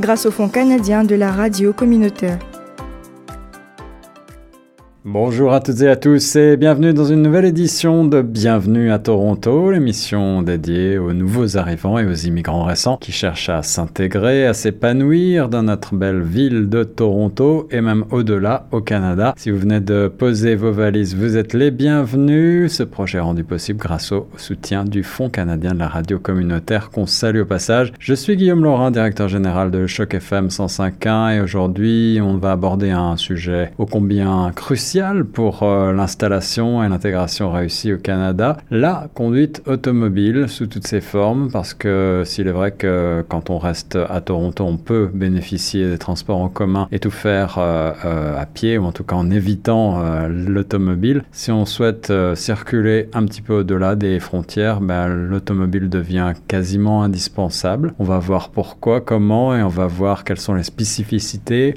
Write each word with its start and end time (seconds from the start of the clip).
grâce 0.00 0.26
au 0.26 0.30
Fonds 0.30 0.48
canadien 0.48 1.04
de 1.04 1.14
la 1.14 1.30
radio 1.30 1.72
communautaire. 1.72 2.38
Bonjour 5.10 5.54
à 5.54 5.60
toutes 5.60 5.80
et 5.80 5.88
à 5.88 5.96
tous 5.96 6.36
et 6.36 6.58
bienvenue 6.58 6.92
dans 6.92 7.06
une 7.06 7.22
nouvelle 7.22 7.46
édition 7.46 8.04
de 8.04 8.20
Bienvenue 8.20 8.92
à 8.92 8.98
Toronto, 8.98 9.70
l'émission 9.70 10.42
dédiée 10.42 10.98
aux 10.98 11.14
nouveaux 11.14 11.56
arrivants 11.56 11.98
et 11.98 12.04
aux 12.04 12.12
immigrants 12.12 12.64
récents 12.64 12.98
qui 12.98 13.10
cherchent 13.10 13.48
à 13.48 13.62
s'intégrer, 13.62 14.46
à 14.46 14.52
s'épanouir 14.52 15.48
dans 15.48 15.62
notre 15.62 15.94
belle 15.94 16.20
ville 16.20 16.68
de 16.68 16.84
Toronto 16.84 17.68
et 17.70 17.80
même 17.80 18.04
au-delà 18.10 18.66
au 18.70 18.82
Canada. 18.82 19.32
Si 19.38 19.50
vous 19.50 19.60
venez 19.60 19.80
de 19.80 20.08
poser 20.08 20.56
vos 20.56 20.72
valises, 20.72 21.16
vous 21.16 21.38
êtes 21.38 21.54
les 21.54 21.70
bienvenus. 21.70 22.70
Ce 22.70 22.82
projet 22.82 23.16
est 23.16 23.22
rendu 23.22 23.44
possible 23.44 23.78
grâce 23.78 24.12
au 24.12 24.28
soutien 24.36 24.84
du 24.84 25.02
Fonds 25.02 25.30
canadien 25.30 25.72
de 25.72 25.78
la 25.78 25.88
radio 25.88 26.18
communautaire 26.18 26.90
qu'on 26.90 27.06
salue 27.06 27.40
au 27.40 27.46
passage. 27.46 27.94
Je 27.98 28.12
suis 28.12 28.36
Guillaume 28.36 28.62
Laurin, 28.62 28.90
directeur 28.90 29.28
général 29.28 29.70
de 29.70 29.86
Choc 29.86 30.12
FM 30.12 30.48
105.1 30.48 31.38
et 31.38 31.40
aujourd'hui 31.40 32.20
on 32.22 32.36
va 32.36 32.52
aborder 32.52 32.90
un 32.90 33.16
sujet 33.16 33.70
ô 33.78 33.86
combien 33.86 34.52
crucial 34.54 34.97
pour 35.32 35.62
euh, 35.62 35.92
l'installation 35.92 36.82
et 36.82 36.88
l'intégration 36.88 37.52
réussie 37.52 37.92
au 37.92 37.98
Canada, 37.98 38.56
la 38.70 39.08
conduite 39.14 39.62
automobile 39.66 40.46
sous 40.48 40.66
toutes 40.66 40.86
ses 40.86 41.00
formes, 41.00 41.50
parce 41.52 41.72
que 41.72 42.22
s'il 42.24 42.48
est 42.48 42.52
vrai 42.52 42.72
que 42.72 43.24
quand 43.28 43.48
on 43.48 43.58
reste 43.58 43.96
à 44.08 44.20
Toronto, 44.20 44.64
on 44.64 44.76
peut 44.76 45.08
bénéficier 45.12 45.88
des 45.88 45.98
transports 45.98 46.40
en 46.40 46.48
commun 46.48 46.88
et 46.90 46.98
tout 46.98 47.12
faire 47.12 47.58
euh, 47.58 47.92
euh, 48.04 48.40
à 48.40 48.46
pied, 48.46 48.76
ou 48.76 48.84
en 48.84 48.92
tout 48.92 49.04
cas 49.04 49.14
en 49.14 49.30
évitant 49.30 50.02
l'automobile, 50.28 51.22
si 51.30 51.52
on 51.52 51.64
souhaite 51.64 52.12
circuler 52.34 53.08
un 53.12 53.24
petit 53.24 53.42
peu 53.42 53.60
au-delà 53.60 53.94
des 53.94 54.18
frontières, 54.18 54.80
ben, 54.80 55.06
l'automobile 55.08 55.88
devient 55.88 56.32
quasiment 56.48 57.02
indispensable. 57.02 57.94
On 57.98 58.04
va 58.04 58.18
voir 58.18 58.48
pourquoi, 58.48 59.00
comment, 59.00 59.54
et 59.54 59.62
on 59.62 59.68
va 59.68 59.86
voir 59.86 60.24
quelles 60.24 60.40
sont 60.40 60.54
les 60.54 60.62
spécificités 60.62 61.74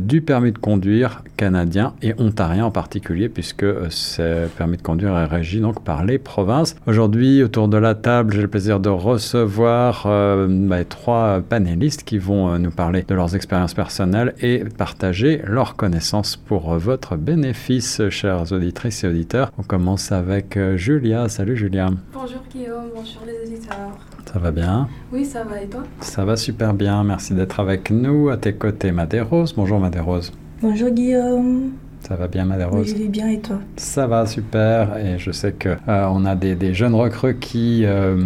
du 0.00 0.22
permis 0.22 0.52
de 0.52 0.58
conduire 0.58 1.22
canadien. 1.36 1.94
Et 2.02 2.14
ontarien 2.18 2.51
en 2.60 2.70
particulier, 2.70 3.28
puisque 3.28 3.62
euh, 3.62 3.86
ce 3.88 4.46
permis 4.48 4.76
de 4.76 4.82
conduire 4.82 5.16
est 5.16 5.26
régi 5.26 5.60
donc 5.60 5.82
par 5.82 6.04
les 6.04 6.18
provinces. 6.18 6.76
Aujourd'hui, 6.86 7.42
autour 7.42 7.68
de 7.68 7.76
la 7.76 7.94
table, 7.94 8.34
j'ai 8.34 8.42
le 8.42 8.48
plaisir 8.48 8.80
de 8.80 8.88
recevoir 8.88 10.04
euh, 10.06 10.46
bah, 10.48 10.84
trois 10.84 11.40
panélistes 11.40 12.02
qui 12.02 12.18
vont 12.18 12.50
euh, 12.50 12.58
nous 12.58 12.70
parler 12.70 13.04
de 13.06 13.14
leurs 13.14 13.34
expériences 13.34 13.74
personnelles 13.74 14.34
et 14.40 14.64
partager 14.76 15.40
leurs 15.46 15.76
connaissances 15.76 16.36
pour 16.36 16.74
votre 16.74 17.16
bénéfice, 17.16 18.02
chères 18.10 18.52
auditrices 18.52 19.04
et 19.04 19.08
auditeurs. 19.08 19.52
On 19.58 19.62
commence 19.62 20.12
avec 20.12 20.58
Julia. 20.76 21.28
Salut 21.28 21.56
Julia. 21.56 21.90
Bonjour 22.12 22.42
Guillaume, 22.52 22.90
bonjour 22.94 23.22
les 23.26 23.48
auditeurs. 23.48 23.96
Ça 24.32 24.38
va 24.38 24.50
bien? 24.50 24.88
Oui, 25.12 25.24
ça 25.24 25.44
va 25.44 25.62
et 25.62 25.66
toi? 25.66 25.82
Ça 26.00 26.24
va 26.24 26.36
super 26.36 26.74
bien, 26.74 27.04
merci 27.04 27.34
d'être 27.34 27.60
avec 27.60 27.90
nous. 27.90 28.30
À 28.30 28.36
tes 28.36 28.54
côtés, 28.54 28.90
Madérose. 28.90 29.52
Bonjour 29.54 29.78
Madérose. 29.78 30.32
Bonjour 30.62 30.90
Guillaume. 30.90 31.72
Ça 32.08 32.16
va 32.16 32.26
bien, 32.26 32.44
Madame 32.44 32.70
Rose 32.70 32.88
Oui, 32.92 32.96
je 32.98 33.02
vais 33.04 33.08
bien 33.08 33.28
et 33.30 33.38
toi? 33.38 33.58
Ça 33.76 34.08
va 34.08 34.26
super 34.26 34.96
et 34.98 35.18
je 35.18 35.30
sais 35.30 35.52
que 35.52 35.68
euh, 35.68 36.06
on 36.10 36.24
a 36.24 36.34
des, 36.34 36.56
des, 36.56 36.74
jeunes 36.74 36.96
recrues 36.96 37.38
qui 37.38 37.82
euh, 37.84 38.16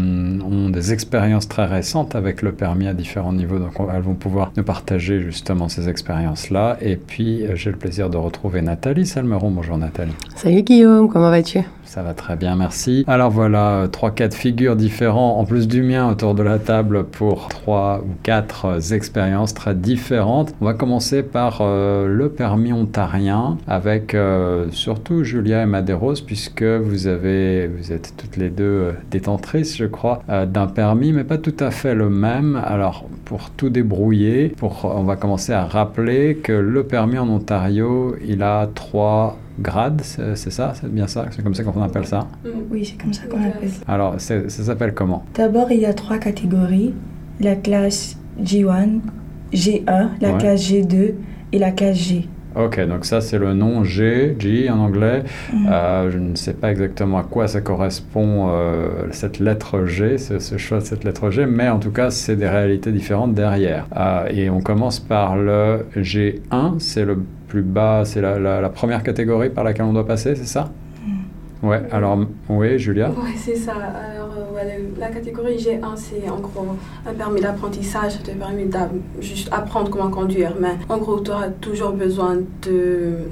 ont 0.41 0.70
des 0.70 0.94
expériences 0.94 1.47
très 1.47 1.66
récentes 1.66 2.14
avec 2.14 2.41
le 2.41 2.53
permis 2.53 2.88
à 2.88 2.94
différents 2.94 3.34
niveaux, 3.34 3.59
donc 3.59 3.72
elles 3.92 4.00
vont 4.00 4.14
pouvoir 4.14 4.50
nous 4.56 4.64
partager 4.64 5.20
justement 5.20 5.69
ces 5.69 5.91
expériences-là. 5.91 6.78
Et 6.81 6.97
puis 6.97 7.44
euh, 7.44 7.54
j'ai 7.54 7.70
le 7.70 7.76
plaisir 7.76 8.09
de 8.09 8.16
retrouver 8.16 8.62
Nathalie 8.62 9.04
Salmeron. 9.04 9.50
Bonjour 9.50 9.76
Nathalie. 9.76 10.14
Salut 10.37 10.62
Guillaume, 10.62 11.10
comment 11.10 11.31
vas-tu? 11.31 11.60
Ça 11.96 12.02
va 12.02 12.12
très 12.12 12.36
bien, 12.36 12.56
merci. 12.56 13.04
Alors 13.06 13.30
voilà, 13.30 13.88
trois 13.90 14.10
cas 14.10 14.28
de 14.28 14.34
figure 14.34 14.76
différents, 14.76 15.38
en 15.38 15.46
plus 15.46 15.66
du 15.66 15.82
mien 15.82 16.10
autour 16.10 16.34
de 16.34 16.42
la 16.42 16.58
table 16.58 17.04
pour 17.04 17.48
trois 17.48 18.02
ou 18.04 18.12
quatre 18.22 18.92
expériences 18.92 19.54
très 19.54 19.74
différentes. 19.74 20.54
On 20.60 20.66
va 20.66 20.74
commencer 20.74 21.22
par 21.22 21.62
le 21.62 22.28
permis 22.28 22.74
ontarien 22.74 23.56
avec 23.66 24.14
euh, 24.14 24.66
surtout 24.70 25.24
Julia 25.24 25.62
et 25.62 25.66
Madérose, 25.66 26.20
puisque 26.20 26.62
vous, 26.62 27.06
avez, 27.06 27.66
vous 27.66 27.92
êtes 27.92 28.14
toutes 28.16 28.36
les 28.36 28.50
deux 28.50 28.64
euh, 28.64 28.92
détentrices, 29.10 29.76
je 29.76 29.86
crois, 29.86 30.22
euh, 30.28 30.46
d'un 30.46 30.66
permis, 30.66 31.12
mais 31.12 31.24
pas 31.24 31.38
tout 31.38 31.56
à 31.58 31.70
fait 31.70 31.94
le 31.94 32.10
même. 32.10 32.60
Alors, 32.64 33.06
pour 33.24 33.50
tout 33.50 33.70
débrouiller, 33.70 34.54
on 34.60 35.02
va 35.02 35.16
commencer 35.16 35.52
à 35.52 35.64
rappeler 35.64 36.36
que 36.36 36.52
le 36.52 36.84
permis 36.84 37.18
en 37.18 37.28
Ontario, 37.28 38.16
il 38.26 38.42
a 38.42 38.68
trois 38.74 39.38
grades, 39.59 40.03
c'est 40.03 40.50
ça 40.50 40.72
C'est 40.75 40.93
bien 40.93 41.06
ça 41.06 41.27
C'est 41.31 41.43
comme 41.43 41.55
ça 41.55 41.62
qu'on 41.65 41.83
appelle 41.83 42.06
ça 42.06 42.27
Oui, 42.71 42.84
c'est 42.84 43.00
comme 43.00 43.12
ça 43.12 43.27
qu'on 43.27 43.43
appelle. 43.43 43.71
Alors, 43.87 44.21
ça 44.21 44.49
s'appelle 44.49 44.94
comment? 44.94 45.25
D'abord, 45.34 45.71
il 45.71 45.81
y 45.81 45.87
a 45.87 45.94
trois 45.94 46.19
catégories. 46.19 46.94
La 47.41 47.55
classe 47.55 48.17
G1, 48.43 49.00
G1, 49.53 50.09
la 50.21 50.33
classe 50.33 50.71
G2 50.71 51.15
et 51.53 51.59
la 51.59 51.71
classe 51.71 51.97
G. 51.97 52.28
Ok, 52.56 52.81
donc 52.89 53.05
ça 53.05 53.21
c'est 53.21 53.39
le 53.39 53.53
nom 53.53 53.84
G, 53.84 54.34
G 54.39 54.71
en 54.71 54.78
anglais. 54.78 55.25
Mhm. 55.53 55.69
Euh, 55.71 56.11
je 56.11 56.19
ne 56.19 56.34
sais 56.34 56.55
pas 56.55 56.71
exactement 56.71 57.19
à 57.19 57.23
quoi 57.23 57.49
ça 57.49 57.61
correspond 57.61 58.49
euh, 58.49 58.88
cette 59.11 59.41
lettre 59.41 59.84
G, 59.84 60.17
ce, 60.17 60.56
choix 60.56 60.78
de 60.78 60.84
cette 60.84 61.05
lettre 61.05 61.31
G, 61.31 61.44
mais 61.44 61.69
en 61.69 61.78
tout 61.78 61.91
cas 61.91 62.09
c'est 62.11 62.34
des 62.34 62.49
réalités 62.49 62.93
différentes 62.93 63.34
derrière. 63.34 63.87
Euh, 63.94 64.27
et 64.31 64.49
on 64.49 64.62
commence 64.62 65.00
par 65.00 65.37
le 65.37 65.84
G1, 65.97 66.78
c'est 66.78 67.05
le 67.05 67.19
plus 67.48 67.62
bas, 67.62 68.02
c'est 68.04 68.20
la, 68.20 68.38
la, 68.38 68.68
première 68.68 69.02
catégorie 69.02 69.50
par 69.50 69.64
laquelle 69.64 69.86
on 69.86 69.92
doit 69.92 70.06
passer, 70.06 70.34
c'est 70.34 70.46
ça 70.46 70.70
mhm. 71.06 71.68
Ouais, 71.68 71.82
alors 71.90 72.18
oui, 72.48 72.78
Julia 72.78 73.10
Oui, 73.16 73.30
c'est 73.36 73.56
ça. 73.56 73.74
Alors, 73.74 74.26
la 74.98 75.08
catégorie 75.08 75.56
G1, 75.56 75.96
c'est 75.96 76.28
en 76.28 76.38
gros 76.38 76.66
un 77.06 77.12
permis 77.14 77.40
d'apprentissage, 77.40 78.22
te 78.22 78.30
permet 78.30 78.68
juste 79.20 79.48
apprendre 79.52 79.90
comment 79.90 80.10
conduire. 80.10 80.54
Mais 80.60 80.76
en 80.88 80.98
gros, 80.98 81.20
tu 81.20 81.30
auras 81.30 81.48
toujours 81.48 81.92
besoin 81.92 82.38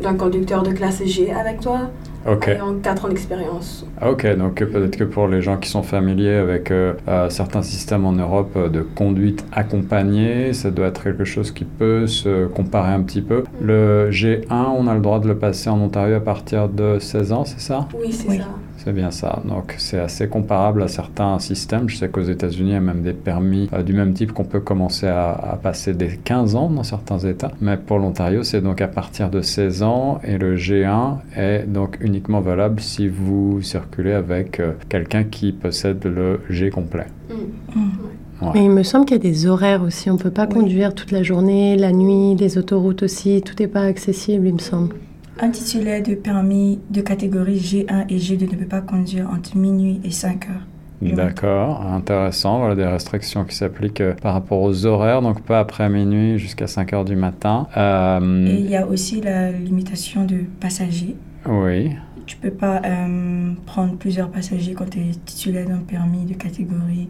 d'un 0.03 0.15
conducteur 0.15 0.63
de 0.63 0.73
classe 0.73 1.05
G 1.05 1.33
avec 1.33 1.61
toi. 1.61 1.91
Ok. 2.27 2.51
En 2.61 2.75
4 2.75 3.05
ans 3.05 3.09
d'expérience. 3.09 3.87
Ok, 4.05 4.27
donc 4.37 4.55
peut-être 4.55 4.97
que 4.97 5.05
pour 5.05 5.29
les 5.29 5.43
gens 5.43 5.59
qui 5.59 5.69
sont 5.69 5.83
familiers 5.83 6.35
avec 6.35 6.71
euh, 6.71 6.95
euh, 7.07 7.29
certains 7.29 7.63
systèmes 7.63 8.07
en 8.07 8.13
Europe 8.13 8.53
euh, 8.57 8.69
de 8.69 8.81
conduite 8.81 9.45
accompagnée, 9.53 10.53
ça 10.53 10.71
doit 10.71 10.87
être 10.87 11.03
quelque 11.03 11.25
chose 11.25 11.51
qui 11.51 11.65
peut 11.65 12.07
se 12.07 12.47
comparer 12.47 12.93
un 12.93 13.03
petit 13.03 13.21
peu. 13.21 13.41
Mm. 13.41 13.67
Le 13.67 14.11
G1, 14.11 14.47
on 14.51 14.87
a 14.87 14.95
le 14.95 15.01
droit 15.01 15.21
de 15.21 15.29
le 15.29 15.37
passer 15.37 15.69
en 15.69 15.81
Ontario 15.81 16.17
à 16.17 16.21
partir 16.21 16.69
de 16.69 16.99
16 16.99 17.33
ans, 17.33 17.45
c'est 17.45 17.61
ça? 17.61 17.89
Oui, 17.95 18.13
c'est 18.13 18.39
ça. 18.39 18.45
C'est 18.85 18.93
bien 18.93 19.11
ça. 19.11 19.41
Donc 19.47 19.75
c'est 19.79 19.99
assez 19.99 20.29
comparable 20.29 20.83
à 20.83 20.89
certains 20.89 21.39
systèmes. 21.39 21.89
Je 21.89 21.97
sais 21.97 22.09
qu'aux 22.11 22.21
États-Unis, 22.21 22.71
il 22.71 22.75
y 22.75 22.77
a 22.77 22.81
même 22.81 23.01
des 23.01 23.15
permis 23.15 23.71
euh, 23.73 23.83
du 23.83 23.95
même 23.95 24.13
type 24.13 24.33
qu'on 24.33 24.45
peut 24.45 24.61
commencer 24.61 25.07
à, 25.07 25.59
passer 25.63 25.95
dès 25.95 26.19
15 26.23 26.55
ans 26.55 26.69
dans 26.69 26.83
certains 26.83 27.19
États. 27.19 27.53
Mais 27.63 27.79
pour 27.79 27.99
l'Ontario, 27.99 28.43
c'est 28.43 28.61
donc 28.61 28.83
à 28.83 28.89
partir 28.89 29.31
de 29.31 29.41
16 29.41 29.83
ans 29.83 30.21
et 30.23 30.37
le 30.37 30.57
G1 30.57 31.17
est 31.35 31.65
donc 31.67 31.97
uniquement 32.03 32.41
valable 32.41 32.81
si 32.81 33.09
vous 33.09 33.63
circulez 33.63 34.13
avec 34.13 34.61
euh, 34.61 34.73
quelqu'un 34.91 35.25
qui 35.25 35.53
possède 35.53 36.05
le 36.05 36.41
G 36.51 36.69
complet. 36.69 37.07
Mm. 37.31 37.81
Mm. 37.81 38.51
Mais 38.53 38.65
il 38.65 38.71
me 38.71 38.83
semble 38.83 39.07
qu'il 39.07 39.17
y 39.17 39.21
a 39.21 39.23
des 39.23 39.47
horaires 39.47 39.83
aussi. 39.83 40.11
On 40.11 40.15
ne 40.15 40.19
peut 40.19 40.31
pas 40.31 40.47
conduire 40.47 40.95
toute 40.95 41.11
la 41.11 41.23
journée, 41.23 41.77
la 41.77 41.93
nuit, 41.93 42.35
les 42.35 42.59
autoroutes 42.59 43.03
aussi. 43.03 43.41
Tout 43.41 43.55
n'est 43.59 43.69
pas 43.69 43.83
accessible, 43.83 44.47
il 44.47 44.55
me 44.55 44.59
semble. 44.59 44.95
Un 45.41 45.51
titulaire 45.51 46.03
de 46.03 46.15
permis 46.15 46.79
de 46.91 47.01
catégorie 47.01 47.59
G1 47.59 48.07
et 48.09 48.19
G2 48.19 48.53
ne 48.53 48.57
peut 48.57 48.67
pas 48.67 48.81
conduire 48.81 49.29
entre 49.31 49.57
minuit 49.57 50.01
et 50.05 50.11
5 50.11 50.49
heures. 50.49 50.67
D'accord, 51.03 51.83
intéressant. 51.83 52.59
Voilà 52.59 52.75
des 52.75 52.87
restrictions 52.87 53.45
qui 53.45 53.55
s'appliquent 53.55 54.01
euh, 54.01 54.15
par 54.15 54.33
rapport 54.33 54.63
aux 54.63 54.87
horaires, 54.87 55.21
donc 55.21 55.43
pas 55.43 55.59
après 55.59 55.89
minuit 55.91 56.39
jusqu'à 56.39 56.67
5 56.67 56.93
heures 56.93 57.05
du 57.05 57.17
matin. 57.17 57.67
Euh, 57.77 58.47
et 58.47 58.55
il 58.55 58.71
y 58.71 58.77
a 58.77 58.87
aussi 58.87 59.21
la 59.21 59.51
limitation 59.51 60.25
de 60.25 60.45
passagers. 60.61 61.17
Oui. 61.47 61.91
Tu 62.27 62.37
peux 62.37 62.51
pas 62.51 62.81
euh, 62.85 63.53
prendre 63.67 63.97
plusieurs 63.97 64.31
passagers 64.31 64.73
quand 64.73 64.89
tu 64.89 65.01
es 65.01 65.11
titulaire 65.27 65.69
d'un 65.69 65.79
permis 65.79 66.25
de 66.25 66.35
catégorie 66.35 67.09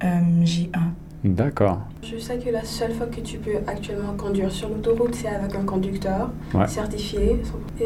G1. 0.00 0.70
D'accord. 1.24 1.78
Je 2.02 2.18
sais 2.18 2.36
que 2.38 2.50
la 2.50 2.64
seule 2.64 2.92
fois 2.92 3.06
que 3.06 3.20
tu 3.20 3.38
peux 3.38 3.56
actuellement 3.66 4.14
conduire 4.16 4.50
sur 4.50 4.68
l'autoroute, 4.68 5.14
c'est 5.14 5.28
avec 5.28 5.54
un 5.54 5.62
conducteur 5.62 6.30
certifié. 6.66 7.40
Et 7.80 7.84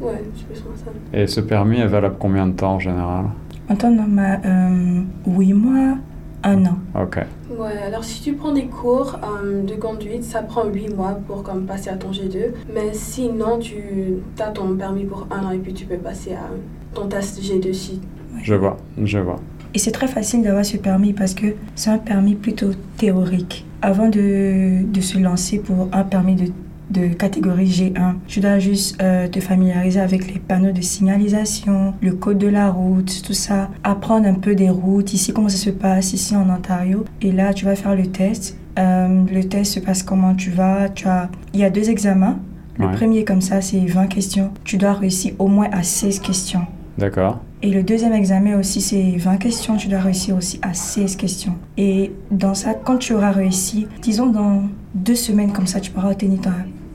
ouais, 0.00 0.22
je 0.54 0.60
pense 0.60 0.78
ça. 0.78 0.90
Et 1.12 1.26
ce 1.26 1.40
permis 1.40 1.80
est 1.80 1.86
valable 1.86 2.16
combien 2.18 2.46
de 2.46 2.52
temps 2.52 2.74
en 2.74 2.78
général? 2.78 3.26
En 3.68 3.76
temps 3.76 3.90
normal, 3.90 4.40
euh, 4.46 5.02
8 5.26 5.52
mois, 5.52 5.98
un 6.42 6.64
an. 6.64 6.78
Ok. 6.98 7.18
Ouais, 7.50 7.76
alors 7.86 8.04
si 8.04 8.22
tu 8.22 8.32
prends 8.32 8.52
des 8.52 8.66
cours 8.66 9.18
euh, 9.22 9.62
de 9.62 9.74
conduite, 9.74 10.24
ça 10.24 10.40
prend 10.40 10.64
8 10.64 10.94
mois 10.94 11.18
pour 11.26 11.42
comme, 11.42 11.66
passer 11.66 11.90
à 11.90 11.96
ton 11.96 12.10
G2. 12.10 12.52
Mais 12.72 12.94
sinon, 12.94 13.58
tu 13.58 14.22
as 14.38 14.50
ton 14.50 14.74
permis 14.76 15.04
pour 15.04 15.26
un 15.30 15.44
an 15.44 15.50
et 15.50 15.58
puis 15.58 15.74
tu 15.74 15.84
peux 15.84 15.98
passer 15.98 16.32
à 16.32 16.48
ton 16.94 17.06
test 17.08 17.38
G2 17.42 17.72
si. 17.74 18.00
Je 18.42 18.54
vois, 18.54 18.78
je 19.02 19.18
vois. 19.18 19.36
Et 19.78 19.80
c'est 19.80 19.92
très 19.92 20.08
facile 20.08 20.42
d'avoir 20.42 20.64
ce 20.64 20.76
permis 20.76 21.12
parce 21.12 21.34
que 21.34 21.54
c'est 21.76 21.90
un 21.90 21.98
permis 21.98 22.34
plutôt 22.34 22.70
théorique. 22.96 23.64
Avant 23.80 24.08
de, 24.08 24.82
de 24.84 25.00
se 25.00 25.18
lancer 25.18 25.60
pour 25.60 25.88
un 25.92 26.02
permis 26.02 26.34
de 26.34 26.46
de 26.90 27.08
catégorie 27.08 27.66
G1. 27.66 28.14
Tu 28.26 28.40
dois 28.40 28.58
juste 28.58 29.00
euh, 29.00 29.28
te 29.28 29.38
familiariser 29.40 30.00
avec 30.00 30.26
les 30.26 30.40
panneaux 30.40 30.72
de 30.72 30.80
signalisation, 30.80 31.94
le 32.00 32.12
code 32.12 32.38
de 32.38 32.48
la 32.48 32.70
route, 32.70 33.22
tout 33.22 33.34
ça. 33.34 33.68
Apprendre 33.84 34.26
un 34.26 34.34
peu 34.34 34.56
des 34.56 34.70
routes, 34.70 35.12
ici 35.12 35.32
comment 35.32 35.50
ça 35.50 35.58
se 35.58 35.70
passe, 35.70 36.12
ici 36.12 36.34
en 36.34 36.50
Ontario. 36.50 37.04
Et 37.20 37.30
là, 37.30 37.52
tu 37.52 37.66
vas 37.66 37.76
faire 37.76 37.94
le 37.94 38.06
test. 38.06 38.56
Euh, 38.80 39.22
le 39.30 39.44
test 39.44 39.74
se 39.74 39.80
passe 39.80 40.02
comment 40.02 40.34
tu 40.34 40.50
vas. 40.50 40.88
Tu 40.88 41.06
as... 41.06 41.28
Il 41.54 41.60
y 41.60 41.64
a 41.64 41.70
deux 41.70 41.88
examens. 41.88 42.38
Le 42.78 42.90
premier, 42.90 43.24
comme 43.24 43.42
ça, 43.42 43.60
c'est 43.60 43.84
20 43.84 44.06
questions. 44.06 44.50
Tu 44.64 44.76
dois 44.76 44.94
réussir 44.94 45.34
au 45.38 45.46
moins 45.46 45.68
à 45.70 45.82
16 45.84 46.20
questions. 46.20 46.66
D'accord. 46.96 47.40
Et 47.60 47.70
le 47.70 47.82
deuxième 47.82 48.12
examen 48.12 48.56
aussi, 48.56 48.80
c'est 48.80 49.16
20 49.16 49.36
questions. 49.38 49.76
Tu 49.76 49.88
dois 49.88 49.98
réussir 49.98 50.36
aussi 50.36 50.60
à 50.62 50.74
16 50.74 51.16
questions. 51.16 51.54
Et 51.76 52.12
dans 52.30 52.54
ça, 52.54 52.74
quand 52.74 52.98
tu 52.98 53.14
auras 53.14 53.32
réussi, 53.32 53.88
disons 54.00 54.26
dans 54.26 54.62
deux 54.94 55.16
semaines 55.16 55.52
comme 55.52 55.66
ça, 55.66 55.80
tu 55.80 55.90
pourras 55.90 56.12
obtenir 56.12 56.38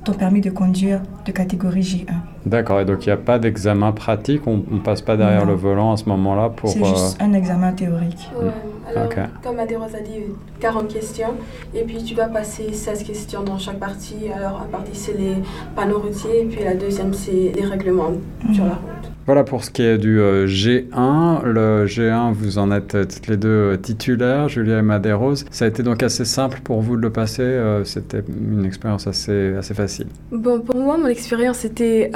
ton 0.06 0.14
permis 0.14 0.42
de 0.42 0.50
conduire 0.50 1.02
de 1.26 1.32
catégorie 1.32 1.82
J1. 1.82 2.06
D'accord, 2.46 2.80
et 2.82 2.86
donc 2.86 3.06
il 3.06 3.10
n'y 3.10 3.14
a 3.14 3.18
pas 3.18 3.40
d'examen 3.40 3.94
pratique, 3.94 4.46
on 4.48 4.64
ne 4.70 4.80
passe 4.80 5.02
pas 5.02 5.16
derrière 5.16 5.46
le 5.46 5.54
volant 5.54 5.94
à 5.94 5.98
ce 5.98 6.10
moment-là 6.10 6.50
pour... 6.50 6.70
C'est 6.70 6.84
juste 6.84 7.22
euh, 7.22 7.26
un 7.26 7.34
examen 7.34 7.72
théorique. 7.72 8.30
Ouais, 8.38 8.52
alors, 8.90 9.10
comme 9.42 9.60
Adéros 9.60 9.84
a 9.84 10.02
dit, 10.02 10.20
40 10.60 10.88
questions, 10.90 11.34
et 11.74 11.84
puis 11.84 12.04
tu 12.04 12.16
dois 12.16 12.26
passer 12.26 12.74
16 12.74 13.04
questions 13.04 13.44
dans 13.44 13.58
chaque 13.58 13.80
partie. 13.80 14.30
Alors, 14.36 14.62
une 14.66 14.72
partie, 14.72 14.96
c'est 14.96 15.18
les 15.18 15.36
panneaux 15.74 16.00
routiers, 16.00 16.42
et 16.42 16.46
puis 16.46 16.64
la 16.66 16.76
deuxième, 16.76 17.14
c'est 17.14 17.54
les 17.56 17.66
règlements 17.66 18.12
sur 18.54 18.66
la 18.66 18.74
route. 18.74 19.13
Voilà 19.26 19.46
pour 19.46 19.64
ce 19.64 19.72
qui 19.72 19.84
est 19.84 19.98
du 19.98 20.20
euh, 20.20 20.48
G1. 20.48 21.44
Le 21.46 21.86
G1, 21.86 22.34
vous 22.34 22.58
en 22.58 22.72
êtes 22.72 22.96
euh, 22.96 23.06
les 23.30 23.38
deux 23.38 23.48
euh, 23.48 23.78
titulaires, 23.78 24.50
Julia 24.50 24.80
et 24.80 24.82
Madérose. 24.82 25.46
Ça 25.50 25.64
a 25.64 25.70
été 25.70 25.82
donc 25.82 26.04
assez 26.04 26.26
simple 26.26 26.60
pour 26.62 26.82
vous 26.82 26.98
de 26.98 27.02
le 27.02 27.10
passer. 27.10 27.44
c'était 27.86 28.24
une 28.28 28.66
expérience 28.66 29.08
assez, 29.08 29.56
assez 29.56 29.74
facile. 29.74 30.08
Bon, 30.32 30.60
pour 30.60 30.76
moi, 30.76 30.98
mon 30.98 31.08
expérience, 31.08 31.60
c'était 31.60 32.12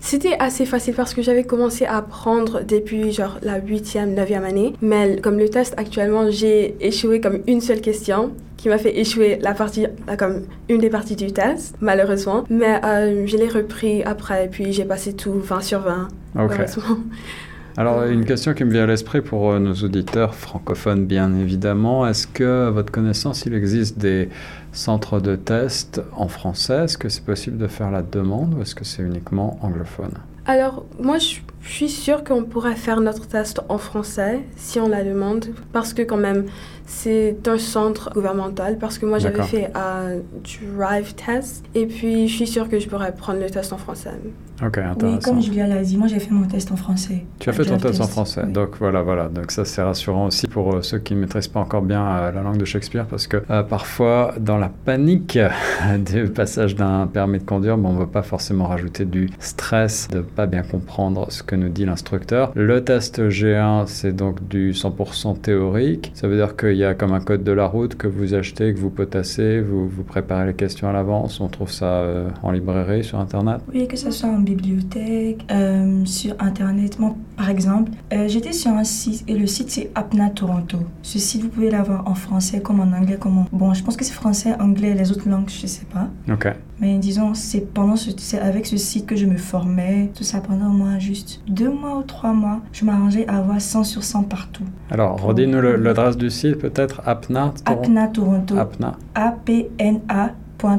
c'était 0.00 0.36
assez 0.38 0.64
facile 0.64 0.94
parce 0.94 1.14
que 1.14 1.22
j'avais 1.22 1.44
commencé 1.44 1.84
à 1.84 1.96
apprendre 1.96 2.62
depuis 2.66 3.12
genre 3.12 3.38
la 3.42 3.60
8e, 3.60 4.14
9e 4.14 4.42
année. 4.42 4.72
Mais 4.80 5.16
comme 5.16 5.38
le 5.38 5.48
test 5.48 5.74
actuellement, 5.76 6.30
j'ai 6.30 6.76
échoué 6.80 7.20
comme 7.20 7.40
une 7.46 7.60
seule 7.60 7.80
question 7.80 8.32
qui 8.62 8.68
m'a 8.68 8.78
fait 8.78 8.96
échouer 8.96 9.38
la 9.40 9.54
partie, 9.54 9.88
comme 10.16 10.42
une 10.68 10.78
des 10.78 10.88
parties 10.88 11.16
du 11.16 11.32
test, 11.32 11.74
malheureusement. 11.80 12.44
Mais 12.48 12.80
je 13.26 13.36
l'ai 13.36 13.48
repris 13.48 14.04
après, 14.04 14.44
et 14.44 14.48
puis 14.48 14.72
j'ai 14.72 14.84
passé 14.84 15.14
tout 15.14 15.32
20 15.32 15.60
sur 15.62 15.80
20. 15.80 16.08
Ok. 16.38 16.52
Alors, 17.76 18.04
une 18.04 18.24
question 18.24 18.54
qui 18.54 18.64
me 18.64 18.70
vient 18.70 18.84
à 18.84 18.86
l'esprit 18.86 19.20
pour 19.20 19.50
euh, 19.50 19.58
nos 19.58 19.72
auditeurs 19.72 20.34
francophones, 20.34 21.06
bien 21.06 21.34
évidemment. 21.34 22.06
Est-ce 22.06 22.26
que, 22.26 22.68
à 22.68 22.70
votre 22.70 22.92
connaissance, 22.92 23.46
il 23.46 23.54
existe 23.54 23.98
des 23.98 24.28
centres 24.72 25.18
de 25.18 25.34
test 25.36 26.00
en 26.14 26.28
français? 26.28 26.84
Est-ce 26.84 26.98
que 26.98 27.08
c'est 27.08 27.24
possible 27.24 27.56
de 27.56 27.66
faire 27.66 27.90
la 27.90 28.02
demande 28.02 28.54
ou 28.54 28.62
est-ce 28.62 28.74
que 28.74 28.84
c'est 28.84 29.02
uniquement 29.02 29.58
anglophone? 29.62 30.12
Alors, 30.46 30.84
moi, 31.00 31.18
je 31.18 31.36
suis 31.68 31.88
sûre 31.88 32.24
qu'on 32.24 32.44
pourrait 32.44 32.74
faire 32.74 33.00
notre 33.00 33.26
test 33.26 33.60
en 33.68 33.78
français 33.78 34.40
si 34.56 34.80
on 34.80 34.88
la 34.88 35.04
demande, 35.04 35.46
parce 35.72 35.94
que 35.94 36.02
quand 36.02 36.16
même, 36.16 36.46
c'est 36.86 37.36
un 37.46 37.58
centre 37.58 38.10
gouvernemental, 38.12 38.78
parce 38.78 38.98
que 38.98 39.06
moi 39.06 39.18
j'avais 39.18 39.42
fait 39.42 39.70
un 39.74 40.18
drive 40.76 41.14
test, 41.14 41.64
et 41.74 41.86
puis 41.86 42.28
je 42.28 42.34
suis 42.34 42.46
sûre 42.46 42.68
que 42.68 42.78
je 42.78 42.88
pourrais 42.88 43.14
prendre 43.14 43.40
le 43.40 43.48
test 43.48 43.72
en 43.72 43.78
français. 43.78 44.10
Ok, 44.64 44.78
intéressant. 44.78 45.16
Oui, 45.16 45.18
comme 45.24 45.42
Julia 45.42 45.66
l'a 45.66 45.82
dit, 45.82 45.96
moi 45.96 46.06
j'ai 46.06 46.20
fait 46.20 46.30
mon 46.30 46.46
test 46.46 46.70
en 46.70 46.76
français. 46.76 47.24
Tu 47.40 47.50
as 47.50 47.52
fait 47.52 47.64
ton 47.64 47.78
test, 47.78 48.00
en 48.00 48.06
français, 48.06 48.46
donc 48.46 48.76
voilà, 48.78 49.02
voilà. 49.02 49.28
Donc 49.28 49.50
ça 49.50 49.64
c'est 49.64 49.82
rassurant 49.82 50.26
aussi 50.26 50.46
pour 50.46 50.74
euh, 50.74 50.82
ceux 50.82 50.98
qui 50.98 51.14
ne 51.14 51.20
maîtrisent 51.20 51.48
pas 51.48 51.60
encore 51.60 51.82
bien 51.82 52.06
euh, 52.06 52.32
la 52.32 52.42
langue 52.42 52.58
de 52.58 52.64
Shakespeare, 52.64 53.06
parce 53.06 53.26
que 53.26 53.42
euh, 53.50 53.62
parfois 53.62 54.34
dans 54.38 54.58
la 54.58 54.68
panique 54.68 55.38
du 55.98 56.28
passage 56.28 56.76
d'un 56.76 57.06
permis 57.06 57.38
de 57.38 57.44
conduire, 57.44 57.76
bon, 57.78 57.90
on 57.90 57.92
ne 57.94 57.98
veut 58.00 58.06
pas 58.06 58.22
forcément 58.22 58.66
rajouter 58.66 59.04
du 59.04 59.30
stress 59.40 60.08
de 60.08 60.20
pas 60.20 60.46
bien 60.46 60.62
comprendre 60.62 61.26
ce 61.30 61.42
que 61.42 61.51
nous 61.56 61.68
dit 61.68 61.84
l'instructeur. 61.84 62.52
Le 62.54 62.84
test 62.84 63.20
G1, 63.20 63.86
c'est 63.86 64.12
donc 64.12 64.46
du 64.48 64.72
100% 64.72 65.40
théorique. 65.40 66.12
Ça 66.14 66.28
veut 66.28 66.36
dire 66.36 66.56
qu'il 66.56 66.76
y 66.76 66.84
a 66.84 66.94
comme 66.94 67.12
un 67.12 67.20
code 67.20 67.44
de 67.44 67.52
la 67.52 67.66
route 67.66 67.94
que 67.96 68.06
vous 68.06 68.34
achetez, 68.34 68.74
que 68.74 68.78
vous 68.78 68.90
potassez, 68.90 69.60
vous, 69.60 69.88
vous 69.88 70.04
préparez 70.04 70.46
les 70.46 70.54
questions 70.54 70.88
à 70.88 70.92
l'avance. 70.92 71.40
On 71.40 71.48
trouve 71.48 71.70
ça 71.70 72.04
en 72.42 72.50
librairie, 72.50 73.04
sur 73.04 73.18
Internet. 73.18 73.60
Oui, 73.72 73.86
que 73.86 73.96
ce 73.96 74.10
soit 74.10 74.28
en 74.28 74.38
bibliothèque, 74.38 75.44
euh, 75.50 76.04
sur 76.04 76.34
Internet. 76.38 76.98
Moi, 76.98 77.14
par 77.36 77.48
exemple, 77.50 77.90
euh, 78.12 78.28
j'étais 78.28 78.52
sur 78.52 78.70
un 78.70 78.84
site 78.84 79.24
et 79.28 79.34
le 79.34 79.46
site 79.46 79.70
c'est 79.70 79.90
Apna 79.94 80.30
Toronto. 80.30 80.78
Ce 81.02 81.18
site, 81.18 81.42
vous 81.42 81.48
pouvez 81.48 81.70
l'avoir 81.70 82.06
en 82.08 82.14
français 82.14 82.60
comme 82.60 82.80
en 82.80 82.96
anglais. 82.96 83.16
Comme 83.18 83.38
en... 83.38 83.46
Bon, 83.52 83.74
je 83.74 83.82
pense 83.82 83.96
que 83.96 84.04
c'est 84.04 84.12
français, 84.12 84.54
anglais, 84.60 84.94
les 84.94 85.10
autres 85.10 85.28
langues, 85.28 85.48
je 85.48 85.66
sais 85.66 85.86
pas. 85.86 86.08
Ok. 86.32 86.48
Mais 86.80 86.98
disons, 86.98 87.34
c'est 87.34 87.60
pendant 87.60 87.96
ce, 87.96 88.10
c'est 88.16 88.38
avec 88.40 88.66
ce 88.66 88.76
site 88.76 89.06
que 89.06 89.14
je 89.14 89.26
me 89.26 89.36
formais, 89.36 90.10
tout 90.16 90.24
ça 90.24 90.40
pendant 90.40 90.68
moi 90.68 90.98
juste 90.98 91.40
deux 91.46 91.70
mois 91.70 91.98
ou 91.98 92.02
trois 92.02 92.32
mois. 92.32 92.60
Je 92.72 92.84
m'arrangeais 92.84 93.26
à 93.28 93.38
avoir 93.38 93.60
100 93.60 93.84
sur 93.84 94.02
100 94.02 94.24
partout. 94.24 94.64
Alors, 94.90 95.20
redis-nous 95.20 95.60
l'adresse 95.60 96.16
du 96.16 96.30
site 96.30 96.58
peut-être, 96.58 97.02
Apna. 97.04 97.54
Apna 97.66 98.08
Toronto. 98.08 98.56
Apna. 98.56 98.96
A-P-N-A. 99.14 100.30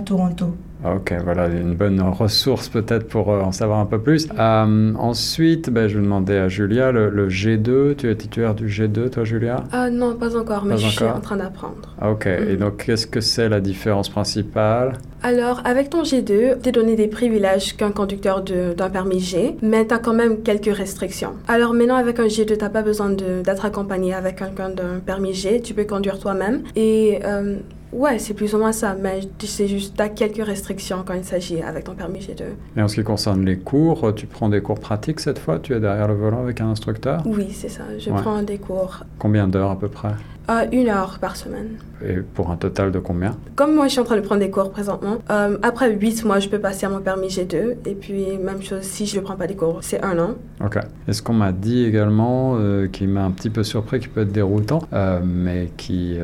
Toronto. 0.06 0.56
Ok, 0.86 1.14
voilà, 1.24 1.48
une 1.48 1.76
bonne 1.76 2.02
ressource 2.02 2.68
peut-être 2.68 3.08
pour 3.08 3.32
euh, 3.32 3.42
en 3.42 3.52
savoir 3.52 3.80
un 3.80 3.86
peu 3.86 4.00
plus. 4.00 4.28
Euh, 4.38 4.94
ensuite, 4.96 5.70
ben, 5.70 5.88
je 5.88 5.98
vais 5.98 6.04
demander 6.04 6.36
à 6.36 6.50
Julia, 6.50 6.92
le, 6.92 7.30
G2, 7.30 7.96
tu 7.96 8.10
es 8.10 8.16
titulaire 8.16 8.54
du 8.54 8.68
G2, 8.68 9.10
toi 9.10 9.24
Julia? 9.24 9.64
Ah 9.72 9.90
Non, 9.90 10.16
pas 10.16 10.36
encore, 10.36 10.66
mais 10.66 10.78
je 10.78 10.88
suis 10.88 11.06
en 11.06 11.22
train 11.22 11.38
d'apprendre. 11.38 11.96
Ah, 12.02 12.12
ok, 12.12 12.28
et 12.28 12.56
mm. 12.56 12.58
donc 12.58 12.86
qu'est-ce 12.86 13.08
que 13.08 13.22
c'est 13.22 13.48
la 13.48 13.62
différence 13.62 14.10
principale? 14.10 14.94
Alors, 15.22 15.62
avec 15.64 15.90
ton 15.90 16.04
G2, 16.04 16.60
t'es 16.62 16.74
donné 16.74 16.98
des 16.98 17.08
privilèges 17.08 17.78
qu'un 17.78 17.92
conducteur 17.92 18.44
d'un 18.44 18.90
permis 18.90 19.22
G, 19.22 19.56
mais 19.62 19.86
t'as 19.86 20.00
quand 20.00 20.14
même 20.14 20.42
quelques 20.42 20.76
restrictions. 20.76 21.32
Alors 21.48 21.74
maintenant, 21.74 21.96
avec 21.96 22.20
un 22.20 22.28
G2, 22.28 22.58
t'as 22.58 22.68
pas 22.68 22.82
besoin 22.82 23.10
d'être 23.10 23.64
accompagné 23.64 24.14
avec 24.14 24.36
quelqu'un 24.36 24.70
d'un 24.70 25.00
permis 25.06 25.34
G, 25.34 25.62
tu 25.62 25.74
peux 25.74 25.86
conduire 25.86 26.20
toi-même. 26.20 26.64
Et 26.76 27.20
euh, 27.24 27.56
Ouais, 27.94 28.18
c'est 28.18 28.34
plus 28.34 28.56
ou 28.56 28.58
moins 28.58 28.72
ça, 28.72 28.96
mais 29.00 29.22
c'est 29.40 29.68
juste, 29.68 29.96
tu 29.96 30.02
as 30.02 30.10
quelques 30.10 30.44
restrictions 30.44 31.04
quand 31.06 31.14
il 31.14 31.24
s'agit 31.24 31.62
avec 31.62 31.84
ton 31.84 31.94
permis 31.94 32.20
G2. 32.20 32.44
Et 32.76 32.82
en 32.82 32.88
ce 32.88 32.96
qui 32.96 33.04
concerne 33.04 33.46
les 33.46 33.58
cours, 33.58 34.14
tu 34.16 34.26
prends 34.26 34.50
des 34.50 34.62
cours 34.62 34.80
pratiques 34.80 35.20
cette 35.20 35.38
fois? 35.38 35.60
Tu 35.60 35.74
es 35.74 35.80
derrière 35.80 36.08
le 36.08 36.16
volant 36.16 36.42
avec 36.42 36.60
un 36.60 36.70
instructeur? 36.70 37.22
Oui, 37.26 37.50
c'est 37.52 37.70
ça, 37.70 37.84
je 38.00 38.10
prends 38.10 38.42
des 38.42 38.58
cours. 38.58 39.04
Combien 39.20 39.48
d'heures 39.48 39.72
à 39.72 39.80
peu 39.80 39.90
près? 39.90 40.14
Euh, 40.50 40.66
Une 40.72 40.90
heure 40.90 41.20
par 41.20 41.36
semaine. 41.36 41.78
Et 42.06 42.18
pour 42.18 42.52
un 42.52 42.58
total 42.58 42.92
de 42.92 43.00
combien? 43.00 43.38
Comme 43.56 43.76
moi, 43.76 43.88
je 43.88 43.94
suis 43.94 44.00
en 44.00 44.04
train 44.04 44.18
de 44.18 44.22
prendre 44.22 44.42
des 44.42 44.50
cours 44.50 44.72
présentement. 44.72 45.20
Euh, 45.30 45.58
après 45.62 45.92
8 45.94 46.26
mois, 46.26 46.40
je 46.40 46.50
peux 46.50 46.60
passer 46.60 46.86
à 46.86 46.90
mon 46.90 47.00
permis 47.00 47.28
G2. 47.28 47.76
Et 47.86 47.96
puis, 47.96 48.38
même 48.38 48.62
chose, 48.62 48.82
si 48.82 49.06
je 49.06 49.18
ne 49.18 49.22
prends 49.22 49.36
pas 49.36 49.48
des 49.48 49.56
cours, 49.56 49.80
c'est 49.82 50.04
un 50.04 50.20
an. 50.20 50.36
Ok. 50.64 50.80
Et 51.08 51.14
ce 51.14 51.22
qu'on 51.22 51.34
m'a 51.34 51.52
dit 51.52 51.86
également, 51.86 52.56
euh, 52.58 52.88
qui 52.88 53.08
m'a 53.08 53.24
un 53.24 53.32
petit 53.32 53.50
peu 53.50 53.64
surpris, 53.64 54.00
qui 54.00 54.08
peut 54.08 54.22
être 54.22 54.32
déroutant, 54.32 54.82
euh, 54.92 55.22
mais 55.24 55.72
qui 55.78 56.16
est 56.16 56.22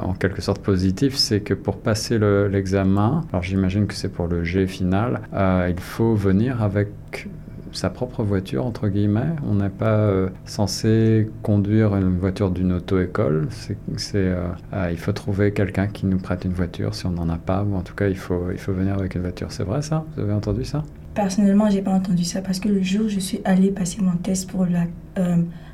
en 0.00 0.12
quelque 0.12 0.42
sorte 0.42 0.62
positif, 0.62 1.16
c'est 1.16 1.40
que 1.40 1.54
pour 1.54 1.78
passer 1.78 2.18
l'examen, 2.18 3.24
alors 3.32 3.42
j'imagine 3.42 3.86
que 3.86 3.94
c'est 3.94 4.08
pour 4.08 4.26
le 4.26 4.44
G 4.44 4.66
final, 4.66 5.20
il 5.32 5.80
faut 5.80 6.14
venir 6.14 6.62
avec 6.62 6.88
sa 7.78 7.90
propre 7.90 8.24
voiture, 8.24 8.66
entre 8.66 8.88
guillemets. 8.88 9.36
On 9.46 9.54
n'est 9.54 9.68
pas 9.68 9.98
euh, 9.98 10.30
censé 10.44 11.30
conduire 11.42 11.94
une 11.94 12.18
voiture 12.18 12.50
d'une 12.50 12.72
auto-école. 12.72 13.48
C'est, 13.50 13.76
euh, 14.16 14.48
euh, 14.72 14.88
il 14.90 14.98
faut 14.98 15.12
trouver 15.12 15.52
quelqu'un 15.52 15.86
qui 15.86 16.06
nous 16.06 16.18
prête 16.18 16.44
une 16.44 16.52
voiture 16.52 16.94
si 16.94 17.06
on 17.06 17.10
n'en 17.10 17.28
a 17.28 17.38
pas, 17.38 17.62
ou 17.62 17.76
en 17.76 17.82
tout 17.82 17.94
cas, 17.94 18.08
il 18.08 18.16
faut, 18.16 18.50
il 18.50 18.58
faut 18.58 18.72
venir 18.72 18.94
avec 18.94 19.14
une 19.14 19.22
voiture. 19.22 19.52
C'est 19.52 19.62
vrai 19.62 19.80
ça? 19.82 20.04
Vous 20.16 20.22
avez 20.22 20.32
entendu 20.32 20.64
ça? 20.64 20.82
Personnellement, 21.14 21.70
j'ai 21.70 21.82
pas 21.82 21.92
entendu 21.92 22.24
ça 22.24 22.42
parce 22.42 22.58
que 22.58 22.68
le 22.68 22.82
jour 22.82 23.06
où 23.06 23.08
je 23.08 23.20
suis 23.20 23.40
allée 23.44 23.70
passer 23.70 24.02
mon 24.02 24.16
test 24.16 24.50
pour 24.50 24.66
la, 24.66 24.84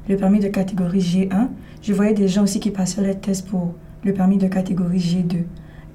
le 0.08 0.16
permis 0.16 0.40
de 0.40 0.49
catégorie 0.49 1.00
G1, 1.00 1.49
je 1.82 1.92
voyais 1.92 2.14
des 2.14 2.28
gens 2.28 2.42
aussi 2.42 2.61
qui 2.61 2.70
passaient 2.70 3.02
le 3.02 3.14
test 3.14 3.49
pour 3.49 3.75
le 4.04 4.12
permis 4.12 4.37
de 4.37 4.46
catégorie 4.46 4.99
G2. 4.99 5.44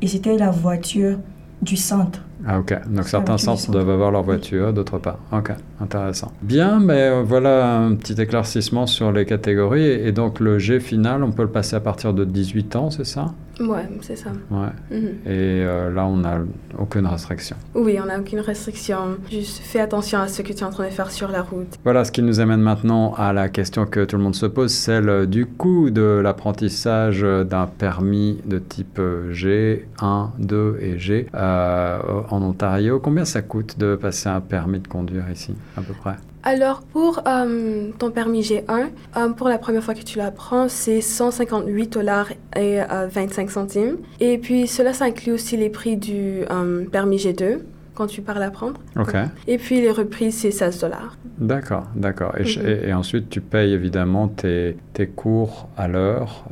Et 0.01 0.07
c'était 0.07 0.37
la 0.37 0.49
voiture 0.49 1.19
du 1.61 1.75
centre 1.75 2.21
Ah 2.45 2.59
ok, 2.59 2.73
donc 2.89 3.07
certains 3.07 3.37
centres 3.37 3.69
doivent 3.71 3.89
avoir 3.89 4.11
leur 4.11 4.23
voiture, 4.23 4.73
d'autres 4.73 4.97
pas. 4.97 5.19
Ok, 5.31 5.51
intéressant. 5.81 6.31
Bien, 6.41 6.79
mais 6.79 7.09
euh, 7.09 7.23
voilà 7.23 7.77
un 7.77 7.95
petit 7.95 8.19
éclaircissement 8.19 8.87
sur 8.87 9.11
les 9.11 9.25
catégories. 9.25 9.85
Et 9.85 10.11
donc 10.11 10.39
le 10.39 10.59
G 10.59 10.79
final, 10.79 11.23
on 11.23 11.31
peut 11.31 11.43
le 11.43 11.51
passer 11.51 11.75
à 11.75 11.79
partir 11.79 12.13
de 12.13 12.23
18 12.23 12.75
ans, 12.75 12.89
c'est 12.91 13.05
ça? 13.05 13.33
Ouais, 13.59 13.87
c'est 14.01 14.15
ça. 14.15 14.31
Ouais. 14.49 14.67
Mhm. 14.91 15.07
Et 15.25 15.63
euh, 15.63 15.91
là, 15.93 16.05
on 16.05 16.17
n'a 16.17 16.39
aucune 16.77 17.05
restriction. 17.05 17.55
Oui, 17.75 17.97
on 18.01 18.05
n'a 18.05 18.19
aucune 18.19 18.39
restriction. 18.39 19.17
Juste 19.29 19.59
fais 19.59 19.79
attention 19.79 20.19
à 20.19 20.27
ce 20.27 20.41
que 20.41 20.53
tu 20.53 20.59
es 20.59 20.63
en 20.63 20.69
train 20.69 20.85
de 20.85 20.93
faire 20.93 21.11
sur 21.11 21.29
la 21.29 21.41
route. 21.41 21.77
Voilà, 21.83 22.05
ce 22.05 22.11
qui 22.11 22.21
nous 22.21 22.39
amène 22.39 22.61
maintenant 22.61 23.13
à 23.15 23.33
la 23.33 23.49
question 23.49 23.85
que 23.85 24.05
tout 24.05 24.17
le 24.17 24.23
monde 24.23 24.35
se 24.35 24.45
pose, 24.45 24.71
celle 24.73 25.27
du 25.27 25.45
coût 25.45 25.89
de 25.89 26.19
l'apprentissage 26.23 27.21
d'un 27.21 27.67
permis 27.67 28.39
de 28.45 28.59
type 28.59 29.01
G, 29.31 29.87
1, 30.01 30.31
2 30.39 30.77
et 30.81 30.97
G 30.97 31.27
euh, 31.33 31.99
en 32.29 32.41
Ontario. 32.41 32.99
Combien 32.99 33.25
ça 33.25 33.41
coûte 33.41 33.77
de 33.77 33.95
passer 33.95 34.29
un 34.29 34.41
permis 34.41 34.79
de 34.79 34.87
conduire 34.87 35.25
ici, 35.31 35.53
à 35.77 35.81
peu 35.81 35.93
près? 35.93 36.15
Alors, 36.43 36.81
pour 36.81 37.21
euh, 37.27 37.89
ton 37.97 38.11
permis 38.11 38.41
G1, 38.41 38.87
euh, 39.17 39.29
pour 39.29 39.49
la 39.49 39.57
première 39.57 39.83
fois 39.83 39.93
que 39.93 40.03
tu 40.03 40.17
l'apprends, 40.17 40.69
c'est 40.69 41.01
158 41.01 41.93
dollars 41.93 42.29
et 42.55 42.79
25 43.11 43.51
centimes. 43.51 43.97
Et 44.19 44.37
puis, 44.37 44.67
cela, 44.67 44.93
ça 44.93 45.05
inclut 45.05 45.33
aussi 45.33 45.57
les 45.57 45.69
prix 45.69 45.97
du 45.97 46.43
permis 46.91 47.17
G2 47.17 47.59
quand 47.93 48.07
tu 48.07 48.21
pars 48.21 48.39
l'apprendre. 48.39 48.79
OK. 48.95 49.13
Et 49.47 49.57
puis, 49.57 49.81
les 49.81 49.91
reprises, 49.91 50.37
c'est 50.37 50.51
16 50.51 50.79
dollars. 50.79 51.17
D'accord, 51.37 51.87
d'accord. 51.95 52.33
Mhm. 52.39 52.67
Et, 52.85 52.93
ensuite, 52.93 53.29
tu 53.29 53.41
payes 53.41 53.73
évidemment 53.73 54.29
tes, 54.29 54.77
tes 54.93 55.07
cours 55.07 55.67
à 55.77 55.87
l'heure 55.87 56.45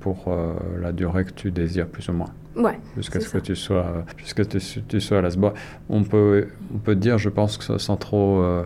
pour 0.00 0.34
la 0.80 0.92
durée 0.92 1.24
que 1.24 1.32
tu 1.32 1.50
désires, 1.50 1.86
plus 1.86 2.08
ou 2.08 2.12
moins. 2.12 2.30
Ouais. 2.56 2.78
Jusqu'à 2.96 3.20
ce 3.20 3.28
que 3.28 3.38
tu 3.38 3.56
sois, 3.56 4.04
jusqu'à 4.16 4.44
tu, 4.44 4.58
tu 4.88 5.00
sois 5.00 5.18
à 5.18 5.22
la 5.22 5.30
On 5.88 6.04
peut, 6.04 6.48
on 6.72 6.78
peut 6.78 6.94
dire, 6.94 7.18
je 7.18 7.28
pense 7.28 7.58
que 7.58 7.78
sans 7.78 7.96
trop 7.96 8.42
euh, 8.42 8.64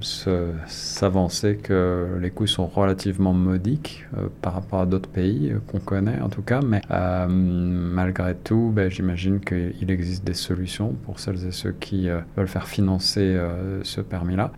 s'avancer 0.00 1.56
que 1.56 2.18
les 2.20 2.30
coûts 2.30 2.46
sont 2.46 2.66
relativement 2.66 3.32
modiques 3.32 4.06
euh, 4.16 4.28
par 4.40 4.54
rapport 4.54 4.80
à 4.80 4.86
d'autres 4.86 5.08
pays 5.08 5.50
euh, 5.50 5.58
qu'on 5.66 5.78
connaît 5.78 6.20
en 6.20 6.28
tout 6.28 6.42
cas, 6.42 6.60
mais 6.62 6.80
euh, 6.90 7.26
malgré 7.28 8.34
tout, 8.34 8.72
ben, 8.74 8.90
j'imagine 8.90 9.40
qu'il 9.40 9.90
existe 9.90 10.24
des 10.24 10.34
solutions 10.34 10.94
pour 11.04 11.20
celles 11.20 11.46
et 11.46 11.52
ceux 11.52 11.72
qui 11.72 12.08
veulent 12.36 12.48
faire 12.48 12.68
financer 12.68 13.38
ce 13.82 14.00
permis-là. 14.00 14.52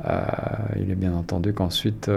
il 0.76 0.90
est 0.90 0.94
bien 0.94 1.12
entendu 1.12 1.52
qu'ensuite 1.52 2.10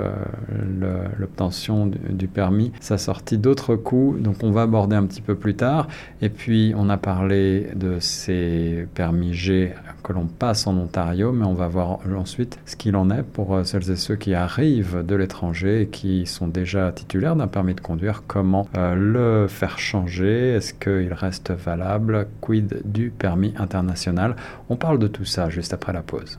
l'obtention 1.19 1.88
du, 1.88 2.27
permis, 2.27 2.71
ça 2.79 2.97
sortit 2.97 3.38
d'autres 3.38 3.75
coûts, 3.75 4.17
donc 4.19 4.43
on 4.43 4.51
va 4.51 4.63
aborder 4.63 4.95
un 4.95 5.05
petit 5.05 5.21
peu 5.21 5.36
plus 5.36 5.55
tard. 5.55 5.88
Et 6.21 6.29
puis 6.29 6.74
on 6.75 6.89
a 6.89 6.97
parlé 6.97 7.69
de 7.75 7.97
ces 8.00 8.88
permis 8.93 9.33
G 9.33 9.74
que 10.03 10.13
l'on 10.13 10.25
passe 10.25 10.67
en 10.67 10.77
Ontario, 10.77 11.31
mais 11.31 11.45
on 11.45 11.53
va 11.53 11.67
voir 11.67 12.00
ensuite 12.15 12.59
ce 12.65 12.75
qu'il 12.75 12.95
en 12.95 13.06
pour 13.33 13.55
euh, 13.55 13.63
celles 13.63 13.89
et 13.91 13.95
ceux 13.95 14.15
qui 14.15 14.33
arrivent 14.33 15.03
de 15.05 15.15
l'étranger 15.15 15.81
et 15.81 15.87
qui 15.87 16.25
sont 16.25 16.47
déjà 16.47 16.91
titulaires 16.91 17.35
d'un 17.35 17.47
permis 17.47 17.73
de 17.73 17.81
conduire. 17.81 18.23
Comment 18.27 18.67
euh, 18.77 18.95
le 18.95 19.47
faire 19.47 19.79
changer? 19.79 20.53
Est-ce 20.53 20.73
qu'il 20.73 21.13
reste 21.13 21.51
valable? 21.51 22.27
Quid 22.41 22.81
du 22.85 23.09
permis 23.09 23.53
international? 23.57 24.35
On 24.69 24.75
parle 24.75 24.99
de 24.99 25.07
tout 25.07 25.25
ça 25.25 25.49
juste 25.49 25.73
après 25.73 25.93
la 25.93 26.01
pause. 26.01 26.37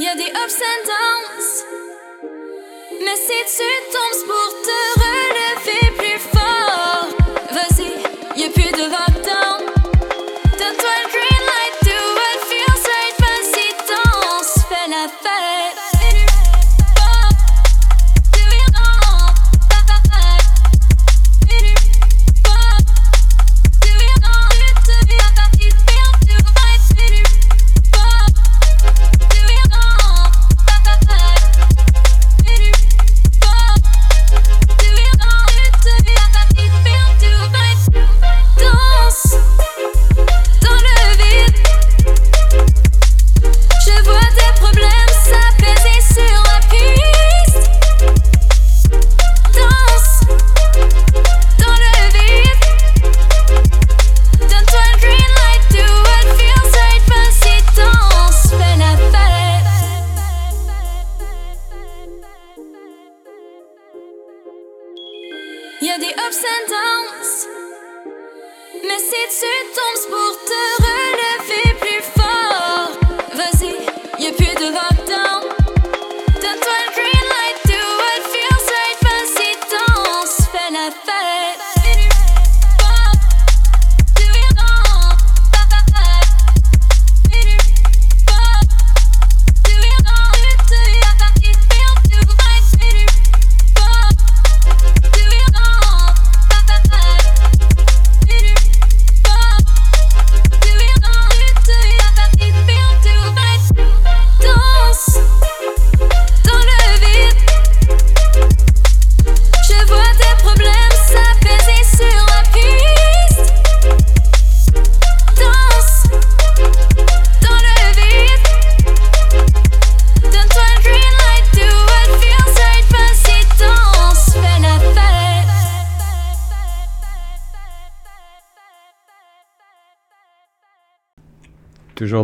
Il 0.00 0.04
y 0.04 0.06
a 0.06 0.14
des 0.14 0.30
ups 0.30 0.62
and 0.62 0.82
downs. 0.86 1.48
Mais 3.04 3.16
si 3.16 3.38
tu 3.56 3.68
tombes 3.92 4.28
pour 4.28 4.48
te 4.62 5.37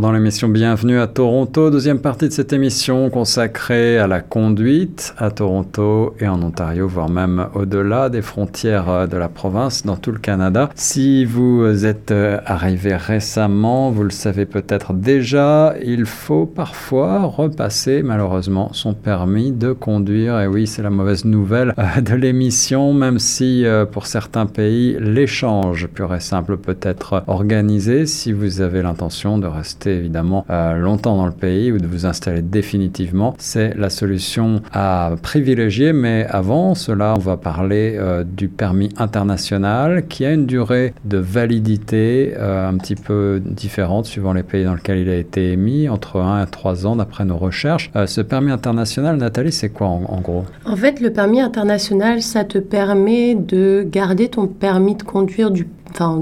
Dans 0.00 0.10
l'émission 0.10 0.48
Bienvenue 0.48 0.98
à 0.98 1.06
Toronto, 1.06 1.70
deuxième 1.70 2.00
partie 2.00 2.26
de 2.26 2.32
cette 2.32 2.52
émission 2.52 3.10
consacrée 3.10 3.96
à 3.96 4.08
la 4.08 4.20
conduite 4.20 5.14
à 5.18 5.30
Toronto 5.30 6.14
et 6.18 6.26
en 6.26 6.42
Ontario, 6.42 6.88
voire 6.88 7.08
même 7.08 7.46
au-delà 7.54 8.08
des 8.08 8.22
frontières 8.22 9.06
de 9.06 9.16
la 9.16 9.28
province, 9.28 9.84
dans 9.84 9.96
tout 9.96 10.10
le 10.10 10.18
Canada. 10.18 10.70
Si 10.74 11.24
vous 11.24 11.84
êtes 11.84 12.10
euh, 12.10 12.40
arrivé 12.44 12.96
récemment, 12.96 13.90
vous 13.90 14.02
le 14.02 14.10
savez 14.10 14.46
peut-être 14.46 14.94
déjà, 14.94 15.74
il 15.84 16.06
faut 16.06 16.46
parfois 16.46 17.22
repasser 17.22 18.02
malheureusement 18.02 18.72
son 18.72 18.94
permis 18.94 19.52
de 19.52 19.72
conduire. 19.72 20.40
Et 20.40 20.48
oui, 20.48 20.66
c'est 20.66 20.82
la 20.82 20.90
mauvaise 20.90 21.24
nouvelle 21.24 21.72
euh, 21.78 22.00
de 22.00 22.14
l'émission, 22.14 22.94
même 22.94 23.18
si 23.18 23.64
euh, 23.64 23.84
pour 23.84 24.06
certains 24.06 24.46
pays, 24.46 24.96
l'échange 24.98 25.86
pur 25.86 26.14
et 26.14 26.20
simple 26.20 26.56
peut 26.56 26.78
être 26.82 27.22
organisé 27.26 28.06
si 28.06 28.32
vous 28.32 28.60
avez 28.60 28.82
l'intention 28.82 29.38
de 29.38 29.46
rester 29.46 29.83
évidemment 29.90 30.46
longtemps 30.48 31.16
dans 31.16 31.26
le 31.26 31.32
pays 31.32 31.72
ou 31.72 31.78
de 31.78 31.86
vous 31.86 32.06
installer 32.06 32.42
définitivement, 32.42 33.34
c'est 33.38 33.74
la 33.76 33.90
solution 33.90 34.62
à 34.72 35.12
privilégier. 35.22 35.92
Mais 35.92 36.26
avant 36.28 36.74
cela, 36.74 37.14
on 37.16 37.20
va 37.20 37.36
parler 37.36 37.98
du 38.24 38.48
permis 38.48 38.90
international 38.96 40.06
qui 40.06 40.24
a 40.24 40.32
une 40.32 40.46
durée 40.46 40.94
de 41.04 41.18
validité 41.18 42.34
un 42.38 42.76
petit 42.76 42.96
peu 42.96 43.40
différente 43.44 44.06
suivant 44.06 44.32
les 44.32 44.42
pays 44.42 44.64
dans 44.64 44.74
lesquels 44.74 44.98
il 44.98 45.08
a 45.08 45.16
été 45.16 45.52
émis, 45.52 45.88
entre 45.88 46.20
1 46.20 46.44
et 46.44 46.46
3 46.46 46.86
ans 46.86 46.96
d'après 46.96 47.24
nos 47.24 47.36
recherches. 47.36 47.90
ce 48.06 48.20
permis 48.20 48.50
international, 48.50 49.16
Nathalie, 49.16 49.52
c'est 49.52 49.68
quoi 49.68 49.86
en 49.88 50.20
gros? 50.20 50.44
En 50.64 50.76
fait, 50.76 51.00
le 51.00 51.12
permis 51.12 51.40
international, 51.40 52.22
ça 52.22 52.44
te 52.44 52.58
permet 52.58 53.34
de 53.34 53.86
garder 53.88 54.28
ton 54.28 54.46
permis 54.46 54.94
de 54.94 55.02
conduire 55.02 55.50
du 55.50 55.66
enfin, 55.94 56.20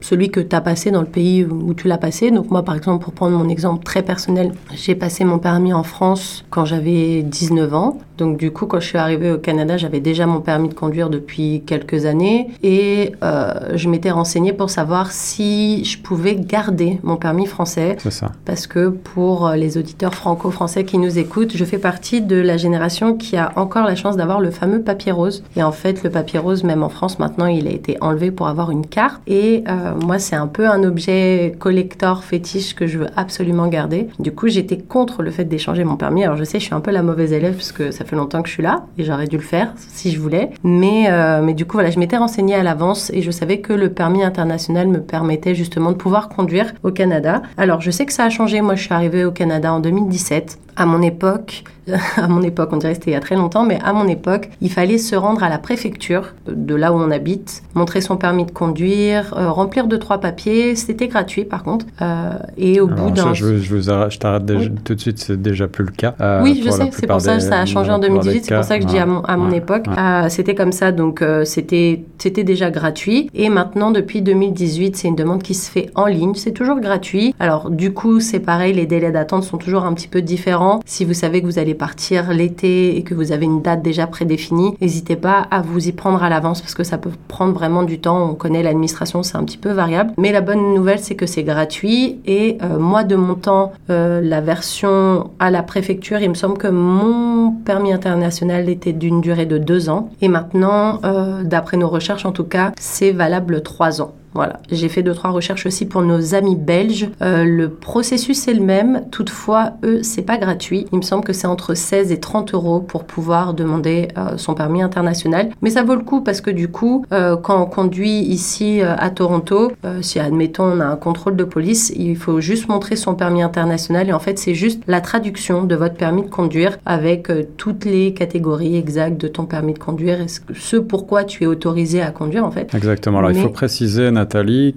celui 0.00 0.30
que 0.30 0.40
tu 0.40 0.54
as 0.56 0.60
passé 0.60 0.90
dans 0.90 1.00
le 1.00 1.06
pays 1.06 1.44
où 1.44 1.74
tu 1.74 1.88
l'as 1.88 1.98
passé. 1.98 2.30
Donc 2.30 2.50
moi, 2.50 2.62
par 2.62 2.74
exemple, 2.74 3.04
pour 3.04 3.12
prendre 3.12 3.36
mon 3.36 3.48
exemple 3.48 3.84
très 3.84 4.02
personnel, 4.02 4.52
j'ai 4.74 4.94
passé 4.94 5.24
mon 5.24 5.38
permis 5.38 5.72
en 5.72 5.82
France 5.82 6.44
quand 6.50 6.64
j'avais 6.64 7.22
19 7.22 7.74
ans. 7.74 7.98
Donc 8.18 8.38
du 8.38 8.52
coup, 8.52 8.66
quand 8.66 8.80
je 8.80 8.86
suis 8.86 8.98
arrivée 8.98 9.32
au 9.32 9.38
Canada, 9.38 9.76
j'avais 9.76 10.00
déjà 10.00 10.26
mon 10.26 10.40
permis 10.40 10.68
de 10.68 10.74
conduire 10.74 11.10
depuis 11.10 11.62
quelques 11.66 12.06
années 12.06 12.50
et 12.62 13.12
euh, 13.24 13.72
je 13.74 13.88
m'étais 13.88 14.12
renseignée 14.12 14.52
pour 14.52 14.70
savoir 14.70 15.10
si 15.10 15.84
je 15.84 15.98
pouvais 15.98 16.36
garder 16.36 17.00
mon 17.02 17.16
permis 17.16 17.46
français. 17.46 17.96
C'est 17.98 18.12
ça. 18.12 18.30
Parce 18.44 18.66
que 18.66 18.88
pour 18.88 19.50
les 19.50 19.78
auditeurs 19.78 20.14
franco-français 20.14 20.84
qui 20.84 20.98
nous 20.98 21.18
écoutent, 21.18 21.56
je 21.56 21.64
fais 21.64 21.78
partie 21.78 22.22
de 22.22 22.36
la 22.36 22.56
génération 22.56 23.16
qui 23.16 23.36
a 23.36 23.52
encore 23.56 23.84
la 23.84 23.96
chance 23.96 24.16
d'avoir 24.16 24.40
le 24.40 24.52
fameux 24.52 24.82
papier 24.82 25.10
rose. 25.10 25.42
Et 25.56 25.62
en 25.62 25.72
fait, 25.72 26.04
le 26.04 26.10
papier 26.10 26.38
rose, 26.38 26.62
même 26.62 26.84
en 26.84 26.88
France, 26.88 27.18
maintenant, 27.18 27.46
il 27.46 27.66
a 27.66 27.70
été 27.70 27.96
enlevé 28.00 28.30
pour 28.30 28.46
avoir 28.46 28.70
une 28.70 28.86
Et 29.26 29.64
euh, 29.68 29.94
moi, 29.94 30.18
c'est 30.18 30.36
un 30.36 30.46
peu 30.46 30.68
un 30.68 30.84
objet 30.84 31.54
collector 31.58 32.22
fétiche 32.22 32.74
que 32.74 32.86
je 32.86 32.98
veux 32.98 33.08
absolument 33.16 33.66
garder. 33.66 34.08
Du 34.20 34.32
coup, 34.32 34.48
j'étais 34.48 34.78
contre 34.78 35.22
le 35.22 35.30
fait 35.30 35.44
d'échanger 35.44 35.84
mon 35.84 35.96
permis. 35.96 36.22
Alors 36.22 36.36
je 36.36 36.44
sais, 36.44 36.60
je 36.60 36.64
suis 36.64 36.74
un 36.74 36.80
peu 36.80 36.90
la 36.90 37.02
mauvaise 37.02 37.32
élève 37.32 37.54
parce 37.54 37.72
que 37.72 37.90
ça 37.90 38.04
ça 38.04 38.10
fait 38.10 38.16
longtemps 38.16 38.42
que 38.42 38.48
je 38.48 38.54
suis 38.54 38.62
là 38.62 38.84
et 38.98 39.04
j'aurais 39.04 39.26
dû 39.26 39.36
le 39.36 39.42
faire 39.42 39.72
si 39.76 40.10
je 40.10 40.20
voulais. 40.20 40.50
Mais, 40.62 41.06
euh, 41.08 41.40
mais 41.42 41.54
du 41.54 41.64
coup, 41.64 41.78
voilà, 41.78 41.90
je 41.90 41.98
m'étais 41.98 42.18
renseignée 42.18 42.54
à 42.54 42.62
l'avance 42.62 43.10
et 43.14 43.22
je 43.22 43.30
savais 43.30 43.60
que 43.60 43.72
le 43.72 43.90
permis 43.90 44.22
international 44.22 44.88
me 44.88 45.00
permettait 45.00 45.54
justement 45.54 45.90
de 45.90 45.96
pouvoir 45.96 46.28
conduire 46.28 46.74
au 46.82 46.90
Canada. 46.90 47.40
Alors, 47.56 47.80
je 47.80 47.90
sais 47.90 48.04
que 48.04 48.12
ça 48.12 48.24
a 48.24 48.30
changé. 48.30 48.60
Moi, 48.60 48.74
je 48.74 48.82
suis 48.82 48.92
arrivée 48.92 49.24
au 49.24 49.30
Canada 49.30 49.72
en 49.72 49.80
2017. 49.80 50.58
À 50.76 50.86
mon 50.86 51.00
époque, 51.00 51.64
à 52.16 52.28
mon 52.28 52.42
époque, 52.42 52.70
on 52.72 52.76
dirait 52.76 52.92
que 52.92 52.98
c'était 52.98 53.12
il 53.12 53.14
y 53.14 53.16
a 53.16 53.20
très 53.20 53.36
longtemps, 53.36 53.64
mais 53.64 53.78
à 53.82 53.92
mon 53.92 54.06
époque, 54.06 54.50
il 54.60 54.70
fallait 54.70 54.98
se 54.98 55.16
rendre 55.16 55.42
à 55.42 55.48
la 55.48 55.58
préfecture 55.58 56.34
de 56.46 56.74
là 56.74 56.92
où 56.92 56.96
on 56.96 57.10
habite, 57.10 57.62
montrer 57.74 58.00
son 58.00 58.16
permis 58.16 58.44
de 58.44 58.50
conduire, 58.50 58.83
euh, 58.92 59.50
remplir 59.50 59.86
deux 59.86 59.98
trois 59.98 60.18
papiers. 60.18 60.76
C'était 60.76 61.08
gratuit 61.08 61.44
par 61.44 61.62
contre. 61.62 61.86
Euh, 62.02 62.30
et 62.56 62.80
au 62.80 62.86
bout 62.86 63.10
d'un, 63.10 63.34
je, 63.34 63.58
je, 63.58 63.78
je 63.80 64.18
t'arrête 64.18 64.44
tout 64.84 64.94
de 64.94 65.00
suite, 65.00 65.18
c'est 65.18 65.40
déjà 65.40 65.68
plus 65.68 65.84
le 65.84 65.90
cas. 65.90 66.14
Euh, 66.20 66.42
oui, 66.42 66.62
je 66.64 66.70
sais, 66.70 66.90
c'est 66.92 67.06
pour 67.06 67.20
ça 67.20 67.36
que 67.36 67.42
ça 67.42 67.60
a 67.60 67.66
changé 67.66 67.90
en 67.90 67.98
2018. 67.98 68.44
C'est 68.44 68.54
pour 68.54 68.64
ça 68.64 68.78
que 68.78 68.82
je 68.82 68.88
dis 68.88 68.98
à 68.98 69.06
mon, 69.06 69.20
à 69.22 69.36
mon 69.36 69.50
époque, 69.50 69.86
c'était 70.28 70.54
comme 70.54 70.72
ça, 70.72 70.92
donc 70.92 71.24
c'était 71.44 72.02
c'était 72.18 72.44
déjà 72.44 72.70
gratuit. 72.70 73.30
Et 73.34 73.48
maintenant, 73.48 73.90
depuis 73.90 74.22
2018, 74.22 74.96
c'est 74.96 75.08
une 75.08 75.16
demande 75.16 75.42
qui 75.42 75.54
se 75.54 75.70
fait 75.70 75.90
en 75.94 76.06
ligne. 76.06 76.34
C'est 76.34 76.52
toujours 76.52 76.80
gratuit. 76.80 77.34
Alors 77.38 77.70
du 77.70 77.92
coup, 77.92 78.20
c'est 78.20 78.40
pareil, 78.40 78.72
les 78.72 78.86
délais 78.86 79.12
d'attente 79.12 79.44
sont 79.44 79.58
toujours 79.58 79.84
un 79.84 79.92
petit 79.94 80.08
peu 80.08 80.22
différents. 80.22 80.80
Si 80.86 81.04
vous 81.04 81.14
savez 81.14 81.40
que 81.40 81.46
vous 81.46 81.58
allez 81.58 81.74
partir 81.74 82.32
l'été 82.32 82.96
et 82.96 83.02
que 83.02 83.14
vous 83.14 83.32
avez 83.32 83.44
une 83.44 83.62
date 83.62 83.82
déjà 83.82 84.06
prédéfinie, 84.06 84.74
n'hésitez 84.80 85.16
pas 85.16 85.46
à 85.50 85.62
vous 85.62 85.88
y 85.88 85.92
prendre 85.92 86.22
à 86.22 86.28
l'avance 86.28 86.60
parce 86.60 86.74
que 86.74 86.84
ça 86.84 86.98
peut 86.98 87.10
prendre 87.28 87.52
vraiment 87.52 87.82
du 87.82 87.98
temps. 87.98 88.30
On 88.30 88.34
connaît 88.34 88.62
l'administration, 88.64 89.22
c'est 89.22 89.36
un 89.36 89.44
petit 89.44 89.58
peu 89.58 89.70
variable. 89.70 90.12
Mais 90.18 90.32
la 90.32 90.40
bonne 90.40 90.74
nouvelle, 90.74 90.98
c'est 90.98 91.14
que 91.14 91.26
c'est 91.26 91.44
gratuit. 91.44 92.20
Et 92.26 92.58
euh, 92.62 92.78
moi, 92.78 93.04
de 93.04 93.16
mon 93.16 93.34
temps, 93.34 93.72
euh, 93.90 94.20
la 94.20 94.40
version 94.40 95.30
à 95.38 95.50
la 95.50 95.62
préfecture, 95.62 96.20
il 96.20 96.30
me 96.30 96.34
semble 96.34 96.58
que 96.58 96.68
mon 96.68 97.52
permis 97.52 97.92
international 97.92 98.68
était 98.68 98.92
d'une 98.92 99.20
durée 99.20 99.46
de 99.46 99.58
deux 99.58 99.88
ans. 99.88 100.10
Et 100.20 100.28
maintenant, 100.28 101.00
euh, 101.04 101.42
d'après 101.44 101.76
nos 101.76 101.88
recherches 101.88 102.26
en 102.26 102.32
tout 102.32 102.44
cas, 102.44 102.72
c'est 102.78 103.12
valable 103.12 103.62
trois 103.62 104.02
ans. 104.02 104.12
Voilà, 104.34 104.58
j'ai 104.70 104.88
fait 104.88 105.04
deux 105.04 105.14
trois 105.14 105.30
recherches 105.30 105.64
aussi 105.66 105.86
pour 105.86 106.02
nos 106.02 106.34
amis 106.34 106.56
belges. 106.56 107.08
Euh, 107.22 107.44
le 107.44 107.68
processus 107.68 108.48
est 108.48 108.54
le 108.54 108.64
même, 108.64 109.04
toutefois 109.12 109.74
eux 109.84 110.02
c'est 110.02 110.22
pas 110.22 110.38
gratuit. 110.38 110.86
Il 110.92 110.98
me 110.98 111.02
semble 111.02 111.24
que 111.24 111.32
c'est 111.32 111.46
entre 111.46 111.74
16 111.74 112.10
et 112.10 112.18
30 112.18 112.52
euros 112.52 112.80
pour 112.80 113.04
pouvoir 113.04 113.54
demander 113.54 114.08
euh, 114.18 114.36
son 114.36 114.54
permis 114.54 114.82
international. 114.82 115.50
Mais 115.62 115.70
ça 115.70 115.84
vaut 115.84 115.94
le 115.94 116.02
coup 116.02 116.20
parce 116.20 116.40
que 116.40 116.50
du 116.50 116.68
coup, 116.68 117.04
euh, 117.12 117.36
quand 117.36 117.62
on 117.62 117.66
conduit 117.66 118.20
ici 118.20 118.80
à 118.82 119.10
Toronto, 119.10 119.72
si 120.00 120.18
admettons 120.18 120.64
on 120.64 120.80
a 120.80 120.86
un 120.86 120.96
contrôle 120.96 121.36
de 121.36 121.44
police, 121.44 121.92
il 121.94 122.16
faut 122.16 122.40
juste 122.40 122.68
montrer 122.68 122.96
son 122.96 123.14
permis 123.14 123.42
international 123.42 124.08
et 124.08 124.12
en 124.12 124.18
fait 124.18 124.38
c'est 124.38 124.54
juste 124.54 124.82
la 124.88 125.00
traduction 125.00 125.64
de 125.64 125.74
votre 125.76 125.94
permis 125.94 126.22
de 126.22 126.30
conduire 126.30 126.78
avec 126.86 127.30
toutes 127.56 127.84
les 127.84 128.14
catégories 128.14 128.76
exactes 128.76 129.20
de 129.20 129.28
ton 129.28 129.46
permis 129.46 129.74
de 129.74 129.78
conduire 129.78 130.20
et 130.20 130.26
ce 130.28 130.76
pourquoi 130.76 131.24
tu 131.24 131.44
es 131.44 131.46
autorisé 131.46 132.02
à 132.02 132.10
conduire 132.10 132.44
en 132.44 132.50
fait. 132.50 132.74
Exactement. 132.74 133.18
Alors 133.18 133.30
il 133.30 133.40
faut 133.40 133.48
préciser 133.48 134.10
Nathalie, 134.10 134.23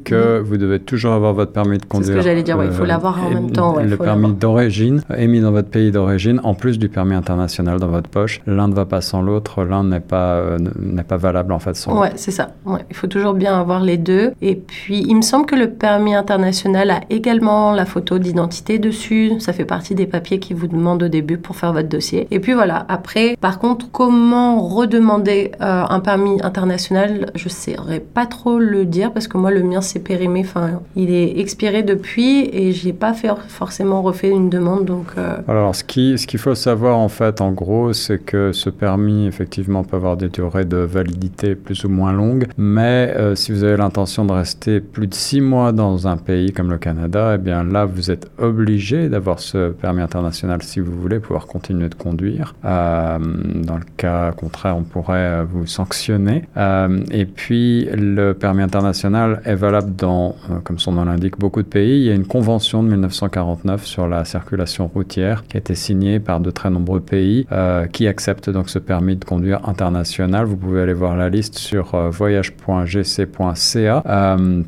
que 0.04 0.39
vous 0.39 0.58
devez 0.58 0.80
toujours 0.80 1.13
avoir 1.13 1.34
votre 1.34 1.51
permis 1.51 1.77
de 1.77 1.86
conduire. 1.86 2.08
C'est 2.08 2.13
ce 2.13 2.18
que 2.18 2.24
j'allais 2.24 2.44
dire, 2.44 2.58
il 2.63 2.72
faut 2.72 2.86
l'avoir 2.86 3.24
en 3.24 3.30
même 3.30 3.51
temps. 3.51 3.75
le 3.80 3.98
permis 3.98 4.34
d'origine, 4.34 5.01
émis 5.18 5.42
dans 5.42 5.51
votre 5.51 5.70
pays 5.70 5.92
d'origine, 5.92 6.39
en 6.44 6.54
plus 6.54 6.77
du 6.80 6.89
permis 6.89 7.16
international 7.16 7.80
dans 7.80 7.88
votre 7.88 8.10
poche. 8.10 8.42
L'un 8.46 8.68
ne 8.68 8.74
va 8.74 8.86
pas 8.86 9.01
sans 9.01 9.22
l'autre, 9.22 9.63
l'un 9.63 9.84
n'est 9.84 10.00
pas, 10.00 10.36
euh, 10.36 10.58
n'est 10.80 11.04
pas 11.04 11.18
valable 11.18 11.51
en 11.54 11.60
fait 11.60 11.75
sans 11.75 12.00
Ouais, 12.00 12.12
c'est 12.16 12.32
ça. 12.32 12.50
il 12.89 12.96
faut 12.96 13.08
toujours 13.08 13.34
bien 13.34 13.60
avoir 13.60 13.81
les 13.81 13.98
deux. 13.98 14.31
Et 14.42 14.55
puis, 14.55 15.03
il 15.07 15.16
me 15.16 15.22
semble 15.22 15.46
que 15.46 15.55
le 15.55 15.70
permis 15.70 16.16
international 16.16 16.92
a 16.92 17.01
également 17.10 17.74
la 17.74 17.86
photo 17.86 18.20
d'identité 18.20 18.79
dessus. 18.79 19.33
Ça 19.40 19.53
fait 19.53 19.66
partie 19.66 19.96
des 19.96 20.05
papiers 20.05 20.40
qui 20.40 20.53
vous 20.53 20.68
demandent 20.68 21.03
au 21.03 21.07
début 21.07 21.38
pour 21.38 21.55
faire 21.55 21.74
votre 21.74 21.90
dossier. 21.90 22.27
Et 22.31 22.40
puis 22.40 22.53
voilà, 22.53 22.86
après, 22.90 23.36
par 23.40 23.60
contre, 23.60 23.90
comment 23.92 24.62
redemander 24.68 25.51
euh, 25.62 25.83
un 25.90 26.00
permis 26.00 26.42
international, 26.42 27.31
je 27.36 27.46
ne 27.46 27.50
saurais 27.50 28.00
pas 28.00 28.25
trop 28.25 28.60
le 28.60 28.86
dire 28.86 29.12
parce 29.12 29.27
que 29.27 29.36
moi, 29.37 29.51
le 29.51 29.63
mien 29.63 29.81
s'est 29.81 30.00
périmé. 30.00 30.41
Enfin, 30.41 30.81
il 30.95 31.11
est 31.11 31.39
expiré 31.39 31.83
depuis 31.83 32.50
et 32.51 32.71
j'ai 32.71 32.93
pas 32.93 33.13
fait 33.13 33.29
forcément 33.47 34.01
refait 34.01 34.29
une 34.29 34.50
demande. 34.50 34.85
Donc, 34.85 35.07
euh. 35.17 35.37
Alors, 35.47 35.75
ce 35.75 35.83
qu'il 35.83 36.17
ce 36.17 36.27
qu'il 36.27 36.39
faut 36.39 36.55
savoir, 36.55 36.97
en 36.97 37.09
fait, 37.09 37.41
en 37.41 37.51
gros, 37.51 37.93
c'est 37.93 38.19
que 38.19 38.51
ce 38.51 38.69
permis, 38.69 39.27
effectivement, 39.27 39.83
peut 39.83 39.97
avoir 39.97 40.17
des 40.17 40.29
durées 40.29 40.65
de 40.65 40.77
validité 40.77 41.55
plus 41.55 41.83
ou 41.85 41.89
moins 41.89 42.11
longues. 42.11 42.47
Mais 42.57 43.13
euh, 43.15 43.35
si 43.35 43.51
vous 43.51 43.63
avez 43.63 43.77
l'intention 43.77 44.25
de 44.25 44.31
rester 44.31 44.79
plus 44.79 45.07
de 45.07 45.13
six 45.13 45.41
mois 45.41 45.71
dans 45.71 46.07
un 46.07 46.17
pays 46.17 46.51
comme 46.51 46.69
le 46.69 46.77
Canada, 46.77 47.33
eh 47.35 47.37
bien 47.37 47.63
là, 47.63 47.85
vous 47.85 48.11
êtes 48.11 48.29
obligé 48.37 49.09
d'avoir 49.09 49.39
ce 49.39 49.71
permis 49.71 50.01
international 50.01 50.61
si 50.63 50.79
vous 50.79 51.00
voulez 51.00 51.19
pouvoir 51.19 51.47
continuer 51.47 51.89
de 51.89 51.95
conduire. 51.95 52.55
Euh, 52.65 53.19
dans 53.19 53.77
le 53.77 53.85
cas 53.97 54.31
contraire, 54.31 54.77
on 54.77 54.83
pourrait 54.83 55.43
vous 55.43 55.65
sanctionner. 55.65 56.43
et 57.11 57.25
puis, 57.25 57.87
le 57.93 58.33
permis 58.33 58.61
international 58.61 59.26
est 59.46 59.55
valable 59.55 59.96
dans, 59.96 60.35
euh, 60.50 60.59
comme 60.63 60.79
son 60.79 60.92
nom 60.94 61.05
l'indique, 61.05 61.37
beaucoup 61.40 61.61
de 61.61 61.68
pays. 61.68 62.01
Il 62.01 62.05
y 62.05 62.09
a 62.09 62.13
une 62.13 62.25
convention 62.25 62.83
de 62.83 62.90
1949 62.90 63.85
sur 63.85 64.07
la 64.07 64.25
circulation 64.25 64.87
routière 64.87 65.44
qui 65.48 65.57
a 65.57 65.59
été 65.59 65.75
signée 65.75 66.20
par 66.20 66.40
de 66.40 66.51
très 66.51 66.70
nombreux 66.70 67.00
pays 67.00 67.46
euh, 67.51 67.85
qui 67.87 68.07
acceptent 68.07 68.50
donc 68.50 68.70
ce 68.70 68.79
permis 68.79 69.16
de 69.16 69.25
conduire 69.25 69.68
international. 69.68 70.46
Vous 70.46 70.57
pouvez 70.57 70.81
aller 70.81 70.94
voir 70.94 71.16
la 71.16 71.29
liste 71.29 71.57
sur 71.57 71.96
euh, 71.96 72.09
voyage.gc.ca, 72.09 74.03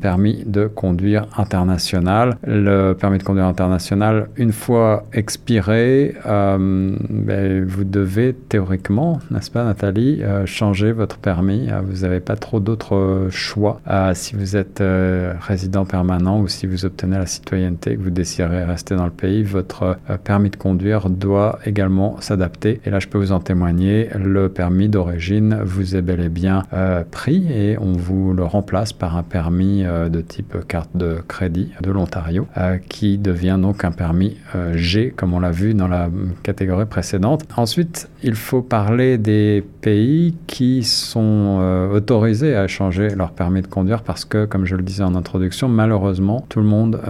permis 0.00 0.44
de 0.46 0.66
conduire 0.66 1.26
international. 1.36 2.36
Le 2.46 2.92
permis 2.92 3.18
de 3.18 3.22
conduire 3.22 3.46
international, 3.46 4.28
une 4.36 4.52
fois 4.52 5.04
expiré, 5.12 6.14
ben, 6.24 7.64
vous 7.66 7.84
devez 7.84 8.34
théoriquement, 8.34 9.18
n'est-ce 9.30 9.50
pas 9.50 9.64
Nathalie, 9.64 10.22
changer 10.44 10.92
votre 10.92 11.18
permis. 11.18 11.68
vous 11.88 12.02
n'avez 12.02 12.20
pas 12.20 12.36
trop 12.36 12.60
d'autres 12.60 13.28
choix 13.30 13.80
si 14.14 14.36
êtes 14.56 14.80
euh, 14.80 15.34
résident 15.40 15.84
permanent 15.84 16.40
ou 16.40 16.48
si 16.48 16.66
vous 16.66 16.84
obtenez 16.84 17.18
la 17.18 17.26
citoyenneté, 17.26 17.96
que 17.96 18.02
vous 18.02 18.10
désirez 18.10 18.64
rester 18.64 18.96
dans 18.96 19.04
le 19.04 19.10
pays, 19.10 19.42
votre 19.42 19.98
euh, 20.08 20.16
permis 20.16 20.50
de 20.50 20.56
conduire 20.56 21.10
doit 21.10 21.58
également 21.64 22.20
s'adapter. 22.20 22.80
Et 22.84 22.90
là, 22.90 22.98
je 23.00 23.08
peux 23.08 23.18
vous 23.18 23.32
en 23.32 23.40
témoigner, 23.40 24.08
le 24.14 24.48
permis 24.48 24.88
d'origine 24.88 25.60
vous 25.64 25.96
est 25.96 26.02
bel 26.02 26.20
et 26.20 26.28
bien 26.28 26.64
euh, 26.72 27.04
pris 27.10 27.46
et 27.52 27.78
on 27.78 27.92
vous 27.92 28.32
le 28.32 28.44
remplace 28.44 28.92
par 28.92 29.16
un 29.16 29.22
permis 29.22 29.82
de 29.82 30.20
type 30.20 30.56
carte 30.66 30.90
de 30.94 31.18
crédit 31.26 31.72
de 31.80 31.90
l'Ontario 31.90 32.46
qui 32.88 33.18
devient 33.18 33.58
donc 33.60 33.84
un 33.84 33.92
permis 33.92 34.36
G, 34.74 35.12
comme 35.14 35.34
on 35.34 35.40
l'a 35.40 35.50
vu 35.50 35.74
dans 35.74 35.88
la 35.88 36.08
catégorie 36.42 36.86
précédente. 36.86 37.44
Ensuite, 37.56 38.08
il 38.22 38.34
faut 38.34 38.62
parler 38.62 39.18
des 39.18 39.64
pays 39.80 40.34
qui 40.46 40.82
sont 40.82 41.88
autorisés 41.92 42.56
à 42.56 42.66
changer 42.66 43.10
leur 43.14 43.32
permis 43.32 43.62
de 43.62 43.66
conduire 43.66 44.02
parce 44.02 44.24
comme 44.50 44.64
je 44.64 44.76
le 44.76 44.82
disais 44.82 45.02
en 45.02 45.14
introduction, 45.14 45.68
malheureusement, 45.68 46.44
tout 46.48 46.60
le 46.60 46.66
monde 46.66 47.00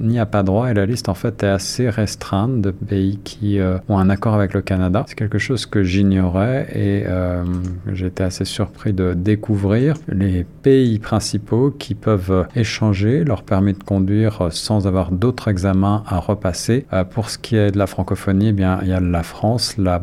n'y 0.00 0.18
a 0.18 0.26
pas 0.26 0.42
droit 0.42 0.70
et 0.70 0.74
la 0.74 0.86
liste 0.86 1.08
en 1.08 1.14
fait 1.14 1.42
est 1.42 1.48
assez 1.48 1.88
restreinte 1.88 2.60
de 2.60 2.70
pays 2.70 3.18
qui 3.24 3.58
ont 3.88 3.98
un 3.98 4.10
accord 4.10 4.34
avec 4.34 4.54
le 4.54 4.62
Canada. 4.62 5.04
C'est 5.06 5.14
quelque 5.14 5.38
chose 5.38 5.66
que 5.66 5.82
j'ignorais 5.82 6.68
et 6.74 7.04
j'étais 7.92 8.24
assez 8.24 8.44
surpris 8.44 8.92
de 8.92 9.14
découvrir 9.14 9.94
les 10.08 10.44
pays 10.62 10.98
principaux 10.98 11.70
qui 11.70 11.94
peuvent 11.94 12.46
échanger 12.54 13.24
leur 13.24 13.42
permis 13.42 13.72
de 13.72 13.82
conduire 13.82 14.48
sans 14.50 14.86
avoir 14.86 15.10
d'autres 15.10 15.48
examens 15.48 16.02
à 16.06 16.18
repasser. 16.18 16.86
pour 17.10 17.30
ce 17.30 17.38
qui 17.38 17.56
est 17.56 17.70
de 17.70 17.78
la 17.78 17.86
francophonie, 17.86 18.48
eh 18.48 18.52
bien, 18.52 18.78
il 18.82 18.88
y 18.88 18.92
a 18.92 19.00
la 19.00 19.22
France, 19.22 19.76
la, 19.78 20.02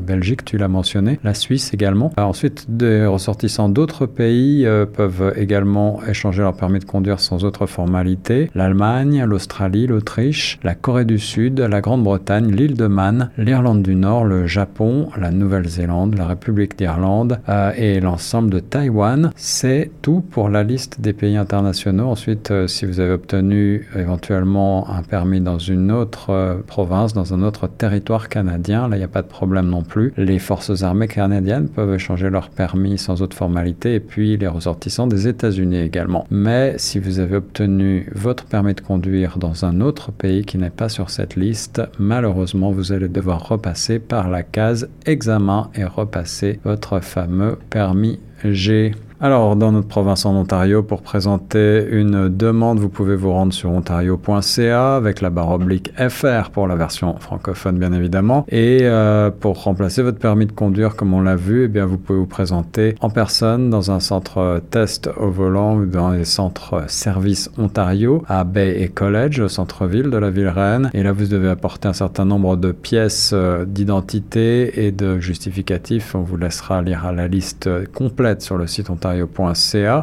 Belgique, 0.00 0.44
tu 0.44 0.58
l'as 0.58 0.68
mentionné, 0.68 1.18
la 1.24 1.34
Suisse 1.34 1.72
également. 1.72 2.12
ensuite, 2.16 2.66
des 2.68 3.06
ressortissants 3.06 3.68
d'autres 3.68 4.06
pays 4.06 4.66
euh, 4.66 4.86
peuvent 4.86 5.32
également 5.36 5.91
échanger 6.08 6.42
leur 6.42 6.54
permis 6.54 6.78
de 6.78 6.84
conduire 6.84 7.20
sans 7.20 7.44
autre 7.44 7.66
formalité. 7.66 8.50
L'Allemagne, 8.54 9.24
l'Australie, 9.24 9.86
l'Autriche, 9.86 10.58
la 10.62 10.74
Corée 10.74 11.04
du 11.04 11.18
Sud, 11.18 11.60
la 11.60 11.80
Grande-Bretagne, 11.80 12.50
l'île 12.50 12.76
de 12.76 12.86
Man, 12.86 13.30
l'Irlande 13.38 13.82
du 13.82 13.94
Nord, 13.94 14.24
le 14.24 14.46
Japon, 14.46 15.08
la 15.18 15.30
Nouvelle-Zélande, 15.30 16.16
la 16.16 16.26
République 16.26 16.76
d'Irlande 16.76 17.38
euh, 17.48 17.72
et 17.76 18.00
l'ensemble 18.00 18.50
de 18.50 18.58
Taïwan. 18.58 19.30
C'est 19.36 19.90
tout 20.02 20.20
pour 20.20 20.48
la 20.48 20.62
liste 20.62 21.00
des 21.00 21.12
pays 21.12 21.36
internationaux. 21.36 22.08
Ensuite, 22.08 22.50
euh, 22.50 22.66
si 22.66 22.86
vous 22.86 23.00
avez 23.00 23.12
obtenu 23.12 23.86
éventuellement 23.96 24.88
un 24.90 25.02
permis 25.02 25.40
dans 25.40 25.58
une 25.58 25.90
autre 25.92 26.62
province, 26.66 27.12
dans 27.12 27.34
un 27.34 27.42
autre 27.42 27.66
territoire 27.66 28.28
canadien, 28.28 28.88
là, 28.88 28.96
il 28.96 28.98
n'y 29.00 29.04
a 29.04 29.08
pas 29.08 29.22
de 29.22 29.28
problème 29.28 29.68
non 29.68 29.82
plus. 29.82 30.12
Les 30.16 30.38
forces 30.38 30.82
armées 30.82 31.08
canadiennes 31.08 31.68
peuvent 31.68 31.94
échanger 31.94 32.30
leur 32.30 32.50
permis 32.50 32.98
sans 32.98 33.22
autre 33.22 33.36
formalité 33.36 33.94
et 33.94 34.00
puis 34.00 34.36
les 34.36 34.48
ressortissants 34.48 35.06
des 35.06 35.28
États-Unis 35.28 35.81
Mais 36.30 36.74
si 36.78 36.98
vous 36.98 37.18
avez 37.18 37.36
obtenu 37.36 38.08
votre 38.14 38.44
permis 38.44 38.74
de 38.74 38.80
conduire 38.80 39.38
dans 39.38 39.64
un 39.64 39.80
autre 39.80 40.12
pays 40.12 40.44
qui 40.44 40.58
n'est 40.58 40.70
pas 40.70 40.88
sur 40.88 41.10
cette 41.10 41.36
liste, 41.36 41.82
malheureusement, 41.98 42.70
vous 42.70 42.92
allez 42.92 43.08
devoir 43.08 43.48
repasser 43.48 43.98
par 43.98 44.28
la 44.28 44.42
case 44.42 44.88
examen 45.06 45.70
et 45.74 45.84
repasser 45.84 46.60
votre 46.64 47.00
fameux 47.00 47.58
permis 47.70 48.20
G. 48.44 48.92
Alors, 49.24 49.54
dans 49.54 49.70
notre 49.70 49.86
province 49.86 50.26
en 50.26 50.34
Ontario, 50.34 50.82
pour 50.82 51.00
présenter 51.00 51.86
une 51.88 52.28
demande, 52.28 52.80
vous 52.80 52.88
pouvez 52.88 53.14
vous 53.14 53.30
rendre 53.30 53.52
sur 53.52 53.70
ontario.ca 53.70 54.96
avec 54.96 55.20
la 55.20 55.30
barre 55.30 55.52
oblique 55.52 55.92
FR 55.96 56.50
pour 56.50 56.66
la 56.66 56.74
version 56.74 57.16
francophone, 57.20 57.78
bien 57.78 57.92
évidemment. 57.92 58.44
Et 58.48 58.80
euh, 58.82 59.30
pour 59.30 59.62
remplacer 59.62 60.02
votre 60.02 60.18
permis 60.18 60.46
de 60.46 60.52
conduire, 60.52 60.96
comme 60.96 61.14
on 61.14 61.20
l'a 61.20 61.36
vu, 61.36 61.66
eh 61.66 61.68
bien, 61.68 61.86
vous 61.86 61.98
pouvez 61.98 62.18
vous 62.18 62.26
présenter 62.26 62.96
en 63.00 63.10
personne 63.10 63.70
dans 63.70 63.92
un 63.92 64.00
centre 64.00 64.60
test 64.70 65.08
au 65.16 65.30
volant 65.30 65.76
ou 65.76 65.86
dans 65.86 66.10
les 66.10 66.24
centres 66.24 66.82
services 66.88 67.48
Ontario 67.58 68.24
à 68.26 68.42
Bay 68.42 68.82
et 68.82 68.88
College, 68.88 69.38
au 69.38 69.48
centre-ville 69.48 70.10
de 70.10 70.16
la 70.16 70.30
ville 70.30 70.48
Rennes. 70.48 70.90
Et 70.94 71.04
là, 71.04 71.12
vous 71.12 71.26
devez 71.26 71.48
apporter 71.48 71.86
un 71.86 71.92
certain 71.92 72.24
nombre 72.24 72.56
de 72.56 72.72
pièces 72.72 73.30
euh, 73.32 73.66
d'identité 73.66 74.84
et 74.84 74.90
de 74.90 75.20
justificatifs. 75.20 76.16
On 76.16 76.22
vous 76.22 76.36
laissera 76.36 76.82
lire 76.82 77.12
la 77.12 77.28
liste 77.28 77.70
complète 77.92 78.42
sur 78.42 78.58
le 78.58 78.66
site 78.66 78.90
Ontario 78.90 79.11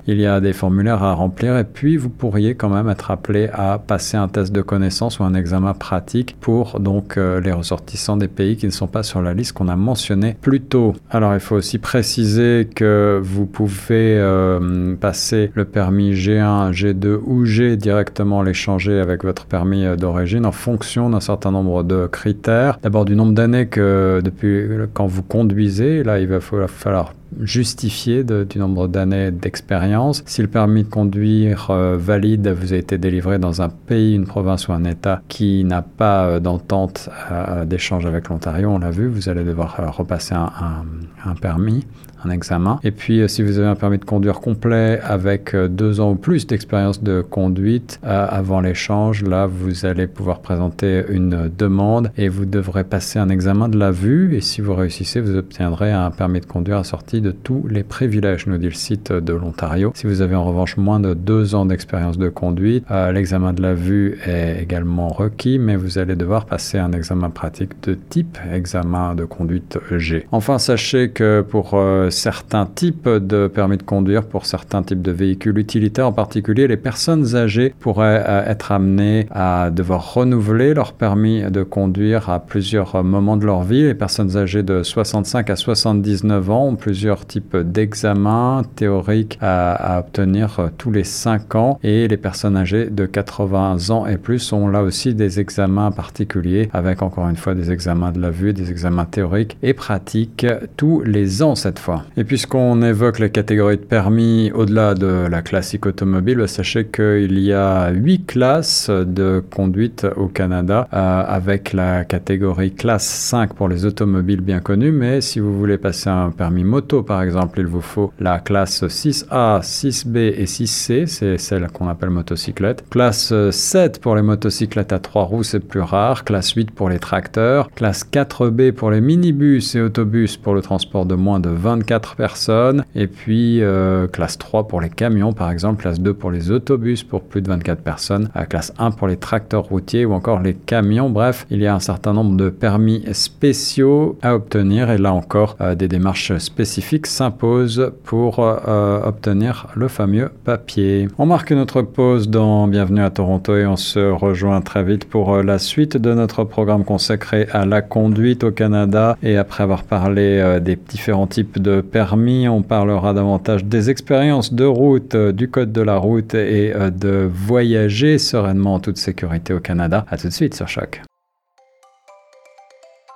il 0.08 0.20
y 0.20 0.26
a 0.26 0.40
des 0.40 0.54
formulaires 0.54 1.04
à 1.04 1.14
remplir 1.14 1.58
et 1.58 1.64
puis 1.64 1.98
vous 1.98 2.10
pourriez 2.10 2.56
quand 2.56 2.70
même 2.70 2.90
être 2.90 3.12
appelé 3.12 3.50
à 3.54 3.80
passer 3.80 4.18
un 4.18 4.28
test 4.28 4.52
de 4.52 4.62
connaissance 4.62 5.20
ou 5.20 5.24
un 5.24 5.34
examen 5.34 5.74
pratique 5.74 6.36
pour 6.40 6.80
donc 6.80 7.18
euh, 7.18 7.40
les 7.42 7.52
ressortissants 7.52 8.18
des 8.18 8.28
pays 8.28 8.58
qui 8.58 8.66
ne 8.66 8.72
sont 8.72 8.88
pas 8.88 9.04
sur 9.04 9.22
la 9.22 9.34
liste 9.34 9.54
qu'on 9.54 9.68
a 9.68 9.76
mentionné 9.76 10.36
plus 10.42 10.62
tôt. 10.62 10.94
Alors 11.10 11.34
il 11.34 11.40
faut 11.40 11.56
aussi 11.56 11.78
préciser 11.78 12.68
que 12.74 13.20
vous 13.24 13.46
pouvez 13.46 14.18
euh, 14.18 14.96
passer 14.96 15.52
le 15.54 15.66
permis 15.66 16.14
G1, 16.14 16.72
G2 16.72 17.20
ou 17.26 17.46
G 17.46 17.78
directement 17.78 18.42
l'échanger 18.42 19.00
avec 19.00 19.24
votre 19.24 19.46
permis 19.46 19.86
euh, 19.86 19.96
d'origine 19.96 20.46
en 20.46 20.52
fonction 20.52 21.10
d'un 21.10 21.20
certain 21.20 21.52
nombre 21.52 21.84
de 21.84 22.08
critères. 22.08 22.80
D'abord 22.82 23.06
du 23.06 23.16
nombre 23.16 23.34
d'années 23.34 23.68
que 23.68 24.22
depuis 24.24 24.68
quand 24.94 25.08
vous 25.08 25.24
conduisez, 25.24 26.04
là 26.04 26.20
il 26.20 26.28
va 26.28 26.40
falloir 26.40 27.14
justifié 27.42 28.24
du 28.24 28.60
nombre 28.60 28.88
d'années 28.88 29.32
d'expérience. 29.32 30.24
Si 30.26 30.42
le 30.42 30.48
permis 30.48 30.84
de 30.84 30.90
conduire 30.90 31.70
euh, 31.70 31.98
valide 31.98 32.48
vous 32.50 32.74
a 32.74 32.78
été 32.78 32.98
délivré 32.98 33.40
dans 33.40 33.62
un 33.62 33.70
pays, 33.70 34.16
une 34.16 34.26
province 34.26 34.68
ou 34.68 34.74
un 34.74 34.84
État 34.84 35.22
qui 35.28 35.64
n'a 35.64 35.82
pas 35.82 36.26
euh, 36.26 36.40
d'entente 36.40 37.10
euh, 37.32 37.66
d'échange 37.66 38.06
avec 38.06 38.30
l'Ontario, 38.30 38.70
on 38.70 38.80
l'a 38.80 38.92
vu, 38.92 39.08
vous 39.08 39.30
allez 39.30 39.44
devoir 39.44 39.96
repasser 39.96 40.36
un 40.36 41.36
permis 41.42 41.86
un 42.24 42.30
examen. 42.30 42.80
Et 42.84 42.92
puis, 42.92 43.22
euh, 43.22 43.28
si 43.28 43.44
vous 43.44 43.60
avez 43.60 43.68
un 43.68 43.76
permis 43.76 43.98
de 43.98 44.06
conduire 44.06 44.40
complet 44.40 45.00
avec 45.04 45.54
euh, 45.54 45.68
deux 45.68 46.00
ans 46.00 46.12
ou 46.12 46.16
plus 46.16 46.48
d'expérience 46.48 47.04
de 47.04 47.22
conduite 47.22 48.00
euh, 48.04 48.28
avant 48.30 48.62
l'échange, 48.62 49.24
là, 49.24 49.46
vous 49.46 49.86
allez 49.86 50.08
pouvoir 50.08 50.40
présenter 50.40 51.04
une 51.10 51.50
demande 51.56 52.12
et 52.18 52.30
vous 52.30 52.46
devrez 52.46 52.84
passer 52.84 53.20
un 53.20 53.30
examen 53.30 53.70
de 53.70 53.78
la 53.78 53.92
vue. 53.92 54.36
Et 54.36 54.42
si 54.42 54.62
vous 54.62 54.74
réussissez, 54.74 55.22
vous 55.22 55.36
obtiendrez 55.36 55.92
un 55.92 56.12
permis 56.12 56.42
de 56.42 56.46
conduire 56.46 56.78
assorti 56.78 57.22
de 57.22 57.32
tous 57.32 57.68
les 57.70 57.84
privilèges, 57.84 58.48
nous 58.48 58.58
dit 58.58 58.66
le 58.66 58.72
site 58.72 59.12
de 59.12 59.34
l'Ontario. 59.34 59.92
Si 59.96 60.08
vous 60.08 60.22
avez 60.22 60.36
en 60.36 60.44
revanche 60.44 60.78
moins 60.78 61.00
de 61.00 61.14
deux 61.14 61.56
ans 61.56 61.66
d'expérience 61.66 62.18
de 62.18 62.30
conduite, 62.30 62.86
l'examen 62.90 63.54
de 63.54 63.62
la 63.62 63.74
vue 63.74 64.18
est 64.26 64.62
également 64.62 65.08
requis, 65.08 65.60
mais 65.60 65.76
vous 65.76 65.98
allez 65.98 66.16
devoir 66.16 66.46
passer 66.46 66.78
un 66.78 66.92
examen 66.92 67.30
pratique 67.30 67.72
de 67.84 67.98
type 68.10 68.38
examen 68.52 69.16
de 69.16 69.26
conduite 69.26 69.80
G. 69.98 70.26
Enfin, 70.32 70.58
sachez 70.58 71.10
que 71.10 71.42
pour 71.42 71.80
certains 72.10 72.66
types 72.66 73.10
de 73.10 73.48
permis 73.48 73.78
de 73.78 73.84
conduire 73.84 74.24
pour 74.26 74.46
certains 74.46 74.84
types 74.84 75.02
de 75.02 75.12
véhicules 75.12 75.58
utilitaires, 75.58 76.08
en 76.08 76.14
particulier 76.14 76.68
les 76.68 76.78
personnes 76.78 77.36
âgées 77.36 77.74
pourraient 77.80 78.24
euh, 78.28 78.46
être 78.46 78.72
amenées 78.72 79.28
à 79.32 79.70
devoir 79.72 80.14
renouveler 80.14 80.74
leur 80.74 80.94
permis 80.94 81.44
de 81.44 81.64
conduire 81.64 82.30
à 82.30 82.40
plusieurs 82.40 83.04
moments 83.04 83.38
de 83.38 83.46
leur 83.46 83.64
vie. 83.64 83.84
Les 83.84 83.94
personnes 83.94 84.38
âgées 84.38 84.64
de 84.64 84.84
65 84.84 85.50
à 85.50 85.56
79 85.56 86.50
ans 86.50 86.68
ont 86.68 86.76
plusieurs 86.76 87.26
types 87.26 87.58
d'examens 87.58 88.64
théoriques 88.76 89.38
à, 89.42 90.00
obtenir 90.00 90.60
euh, 90.60 90.68
tous 90.78 90.92
les 90.92 91.04
5 91.04 91.56
ans 91.56 91.80
et 91.84 92.08
les 92.08 92.18
personnes 92.18 92.58
âgées 92.58 92.90
de 92.90 93.06
80 93.06 93.90
ans 93.90 94.06
et 94.06 94.18
plus 94.18 94.54
ont 94.54 94.68
là 94.68 94.84
aussi 94.84 95.14
des 95.14 95.40
examens 95.40 95.92
particuliers 95.92 96.70
avec 96.74 97.02
encore 97.02 97.28
une 97.30 97.36
fois 97.36 97.56
des 97.56 97.72
examens 97.72 98.12
de 98.12 98.20
la 98.20 98.30
vue, 98.30 98.54
des 98.54 98.72
examens 98.72 99.06
théoriques 99.06 99.58
et 99.64 99.74
pratiques 99.74 100.46
tous 100.78 101.02
les 101.02 101.42
ans 101.44 101.56
cette 101.56 101.80
fois. 101.80 101.99
Et 102.18 102.24
puisqu'on 102.24 102.82
évoque 102.82 103.20
les 103.20 103.30
catégories 103.30 103.78
de 103.78 103.84
permis 103.84 104.52
au-delà 104.54 104.94
de 104.94 105.28
la 105.30 105.42
classique 105.42 105.86
automobile, 105.86 106.44
sachez 106.48 106.86
qu'il 106.86 107.40
y 107.40 107.54
a 107.54 107.90
huit 107.92 108.26
classes 108.26 108.90
de 108.90 109.44
conduite 109.54 110.06
au 110.16 110.28
Canada, 110.28 110.88
euh, 110.94 111.24
avec 111.28 111.74
la 111.74 112.06
catégorie 112.06 112.74
classe 112.74 113.06
5 113.06 113.54
pour 113.54 113.70
les 113.70 113.86
automobiles 113.86 114.42
bien 114.42 114.60
connues, 114.60 114.92
mais 114.92 115.22
si 115.22 115.40
vous 115.40 115.58
voulez 115.58 115.78
passer 115.78 116.10
un 116.10 116.32
permis 116.32 116.64
moto 116.64 117.04
par 117.04 117.22
exemple, 117.22 117.60
il 117.60 117.68
vous 117.68 117.82
faut 117.82 118.12
la 118.20 118.40
classe 118.40 118.84
6A, 118.84 119.62
6B 119.62 120.18
et 120.18 120.46
6C, 120.46 121.06
c'est 121.06 121.38
celle 121.38 121.68
qu'on 121.68 121.88
appelle 121.88 122.10
motocyclette. 122.10 122.84
Classe 122.90 123.34
7 123.52 124.00
pour 124.02 124.16
les 124.16 124.22
motocyclettes 124.22 124.94
à 124.94 125.00
trois 125.00 125.24
roues, 125.24 125.44
c'est 125.44 125.60
plus 125.60 125.82
rare. 125.82 126.24
Classe 126.24 126.52
8 126.52 126.72
pour 126.72 126.90
les 126.90 127.00
tracteurs. 127.00 127.70
Classe 127.72 128.06
4B 128.12 128.72
pour 128.72 128.92
les 128.92 129.02
minibus 129.02 129.76
et 129.76 129.82
autobus 129.82 130.38
pour 130.38 130.54
le 130.54 130.62
transport 130.62 131.06
de 131.06 131.16
moins 131.16 131.40
de 131.40 131.50
24 131.50 131.89
personnes. 132.16 132.86
Et 132.96 133.08
puis 133.08 133.62
euh, 133.62 134.08
classe 134.08 134.38
3 134.38 134.68
pour 134.68 134.82
les 134.82 134.90
camions 134.90 135.34
par 135.34 135.52
exemple, 135.52 135.82
classe 135.82 136.00
2 136.00 136.14
pour 136.14 136.32
les 136.32 136.52
autobus 136.52 137.04
pour 137.04 137.22
plus 137.22 137.42
de 137.42 137.48
24 137.48 137.82
personnes, 137.82 138.30
classe 138.50 138.74
1 138.78 138.92
pour 138.92 139.08
les 139.08 139.18
tracteurs 139.18 139.64
routiers 139.64 140.06
ou 140.06 140.14
encore 140.14 140.42
les 140.42 140.54
camions. 140.54 141.10
Bref, 141.10 141.46
il 141.50 141.62
y 141.62 141.68
a 141.68 141.74
un 141.74 141.80
certain 141.80 142.14
nombre 142.14 142.38
de 142.38 142.50
permis 142.50 143.04
spéciaux 143.14 144.18
à 144.22 144.36
obtenir 144.36 144.92
et 144.92 144.98
là 144.98 145.14
encore 145.14 145.56
euh, 145.62 145.76
des 145.76 145.88
démarches 145.88 146.38
spécifiques 146.38 147.08
s'imposent 147.08 147.92
pour 148.04 148.40
euh, 148.40 149.02
obtenir 149.04 149.68
le 149.76 149.88
fameux 149.88 150.30
papier. 150.44 151.08
On 151.18 151.26
marque 151.26 151.52
notre 151.52 151.82
pause 151.82 152.30
dans 152.30 152.68
Bienvenue 152.68 153.02
à 153.02 153.10
Toronto 153.10 153.56
et 153.56 153.66
on 153.66 153.76
se 153.76 154.12
rejoint 154.12 154.62
très 154.62 154.84
vite 154.84 155.06
pour 155.06 155.38
la 155.38 155.58
suite 155.58 155.98
de 155.98 156.14
notre 156.14 156.44
programme 156.44 156.84
consacré 156.84 157.48
à 157.52 157.66
la 157.66 157.82
conduite 157.82 158.44
au 158.44 158.52
Canada 158.52 159.18
et 159.24 159.38
après 159.38 159.64
avoir 159.64 159.84
parlé 159.84 160.60
des 160.62 160.76
différents 160.76 161.28
types 161.28 161.60
de 161.60 161.79
permis, 161.82 162.48
on 162.48 162.62
parlera 162.62 163.14
davantage 163.14 163.66
des 163.66 163.90
expériences 163.90 164.54
de 164.54 164.66
route, 164.66 165.16
euh, 165.16 165.32
du 165.32 165.50
code 165.50 165.72
de 165.72 165.82
la 165.82 165.98
route 165.98 166.34
et 166.34 166.74
euh, 166.76 166.90
de 166.90 167.30
voyager 167.32 168.18
sereinement 168.18 168.76
en 168.76 168.80
toute 168.80 168.98
sécurité 168.98 169.54
au 169.54 169.60
Canada. 169.60 170.06
A 170.10 170.18
tout 170.18 170.28
de 170.28 170.34
suite 170.34 170.56
sur 170.56 170.68
Choc. 170.68 171.02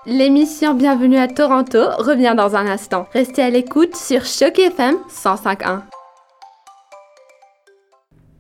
L'émission 0.05 0.73
Bienvenue 0.73 1.17
à 1.17 1.29
Toronto 1.29 1.79
revient 1.97 2.33
dans 2.35 2.55
un 2.55 2.65
instant. 2.65 3.07
Restez 3.13 3.41
à 3.41 3.49
l'écoute 3.49 3.95
sur 3.95 4.25
Choc 4.25 4.59
FM 4.59 4.95
105.1. 5.09 5.92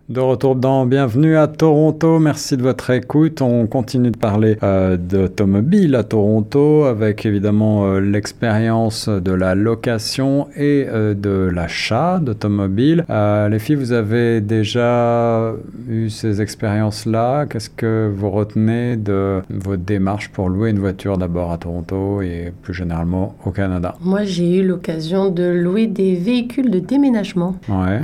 De 0.09 0.19
retour 0.19 0.57
dans 0.57 0.85
Bienvenue 0.85 1.37
à 1.37 1.47
Toronto, 1.47 2.19
merci 2.19 2.57
de 2.57 2.61
votre 2.61 2.89
écoute. 2.89 3.41
On 3.41 3.67
continue 3.67 4.11
de 4.11 4.17
parler 4.17 4.57
euh, 4.61 4.97
d'automobile 4.97 5.95
à 5.95 6.03
Toronto 6.03 6.83
avec 6.83 7.25
évidemment 7.25 7.85
euh, 7.85 8.01
l'expérience 8.01 9.07
de 9.07 9.31
la 9.31 9.55
location 9.55 10.49
et 10.57 10.85
euh, 10.89 11.13
de 11.13 11.49
l'achat 11.49 12.19
d'automobile. 12.19 13.05
les 13.07 13.59
filles, 13.59 13.77
vous 13.77 13.93
avez 13.93 14.41
déjà 14.41 15.53
eu 15.87 16.09
ces 16.09 16.41
expériences-là. 16.41 17.45
Qu'est-ce 17.45 17.69
que 17.69 18.11
vous 18.13 18.29
retenez 18.29 18.97
de 18.97 19.41
votre 19.49 19.83
démarche 19.83 20.31
pour 20.31 20.49
louer 20.49 20.71
une 20.71 20.79
voiture 20.79 21.17
d'abord 21.17 21.49
à 21.49 21.57
Toronto 21.57 22.21
et 22.21 22.51
plus 22.61 22.73
généralement 22.73 23.37
au 23.45 23.51
Canada? 23.51 23.95
Moi, 24.01 24.25
j'ai 24.25 24.57
eu 24.57 24.67
l'occasion 24.67 25.29
de 25.29 25.43
louer 25.43 25.87
des 25.87 26.15
véhicules 26.15 26.69
de 26.69 26.79
déménagement 26.79 27.55
ouais. 27.69 28.01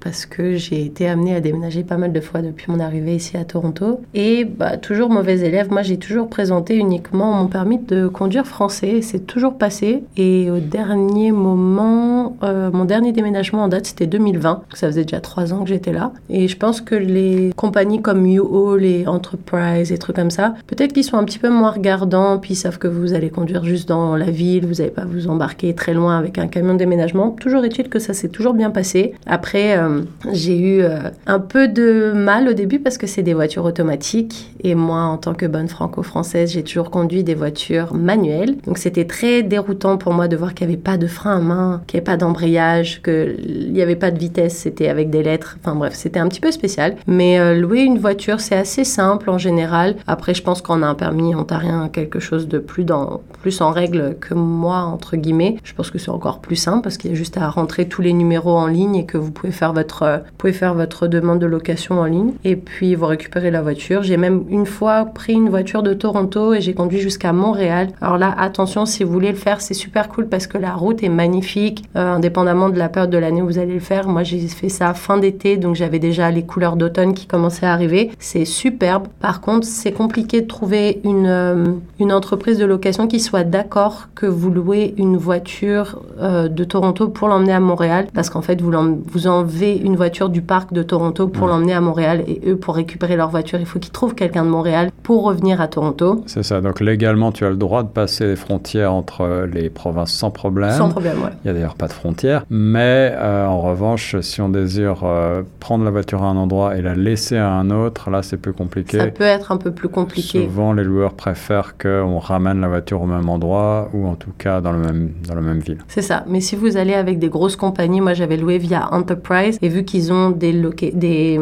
parce 0.00 0.26
que 0.26 0.56
j'ai 0.56 0.84
été 0.84 1.08
amenée 1.14 1.23
à 1.32 1.40
déménager 1.40 1.82
pas 1.84 1.96
mal 1.96 2.12
de 2.12 2.20
fois 2.20 2.42
depuis 2.42 2.70
mon 2.70 2.80
arrivée 2.80 3.14
ici 3.14 3.36
à 3.36 3.44
Toronto. 3.44 4.00
Et 4.12 4.44
bah, 4.44 4.76
toujours 4.76 5.08
mauvais 5.08 5.40
élève, 5.40 5.70
moi 5.70 5.82
j'ai 5.82 5.96
toujours 5.96 6.28
présenté 6.28 6.76
uniquement 6.76 7.32
mon 7.32 7.46
permis 7.46 7.78
de 7.78 8.08
conduire 8.08 8.46
français. 8.46 9.00
C'est 9.02 9.26
toujours 9.26 9.56
passé. 9.56 10.04
Et 10.16 10.50
au 10.50 10.58
dernier 10.58 11.32
moment, 11.32 12.36
euh, 12.42 12.70
mon 12.70 12.84
dernier 12.84 13.12
déménagement 13.12 13.64
en 13.64 13.68
date, 13.68 13.86
c'était 13.86 14.06
2020. 14.06 14.62
Ça 14.74 14.88
faisait 14.88 15.04
déjà 15.04 15.20
trois 15.20 15.52
ans 15.52 15.62
que 15.62 15.68
j'étais 15.68 15.92
là. 15.92 16.12
Et 16.28 16.48
je 16.48 16.56
pense 16.56 16.80
que 16.80 16.94
les 16.94 17.52
compagnies 17.56 18.02
comme 18.02 18.26
U-Haul 18.26 18.74
les 18.84 19.06
Enterprise 19.06 19.92
et 19.92 19.98
trucs 19.98 20.16
comme 20.16 20.30
ça, 20.30 20.54
peut-être 20.66 20.92
qu'ils 20.92 21.04
sont 21.04 21.16
un 21.16 21.24
petit 21.24 21.38
peu 21.38 21.48
moins 21.48 21.70
regardants, 21.70 22.38
puis 22.38 22.52
ils 22.52 22.56
savent 22.56 22.78
que 22.78 22.88
vous 22.88 23.14
allez 23.14 23.30
conduire 23.30 23.64
juste 23.64 23.88
dans 23.88 24.16
la 24.16 24.30
ville, 24.30 24.66
vous 24.66 24.74
n'allez 24.74 24.90
pas 24.90 25.04
vous 25.04 25.28
embarquer 25.28 25.74
très 25.74 25.94
loin 25.94 26.18
avec 26.18 26.38
un 26.38 26.46
camion 26.46 26.74
de 26.74 26.78
déménagement. 26.78 27.30
Toujours 27.30 27.64
est-il 27.64 27.88
que 27.88 27.98
ça 27.98 28.14
s'est 28.14 28.28
toujours 28.28 28.54
bien 28.54 28.70
passé. 28.70 29.14
Après, 29.26 29.76
euh, 29.78 30.02
j'ai 30.32 30.58
eu 30.58 30.82
euh, 30.82 31.03
un 31.26 31.38
peu 31.38 31.68
de 31.68 32.12
mal 32.14 32.48
au 32.48 32.52
début 32.52 32.78
parce 32.78 32.98
que 32.98 33.06
c'est 33.06 33.22
des 33.22 33.34
voitures 33.34 33.64
automatiques. 33.64 34.52
Et 34.62 34.74
moi 34.74 35.02
en 35.02 35.18
tant 35.18 35.34
que 35.34 35.46
bonne 35.46 35.68
franco-française 35.68 36.52
j'ai 36.52 36.62
toujours 36.62 36.90
conduit 36.90 37.24
des 37.24 37.34
voitures 37.34 37.94
manuelles. 37.94 38.56
Donc 38.66 38.78
c'était 38.78 39.06
très 39.06 39.42
déroutant 39.42 39.96
pour 39.96 40.12
moi 40.12 40.28
de 40.28 40.36
voir 40.36 40.54
qu'il 40.54 40.66
n'y 40.66 40.74
avait 40.74 40.82
pas 40.82 40.96
de 40.96 41.06
frein 41.06 41.36
à 41.36 41.40
main, 41.40 41.82
qu'il 41.86 41.98
n'y 41.98 42.00
avait 42.00 42.12
pas 42.12 42.16
d'embrayage, 42.16 43.02
qu'il 43.02 43.72
n'y 43.72 43.82
avait 43.82 43.96
pas 43.96 44.10
de 44.10 44.18
vitesse, 44.18 44.56
c'était 44.56 44.88
avec 44.88 45.10
des 45.10 45.22
lettres, 45.22 45.58
enfin 45.60 45.74
bref 45.74 45.94
c'était 45.94 46.20
un 46.20 46.28
petit 46.28 46.40
peu 46.40 46.50
spécial. 46.50 46.96
Mais 47.06 47.38
euh, 47.38 47.54
louer 47.54 47.82
une 47.82 47.98
voiture 47.98 48.40
c'est 48.40 48.56
assez 48.56 48.84
simple 48.84 49.30
en 49.30 49.38
général. 49.38 49.96
Après 50.06 50.34
je 50.34 50.42
pense 50.42 50.62
qu'on 50.62 50.82
a 50.82 50.86
un 50.86 50.94
permis 50.94 51.34
ontarien 51.34 51.88
quelque 51.88 52.20
chose 52.20 52.48
de 52.48 52.58
plus, 52.58 52.84
dans, 52.84 53.20
plus 53.42 53.60
en 53.60 53.70
règle 53.70 54.16
que 54.20 54.34
moi 54.34 54.78
entre 54.78 55.16
guillemets 55.16 55.56
je 55.64 55.74
pense 55.74 55.90
que 55.90 55.98
c'est 55.98 56.10
encore 56.10 56.40
plus 56.40 56.56
simple 56.56 56.82
parce 56.82 56.96
qu'il 56.96 57.10
y 57.10 57.14
a 57.14 57.16
juste 57.16 57.36
à 57.36 57.48
rentrer 57.48 57.88
tous 57.88 58.02
les 58.02 58.12
numéros 58.12 58.56
en 58.56 58.66
ligne 58.66 58.96
et 58.96 59.06
que 59.06 59.18
vous 59.18 59.30
pouvez 59.30 59.52
faire 59.52 59.72
votre, 59.72 60.22
vous 60.24 60.36
pouvez 60.38 60.52
faire 60.52 60.74
votre 60.74 60.93
demande 61.02 61.38
de 61.38 61.46
location 61.46 62.00
en 62.00 62.04
ligne 62.04 62.32
et 62.44 62.56
puis 62.56 62.94
vous 62.94 63.06
récupérez 63.06 63.50
la 63.50 63.62
voiture. 63.62 64.02
J'ai 64.02 64.16
même 64.16 64.44
une 64.48 64.66
fois 64.66 65.04
pris 65.04 65.34
une 65.34 65.48
voiture 65.48 65.82
de 65.82 65.94
Toronto 65.94 66.54
et 66.54 66.60
j'ai 66.60 66.74
conduit 66.74 67.00
jusqu'à 67.00 67.32
Montréal. 67.32 67.88
Alors 68.00 68.18
là, 68.18 68.34
attention, 68.38 68.86
si 68.86 69.04
vous 69.04 69.12
voulez 69.12 69.30
le 69.30 69.36
faire, 69.36 69.60
c'est 69.60 69.74
super 69.74 70.08
cool 70.08 70.28
parce 70.28 70.46
que 70.46 70.58
la 70.58 70.74
route 70.74 71.02
est 71.02 71.08
magnifique, 71.08 71.84
euh, 71.96 72.14
indépendamment 72.14 72.68
de 72.68 72.78
la 72.78 72.88
période 72.88 73.10
de 73.10 73.18
l'année 73.18 73.42
où 73.42 73.46
vous 73.46 73.58
allez 73.58 73.74
le 73.74 73.80
faire. 73.80 74.08
Moi, 74.08 74.22
j'ai 74.22 74.38
fait 74.48 74.68
ça 74.68 74.94
fin 74.94 75.18
d'été, 75.18 75.56
donc 75.56 75.74
j'avais 75.74 75.98
déjà 75.98 76.30
les 76.30 76.44
couleurs 76.44 76.76
d'automne 76.76 77.14
qui 77.14 77.26
commençaient 77.26 77.66
à 77.66 77.72
arriver. 77.72 78.10
C'est 78.18 78.44
superbe. 78.44 79.08
Par 79.20 79.40
contre, 79.40 79.66
c'est 79.66 79.92
compliqué 79.92 80.42
de 80.42 80.46
trouver 80.46 81.00
une, 81.04 81.26
euh, 81.26 81.64
une 81.98 82.12
entreprise 82.12 82.58
de 82.58 82.64
location 82.64 83.06
qui 83.06 83.20
soit 83.20 83.44
d'accord 83.44 84.08
que 84.14 84.26
vous 84.26 84.50
louez 84.50 84.94
une 84.98 85.16
voiture 85.16 86.02
euh, 86.20 86.48
de 86.48 86.64
Toronto 86.64 87.08
pour 87.08 87.28
l'emmener 87.28 87.52
à 87.52 87.60
Montréal 87.60 88.06
parce 88.14 88.30
qu'en 88.30 88.42
fait, 88.42 88.60
vous, 88.60 88.72
vous 89.06 89.26
enlevez 89.26 89.76
une 89.76 89.96
voiture 89.96 90.28
du 90.28 90.42
parc 90.42 90.72
de 90.72 90.82
Toronto 90.86 91.28
pour 91.28 91.46
l'emmener 91.46 91.74
à 91.74 91.80
Montréal. 91.80 92.24
Et 92.26 92.40
eux, 92.46 92.56
pour 92.56 92.76
récupérer 92.76 93.16
leur 93.16 93.30
voiture, 93.30 93.58
il 93.60 93.66
faut 93.66 93.78
qu'ils 93.78 93.92
trouvent 93.92 94.14
quelqu'un 94.14 94.44
de 94.44 94.50
Montréal 94.50 94.90
pour 95.02 95.24
revenir 95.24 95.60
à 95.60 95.68
Toronto. 95.68 96.22
C'est 96.26 96.42
ça. 96.42 96.60
Donc 96.60 96.80
légalement, 96.80 97.32
tu 97.32 97.44
as 97.44 97.50
le 97.50 97.56
droit 97.56 97.82
de 97.82 97.88
passer 97.88 98.26
les 98.26 98.36
frontières 98.36 98.92
entre 98.92 99.22
euh, 99.22 99.46
les 99.46 99.70
provinces 99.70 100.12
sans 100.12 100.30
problème. 100.30 100.72
Sans 100.72 100.88
problème, 100.88 101.16
oui. 101.24 101.30
Il 101.44 101.46
n'y 101.46 101.50
a 101.50 101.54
d'ailleurs 101.54 101.74
pas 101.74 101.88
de 101.88 101.92
frontières. 101.92 102.44
Mais 102.50 103.12
euh, 103.14 103.46
en 103.46 103.60
revanche, 103.60 104.16
si 104.20 104.40
on 104.40 104.48
désire 104.48 105.00
euh, 105.04 105.42
prendre 105.60 105.84
la 105.84 105.90
voiture 105.90 106.22
à 106.22 106.26
un 106.26 106.36
endroit 106.36 106.76
et 106.76 106.82
la 106.82 106.94
laisser 106.94 107.36
à 107.36 107.50
un 107.50 107.70
autre, 107.70 108.10
là, 108.10 108.22
c'est 108.22 108.36
plus 108.36 108.52
compliqué. 108.52 108.98
Ça 108.98 109.06
peut 109.08 109.24
être 109.24 109.52
un 109.52 109.56
peu 109.56 109.72
plus 109.72 109.88
compliqué. 109.88 110.44
Souvent, 110.44 110.72
les 110.72 110.84
loueurs 110.84 111.14
préfèrent 111.14 111.76
qu'on 111.78 112.18
ramène 112.18 112.60
la 112.60 112.68
voiture 112.68 113.02
au 113.02 113.06
même 113.06 113.28
endroit 113.28 113.88
ou 113.92 114.06
en 114.06 114.14
tout 114.14 114.32
cas 114.36 114.60
dans, 114.60 114.72
le 114.72 114.78
même, 114.78 115.12
dans 115.26 115.34
la 115.34 115.40
même 115.40 115.60
ville. 115.60 115.78
C'est 115.88 116.02
ça. 116.02 116.24
Mais 116.28 116.40
si 116.40 116.56
vous 116.56 116.76
allez 116.76 116.94
avec 116.94 117.18
des 117.18 117.28
grosses 117.28 117.56
compagnies, 117.56 118.00
moi 118.00 118.14
j'avais 118.14 118.36
loué 118.36 118.58
via 118.58 118.88
Enterprise 118.92 119.58
et 119.62 119.68
vu 119.68 119.84
qu'ils 119.84 120.12
ont 120.12 120.30
des, 120.30 120.52
des, 120.82 121.38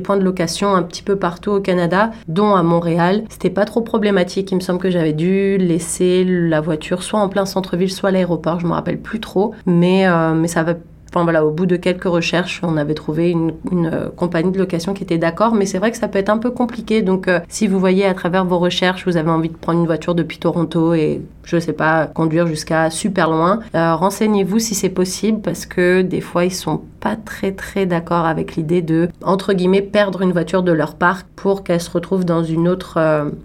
points 0.00 0.16
de 0.16 0.24
location 0.24 0.74
un 0.74 0.82
petit 0.82 1.02
peu 1.02 1.16
partout 1.16 1.52
au 1.52 1.60
Canada, 1.60 2.10
dont 2.28 2.54
à 2.54 2.62
Montréal. 2.62 3.24
C'était 3.28 3.50
pas 3.50 3.64
trop 3.64 3.80
problématique. 3.80 4.50
Il 4.52 4.56
me 4.56 4.60
semble 4.60 4.80
que 4.80 4.90
j'avais 4.90 5.12
dû 5.12 5.56
laisser 5.58 6.24
la 6.24 6.60
voiture 6.60 7.02
soit 7.02 7.20
en 7.20 7.28
plein 7.28 7.46
centre-ville, 7.46 7.90
soit 7.90 8.10
à 8.10 8.12
l'aéroport. 8.12 8.60
Je 8.60 8.66
me 8.66 8.72
rappelle 8.72 8.98
plus 8.98 9.20
trop. 9.20 9.54
Mais, 9.66 10.06
euh, 10.06 10.34
mais 10.34 10.48
ça 10.48 10.62
va 10.62 10.74
Enfin, 11.14 11.22
voilà, 11.22 11.46
au 11.46 11.52
bout 11.52 11.66
de 11.66 11.76
quelques 11.76 12.08
recherches, 12.08 12.60
on 12.64 12.76
avait 12.76 12.94
trouvé 12.94 13.30
une, 13.30 13.52
euh, 13.72 14.08
compagnie 14.16 14.50
de 14.50 14.58
location 14.58 14.94
qui 14.94 15.04
était 15.04 15.16
d'accord, 15.16 15.54
mais 15.54 15.64
c'est 15.64 15.78
vrai 15.78 15.92
que 15.92 15.96
ça 15.96 16.08
peut 16.08 16.18
être 16.18 16.28
un 16.28 16.38
peu 16.38 16.50
compliqué. 16.50 17.02
Donc, 17.02 17.28
euh, 17.28 17.38
si 17.48 17.68
vous 17.68 17.78
voyez 17.78 18.04
à 18.04 18.14
travers 18.14 18.44
vos 18.44 18.58
recherches, 18.58 19.06
vous 19.06 19.16
avez 19.16 19.30
envie 19.30 19.48
de 19.48 19.56
prendre 19.56 19.78
une 19.78 19.86
voiture 19.86 20.16
depuis 20.16 20.38
Toronto 20.38 20.92
et, 20.92 21.22
je 21.44 21.60
sais 21.60 21.72
pas, 21.72 22.08
conduire 22.08 22.48
jusqu'à 22.48 22.90
super 22.90 23.30
loin, 23.30 23.60
renseignez-vous 23.74 24.58
si 24.58 24.74
c'est 24.74 24.88
possible 24.88 25.40
parce 25.40 25.66
que 25.66 26.02
des 26.02 26.20
fois, 26.20 26.46
ils 26.46 26.50
sont 26.50 26.80
pas 27.04 27.16
très 27.16 27.52
très 27.52 27.86
d'accord 27.86 28.24
avec 28.24 28.56
l'idée 28.56 28.82
de, 28.82 29.08
entre 29.22 29.52
guillemets, 29.52 29.82
perdre 29.82 30.22
une 30.22 30.32
voiture 30.32 30.62
de 30.62 30.72
leur 30.72 30.94
parc 30.96 31.26
pour 31.36 31.62
qu'elle 31.62 31.80
se 31.80 31.90
retrouve 31.90 32.24
dans 32.24 32.42
une 32.42 32.66
autre, 32.66 32.98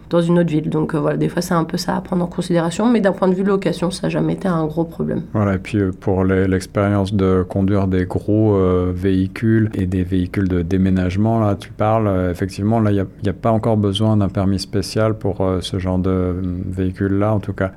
dans 0.10 0.22
une 0.22 0.40
autre 0.40 0.50
ville. 0.50 0.70
Donc, 0.70 0.96
voilà, 0.96 1.18
des 1.18 1.28
fois, 1.28 1.42
c'est 1.42 1.54
un 1.54 1.66
peu 1.66 1.76
ça 1.78 1.98
à 1.98 2.02
prendre 2.02 2.24
en 2.24 2.28
considération, 2.28 2.90
mais 2.90 3.02
d'un 3.02 3.12
point 3.12 3.28
de 3.28 3.36
vue 3.36 3.44
location, 3.44 3.92
ça 3.92 4.08
n'a 4.08 4.10
jamais 4.10 4.34
été 4.34 4.48
un 4.48 4.66
gros 4.66 4.86
problème. 4.86 5.24
Voilà, 5.34 5.56
et 5.56 5.58
puis 5.58 5.80
pour 6.00 6.24
l'expérience 6.24 7.14
de 7.14 7.46
conduire 7.48 7.88
des 7.88 8.06
gros 8.06 8.56
euh, 8.56 8.92
véhicules 8.96 9.70
et 9.74 9.86
des 9.86 10.04
véhicules 10.04 10.48
de 10.48 10.62
déménagement, 10.62 11.40
là, 11.40 11.56
tu 11.56 11.72
parles, 11.72 12.08
euh, 12.08 12.32
effectivement, 12.32 12.80
là, 12.80 12.92
il 12.92 13.06
n'y 13.24 13.30
a, 13.30 13.34
pas 13.34 13.52
encore 13.52 13.78
besoin 13.78 14.18
d'un 14.18 14.30
permis 14.30 14.60
spécial 14.60 15.18
pour 15.18 15.42
euh, 15.42 15.60
ce 15.62 15.80
genre 15.80 16.00
de 16.00 16.36
véhicules-là. 16.68 17.34
En 17.34 17.40
tout 17.40 17.54
cas, 17.54 17.72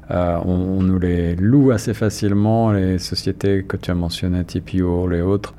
on, 0.45 0.83
nous 0.83 0.99
les 0.99 1.35
loue 1.37 1.71
assez 1.71 1.95
facilement. 1.95 2.73
Les 2.73 2.99
sociétés 2.99 3.64
que 3.66 3.77
tu 3.77 3.90
as 3.90 3.95
mentionnées, 3.95 4.45
TPO, 4.45 5.09
les 5.09 5.21
autres, 5.21 5.55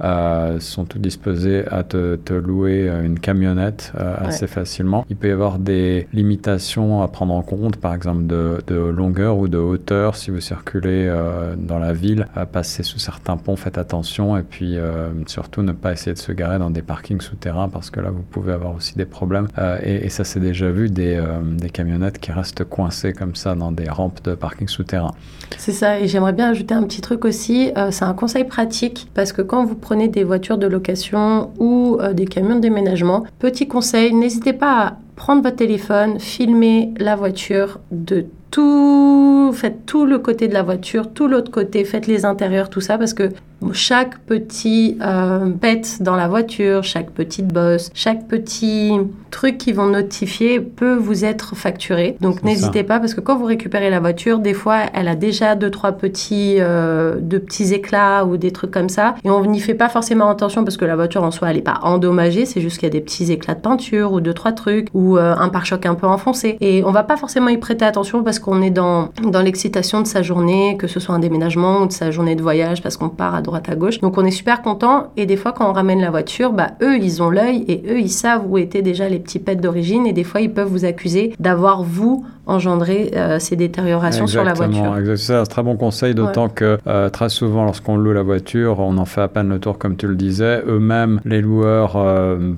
sont 0.59 0.85
toutes 0.85 1.01
disposées 1.01 1.65
à 1.67 1.83
te, 1.83 2.33
louer 2.33 2.89
une 3.03 3.19
camionnette 3.19 3.93
assez 3.97 4.47
facilement. 4.47 5.05
Il 5.09 5.15
peut 5.15 5.29
y 5.29 5.31
avoir 5.31 5.59
des 5.59 6.07
limitations 6.13 7.01
à 7.01 7.07
prendre 7.07 7.33
en 7.33 7.41
compte, 7.41 7.77
par 7.77 7.93
exemple 7.93 8.25
de, 8.25 8.61
de 8.67 8.75
longueur 8.75 9.37
ou 9.37 9.47
de 9.47 9.57
hauteur 9.57 10.15
si 10.15 10.31
vous 10.31 10.41
circulez 10.41 11.11
dans 11.57 11.79
la 11.79 11.93
ville. 11.93 12.27
À 12.35 12.45
passer 12.45 12.83
sous 12.83 12.99
certains 12.99 13.37
ponts, 13.37 13.55
faites 13.55 13.77
attention 13.77 14.37
et 14.37 14.43
puis 14.43 14.77
euh, 14.77 15.09
surtout 15.27 15.61
ne 15.61 15.71
pas 15.71 15.91
essayer 15.91 16.13
de 16.13 16.19
se 16.19 16.31
garer 16.31 16.59
dans 16.59 16.69
des 16.69 16.81
parkings 16.81 17.21
souterrains 17.21 17.69
parce 17.69 17.89
que 17.89 17.99
là 17.99 18.09
vous 18.09 18.21
pouvez 18.21 18.53
avoir 18.53 18.75
aussi 18.75 18.95
des 18.95 19.05
problèmes 19.05 19.47
euh, 19.57 19.77
et, 19.83 20.09
ça 20.09 20.23
c'est 20.23 20.39
déjà 20.39 20.69
vu 20.69 20.89
des, 20.89 21.15
euh, 21.15 21.41
des, 21.43 21.69
camionnettes 21.69 22.19
qui 22.19 22.31
restent 22.31 22.63
coincées 22.63 23.13
comme 23.13 23.35
ça 23.35 23.55
dans 23.55 23.71
des 23.71 23.89
rampes 23.89 24.23
de 24.23 24.35
parking 24.35 24.67
souterrain. 24.67 25.13
C'est 25.57 25.71
ça 25.71 25.99
et 25.99 26.07
j'aimerais 26.07 26.33
bien 26.33 26.49
ajouter 26.49 26.73
un 26.73 26.83
petit 26.83 27.01
truc 27.01 27.25
aussi, 27.25 27.71
c'est 27.91 28.05
un 28.05 28.13
conseil 28.13 28.43
pratique 28.43 29.07
parce 29.13 29.33
que 29.33 29.41
quand 29.41 29.65
vous 29.65 29.75
prenez 29.75 30.02
des 30.07 30.23
voitures 30.23 30.57
de 30.57 30.67
location 30.67 31.51
ou 31.59 31.97
des 32.13 32.25
camions 32.25 32.55
de 32.55 32.61
déménagement, 32.61 33.23
petit 33.39 33.67
conseil, 33.67 34.13
n'hésitez 34.13 34.53
pas 34.53 34.81
à 34.81 34.97
prendre 35.15 35.43
votre 35.43 35.57
téléphone, 35.57 36.19
filmer 36.19 36.93
la 36.97 37.15
voiture 37.15 37.79
de 37.91 38.25
tout, 38.53 39.51
faites 39.51 39.87
tout 39.87 40.05
le 40.05 40.19
côté 40.19 40.47
de 40.47 40.53
la 40.53 40.61
voiture, 40.61 41.11
tout 41.11 41.27
l'autre 41.27 41.49
côté, 41.49 41.83
faites 41.85 42.05
les 42.05 42.23
intérieurs, 42.23 42.69
tout 42.69 42.81
ça, 42.81 42.99
parce 42.99 43.15
que 43.15 43.29
chaque 43.71 44.19
petit 44.19 44.97
euh, 45.01 45.49
pet 45.51 46.01
dans 46.01 46.15
la 46.15 46.27
voiture, 46.27 46.83
chaque 46.83 47.11
petite 47.11 47.47
bosse, 47.47 47.89
chaque 47.93 48.27
petit 48.27 48.91
truc 49.31 49.57
qui 49.57 49.71
vont 49.71 49.85
notifier 49.85 50.59
peut 50.59 50.95
vous 50.95 51.23
être 51.23 51.55
facturé. 51.55 52.17
Donc 52.19 52.43
n'hésitez 52.43 52.83
pas 52.83 52.99
parce 52.99 53.13
que 53.13 53.21
quand 53.21 53.37
vous 53.37 53.45
récupérez 53.45 53.89
la 53.89 53.99
voiture, 53.99 54.39
des 54.39 54.53
fois 54.53 54.79
elle 54.93 55.07
a 55.07 55.15
déjà 55.15 55.55
deux 55.55 55.71
trois 55.71 55.93
petits 55.93 56.57
euh, 56.59 57.15
de 57.19 57.37
petits 57.37 57.73
éclats 57.73 58.25
ou 58.25 58.37
des 58.37 58.51
trucs 58.51 58.71
comme 58.71 58.89
ça. 58.89 59.15
Et 59.23 59.29
on 59.29 59.45
n'y 59.45 59.59
fait 59.59 59.73
pas 59.73 59.89
forcément 59.89 60.29
attention 60.29 60.63
parce 60.63 60.77
que 60.77 60.85
la 60.85 60.95
voiture 60.95 61.23
en 61.23 61.31
soi 61.31 61.51
elle 61.51 61.57
est 61.57 61.61
pas 61.61 61.79
endommagée, 61.83 62.45
c'est 62.45 62.61
juste 62.61 62.77
qu'il 62.77 62.87
y 62.87 62.91
a 62.91 62.93
des 62.93 63.01
petits 63.01 63.31
éclats 63.31 63.55
de 63.55 63.61
peinture 63.61 64.11
ou 64.11 64.19
deux 64.19 64.33
trois 64.33 64.51
trucs 64.51 64.89
ou 64.93 65.17
euh, 65.17 65.35
un 65.37 65.49
pare-choc 65.49 65.85
un 65.85 65.95
peu 65.95 66.07
enfoncé. 66.07 66.57
Et 66.59 66.83
on 66.83 66.91
va 66.91 67.03
pas 67.03 67.17
forcément 67.17 67.49
y 67.49 67.57
prêter 67.57 67.85
attention 67.85 68.23
parce 68.23 68.39
qu'on 68.43 68.61
est 68.61 68.69
dans 68.69 69.09
dans 69.23 69.41
l'excitation 69.41 70.01
de 70.01 70.07
sa 70.07 70.21
journée, 70.21 70.77
que 70.77 70.87
ce 70.87 70.99
soit 70.99 71.15
un 71.15 71.19
déménagement 71.19 71.81
ou 71.81 71.87
de 71.87 71.91
sa 71.91 72.11
journée 72.11 72.35
de 72.35 72.41
voyage 72.41 72.83
parce 72.83 72.97
qu'on 72.97 73.09
part 73.09 73.33
à 73.33 73.41
droite 73.41 73.69
à 73.69 73.75
gauche. 73.75 73.99
Donc 73.99 74.17
on 74.17 74.25
est 74.25 74.31
super 74.31 74.61
content 74.61 75.07
et 75.17 75.25
des 75.25 75.37
fois 75.37 75.53
quand 75.53 75.69
on 75.69 75.73
ramène 75.73 76.01
la 76.01 76.11
voiture, 76.11 76.51
bah 76.51 76.71
eux 76.81 76.97
ils 76.97 77.23
ont 77.23 77.29
l'œil 77.29 77.65
et 77.67 77.81
eux 77.87 77.99
ils 77.99 78.11
savent 78.11 78.43
où 78.47 78.57
étaient 78.57 78.81
déjà 78.81 79.09
les 79.09 79.19
petits 79.19 79.39
pets 79.39 79.59
d'origine 79.59 80.05
et 80.05 80.13
des 80.13 80.23
fois 80.23 80.41
ils 80.41 80.53
peuvent 80.53 80.67
vous 80.67 80.85
accuser 80.85 81.33
d'avoir 81.39 81.83
vous 81.83 82.25
engendrer 82.45 83.11
ces 83.39 83.55
détériorations 83.55 84.27
sur 84.27 84.43
la 84.43 84.53
voiture. 84.53 84.97
Exactement, 84.97 85.17
c'est 85.17 85.35
un 85.35 85.43
très 85.43 85.63
bon 85.63 85.75
conseil, 85.75 86.15
d'autant 86.15 86.49
que 86.49 86.77
très 87.09 87.29
souvent, 87.29 87.65
lorsqu'on 87.65 87.97
loue 87.97 88.13
la 88.13 88.23
voiture, 88.23 88.79
on 88.79 88.97
en 88.97 89.05
fait 89.05 89.21
à 89.21 89.27
peine 89.27 89.49
le 89.49 89.59
tour, 89.59 89.77
comme 89.77 89.95
tu 89.95 90.07
le 90.07 90.15
disais. 90.15 90.61
Eux-mêmes, 90.67 91.19
les 91.25 91.41
loueurs 91.41 91.91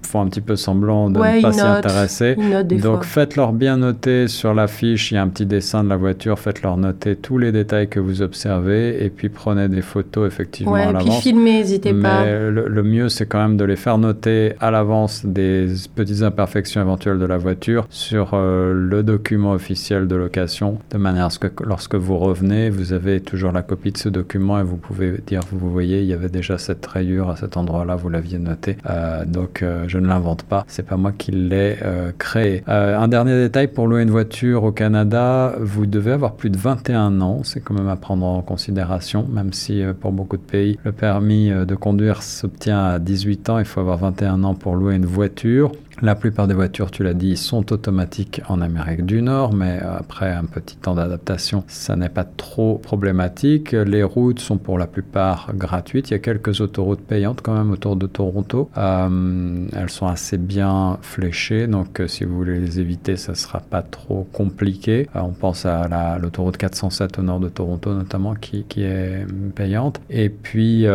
font 0.04 0.22
un 0.22 0.28
petit 0.28 0.42
peu 0.42 0.56
semblant 0.56 1.10
de 1.10 1.20
ne 1.20 1.42
pas 1.42 1.52
s'y 1.52 1.62
intéresser. 1.62 2.36
Donc 2.82 3.04
faites-leur 3.04 3.54
bien 3.54 3.78
noter 3.78 4.28
sur 4.28 4.54
la 4.54 4.68
fiche, 4.68 5.12
il 5.12 5.16
y 5.16 5.18
a 5.18 5.22
un 5.22 5.28
petit 5.28 5.46
dessin 5.46 5.84
de 5.84 5.90
la 5.90 5.98
voiture, 5.98 6.40
faites-leur 6.40 6.78
noter 6.78 7.16
tous 7.16 7.38
les 7.38 7.52
détails 7.52 7.88
que 7.88 8.00
vous 8.00 8.22
observez 8.22 9.04
et 9.04 9.10
puis 9.10 9.30
prenez 9.30 9.68
des 9.68 9.82
photos 9.82 10.28
effectivement 10.28 10.74
ouais, 10.74 10.82
à 10.82 10.92
l'avance. 10.92 11.04
puis 11.04 11.32
filmez, 11.32 11.60
n'hésitez 11.60 11.94
pas. 11.94 12.24
Mais 12.24 12.52
le, 12.52 12.84
mieux, 12.84 13.10
c'est 13.10 13.26
quand 13.26 13.40
même 13.40 13.58
de 13.58 13.66
les 13.66 13.76
faire 13.76 13.98
noter 13.98 14.54
à 14.60 14.72
l'avance 14.72 15.26
des 15.26 15.68
petites 15.96 16.22
imperfections 16.22 16.82
éventuelles 16.82 17.20
de 17.20 17.26
la 17.26 17.38
voiture 17.38 17.86
sur 17.90 18.32
euh, 18.34 18.74
le 18.74 19.04
document 19.04 19.52
officiel 19.52 19.75
de 19.76 20.16
location, 20.16 20.80
de 20.92 20.98
manière 20.98 21.26
à 21.26 21.30
ce 21.30 21.40
que 21.40 21.48
lorsque 21.64 21.96
vous 21.96 22.18
revenez, 22.18 22.70
vous 22.70 22.94
avez 22.94 23.22
toujours 23.22 23.52
la 23.52 23.62
copie 23.62 23.92
de 23.92 23.98
ce 23.98 24.10
document 24.10 24.60
et 24.60 24.64
vous 24.64 24.78
pouvez 24.78 25.20
dire, 25.28 25.42
vous 25.52 25.70
voyez, 25.70 26.02
il 26.02 26.08
y 26.08 26.14
avait 26.14 26.30
déjà 26.30 26.58
cette 26.58 26.86
rayure 26.86 27.30
à 27.30 27.36
cet 27.36 27.58
endroit-là, 27.58 27.96
vous 27.96 28.10
l'aviez 28.10 28.40
noté. 28.40 28.78
Euh, 28.90 29.26
donc, 29.26 29.62
euh, 29.62 29.86
je 29.88 30.00
ne 30.00 30.08
l'invente 30.08 30.44
pas, 30.44 30.66
c'est 30.68 30.86
pas 30.86 30.98
moi 30.98 31.12
qui 31.12 31.32
l'ai 31.32 31.78
créé. 32.18 32.64
un 32.68 33.08
dernier 33.08 33.36
détail 33.36 33.68
pour 33.68 33.88
louer 33.88 34.04
une 34.04 34.12
voiture 34.12 34.64
au 34.64 34.72
Canada, 34.72 35.56
vous 35.60 35.86
devez 35.86 36.14
avoir 36.14 36.34
plus 36.36 36.50
de 36.50 36.58
21 36.58 37.22
ans, 37.22 37.42
c'est 37.44 37.60
quand 37.60 37.74
même 37.74 37.90
à 37.90 37.96
prendre 37.96 38.26
en 38.26 38.42
considération, 38.42 39.28
même 39.30 39.54
si 39.54 39.84
pour 40.00 40.12
beaucoup 40.12 40.38
de 40.38 40.42
pays, 40.42 40.80
le 40.84 40.92
permis 40.92 41.50
de 41.50 41.76
conduire 41.76 42.24
s'obtient 42.24 42.84
à 42.84 43.00
18 43.00 43.50
ans, 43.50 43.60
il 43.60 43.66
faut 43.66 43.82
avoir 43.82 43.98
21 43.98 44.44
ans 44.44 44.56
pour 44.56 44.76
louer 44.76 44.96
une 44.96 45.06
voiture. 45.06 45.72
La 46.02 46.14
plupart 46.14 46.48
des 46.48 46.54
voitures, 46.54 46.92
tu 46.92 47.04
l'as 47.04 47.14
dit, 47.14 47.38
sont 47.38 47.72
automatiques 47.72 48.42
en 48.50 48.60
Amérique 48.60 49.06
du 49.06 49.22
Nord, 49.22 49.54
mais 49.54 49.80
après 49.80 50.30
un 50.30 50.44
petit 50.44 50.76
temps 50.76 50.94
d'adaptation, 50.94 51.64
ça 51.68 51.96
n'est 51.96 52.10
pas 52.10 52.26
trop 52.26 52.78
problématique. 52.78 53.72
Les 53.72 54.04
routes 54.04 54.40
sont 54.40 54.58
pour 54.58 54.78
la 54.78 54.88
plupart 54.88 55.54
gratuites. 55.56 56.10
Il 56.10 56.12
y 56.12 56.16
a 56.16 56.20
quelques 56.20 56.60
autoroutes 56.60 57.00
payantes 57.00 57.40
quand 57.42 57.54
même 57.54 57.72
autour 57.72 57.96
de 57.96 58.08
Toronto. 58.08 58.70
Euh, 58.78 59.68
elles 59.74 59.90
sont 59.90 60.08
assez 60.08 60.38
bien 60.38 60.98
fléchées, 61.02 61.66
donc 61.68 62.02
euh, 62.02 62.08
si 62.08 62.26
vous 62.26 62.36
voulez 62.36 62.60
les 62.60 62.82
éviter, 62.82 63.16
ça 63.16 63.32
ne 63.32 63.38
sera 63.38 63.62
pas 63.62 63.82
trop 63.82 64.28
compliqué. 64.34 65.08
Euh, 65.16 65.22
on 65.22 65.32
pense 65.32 65.66
à 65.66 66.18
l'autoroute 66.20 66.58
407 66.58 67.20
au 67.20 67.22
nord 67.22 67.40
de 67.40 67.48
Toronto 67.48 67.94
notamment, 67.94 68.36
qui, 68.36 68.66
est 68.78 69.26
payante. 69.56 70.02
Et 70.10 70.28
puis, 70.30 70.86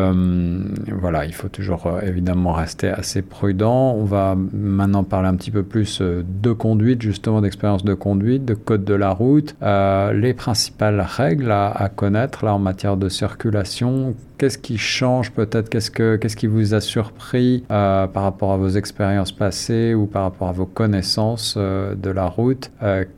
voilà, 0.92 1.24
il 1.24 1.32
faut 1.32 1.48
toujours 1.48 1.90
évidemment 2.02 2.52
rester 2.52 2.88
assez 2.88 3.22
prudent. 3.22 3.94
On 3.96 4.04
va 4.04 4.36
maintenant 4.36 4.89
maintenant 4.90 5.04
parler 5.04 5.28
un 5.28 5.36
petit 5.36 5.52
peu 5.52 5.62
plus 5.62 6.00
euh, 6.00 6.24
de 6.26 6.52
conduite, 6.52 7.00
justement 7.00 7.40
d'expérience 7.40 7.84
de 7.84 7.94
conduite, 7.94 8.44
de 8.44 8.54
code 8.54 8.84
de 8.84 8.94
la 8.94 9.10
route, 9.10 9.54
euh, 9.62 10.12
les 10.12 10.34
principales 10.34 11.00
règles 11.00 11.52
à, 11.52 11.90
connaître 11.94 12.44
là 12.44 12.54
en 12.54 12.58
matière 12.58 12.96
de 12.96 13.08
circulation. 13.08 14.14
Qu'est-ce 14.38 14.58
qui 14.58 14.78
change 14.78 15.30
peut-être 15.32 15.68
Qu'est-ce 15.68 15.90
que 15.90 16.16
qu'est-ce 16.16 16.36
qui 16.36 16.46
vous 16.46 16.74
a 16.74 16.80
surpris 16.80 17.62
euh, 17.70 18.06
par 18.06 18.22
rapport 18.22 18.52
à 18.52 18.56
vos 18.56 18.70
expériences 18.70 19.32
passées 19.32 19.94
ou 19.94 20.06
par 20.06 20.22
rapport 20.22 20.48
à 20.48 20.52
vos 20.52 20.66
connaissances 20.66 21.56
de 21.56 22.10
la 22.10 22.26
route? 22.26 22.70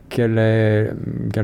Quelles 0.09 0.95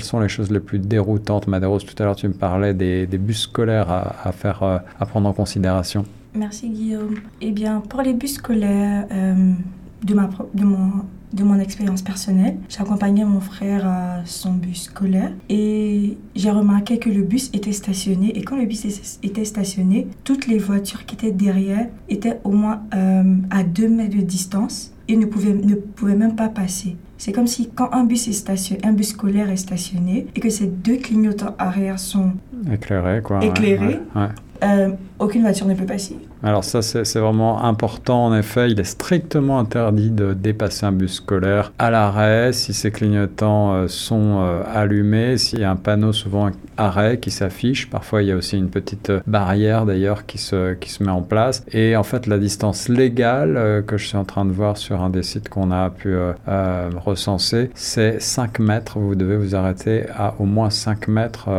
sont 0.01 0.19
les 0.19 0.27
choses 0.27 0.51
les 0.51 0.59
plus 0.59 0.79
déroutantes? 0.79 1.47
Madéros, 1.47 1.79
tout 1.79 1.95
à 1.97 2.05
l'heure 2.05 2.15
tu 2.15 2.27
me 2.27 2.33
parlais 2.33 2.73
des, 2.73 3.07
bus 3.07 3.41
scolaires 3.41 3.89
à 3.89 4.31
faire 4.31 4.63
à 4.63 5.05
prendre 5.05 5.29
en 5.29 5.33
considération. 5.33 6.03
Merci 6.35 6.69
Guillaume. 6.69 7.15
Eh 7.41 7.51
bien, 7.51 7.79
pour 7.79 8.01
les 8.01 8.13
bus 8.13 8.35
scolaires, 8.35 9.07
de, 10.03 10.13
ma, 10.13 10.29
de 10.53 10.63
mon, 10.63 10.91
de 11.33 11.43
mon 11.43 11.59
expérience 11.59 12.01
personnelle. 12.01 12.57
J'accompagnais 12.69 13.25
mon 13.25 13.39
frère 13.39 13.85
à 13.85 14.25
son 14.25 14.53
bus 14.53 14.83
scolaire 14.83 15.31
et 15.49 16.17
j'ai 16.35 16.51
remarqué 16.51 16.97
que 16.97 17.09
le 17.09 17.21
bus 17.21 17.49
était 17.53 17.71
stationné. 17.71 18.37
Et 18.37 18.43
quand 18.43 18.57
le 18.57 18.65
bus 18.65 19.17
était 19.23 19.45
stationné, 19.45 20.07
toutes 20.23 20.47
les 20.47 20.57
voitures 20.57 21.05
qui 21.05 21.15
étaient 21.15 21.31
derrière 21.31 21.87
étaient 22.07 22.39
au 22.43 22.51
moins 22.51 22.81
euh, 22.95 23.35
à 23.49 23.63
2 23.63 23.89
mètres 23.89 24.15
de 24.15 24.21
distance 24.21 24.93
et 25.07 25.17
ne 25.17 25.25
pouvaient, 25.25 25.53
ne 25.53 25.75
pouvaient 25.75 26.15
même 26.15 26.35
pas 26.35 26.49
passer. 26.49 26.95
C'est 27.17 27.33
comme 27.33 27.47
si 27.47 27.69
quand 27.69 27.89
un 27.91 28.05
bus, 28.05 28.27
est 28.29 28.33
stationné, 28.33 28.81
un 28.85 28.93
bus 28.93 29.09
scolaire 29.09 29.49
est 29.49 29.57
stationné 29.57 30.27
et 30.35 30.39
que 30.39 30.49
ces 30.49 30.67
deux 30.67 30.97
clignotants 30.97 31.53
arrière 31.59 31.99
sont 31.99 32.31
éclairés, 32.71 33.21
quoi, 33.21 33.43
éclairés 33.43 33.99
euh, 34.63 34.91
aucune 35.19 35.41
voiture 35.41 35.67
ne 35.67 35.73
peut 35.73 35.85
passer. 35.85 36.17
Alors 36.41 36.63
ça, 36.63 36.81
c'est 36.81 37.19
vraiment 37.19 37.63
important. 37.63 38.27
En 38.27 38.35
effet, 38.35 38.71
il 38.71 38.79
est 38.79 38.85
strictement 38.85 39.59
interdit 39.59 40.09
de 40.09 40.33
dépasser 40.33 40.85
un 40.85 40.93
bus 40.93 41.15
scolaire 41.15 41.73
à 41.77 41.91
l'arrêt 41.91 42.53
si 42.53 42.73
ces 42.73 42.91
clignotants 42.91 43.73
euh, 43.73 43.87
sont 43.87 44.39
euh, 44.39 44.61
allumés, 44.73 45.37
s'il 45.37 45.59
y 45.59 45.63
a 45.65 45.71
un 45.71 45.75
panneau 45.75 46.13
souvent 46.13 46.49
arrêt 46.77 47.19
qui 47.19 47.31
s'affiche. 47.31 47.89
Parfois, 47.89 48.23
il 48.23 48.29
y 48.29 48.31
a 48.31 48.37
aussi 48.37 48.57
une 48.57 48.69
petite 48.69 49.11
barrière 49.27 49.85
d'ailleurs 49.85 50.25
qui 50.25 50.37
se, 50.37 50.73
qui 50.75 50.89
se 50.89 51.03
met 51.03 51.11
en 51.11 51.21
place. 51.21 51.65
Et 51.73 51.97
en 51.97 52.03
fait, 52.03 52.25
la 52.25 52.37
distance 52.37 52.87
légale 52.87 53.83
que 53.85 53.97
je 53.97 54.07
suis 54.07 54.17
en 54.17 54.23
train 54.23 54.45
de 54.45 54.51
voir 54.51 54.77
sur 54.77 55.01
un 55.01 55.09
des 55.09 55.23
sites 55.23 55.49
qu'on 55.49 55.71
a 55.71 55.89
pu 55.89 56.15
recenser, 56.47 57.69
c'est 57.75 58.21
5 58.21 58.59
mètres. 58.59 58.99
Vous 58.99 59.15
devez 59.15 59.35
vous 59.35 59.55
arrêter 59.55 60.05
à 60.15 60.35
au 60.39 60.45
moins 60.45 60.69
5 60.69 61.07
mètres 61.09 61.49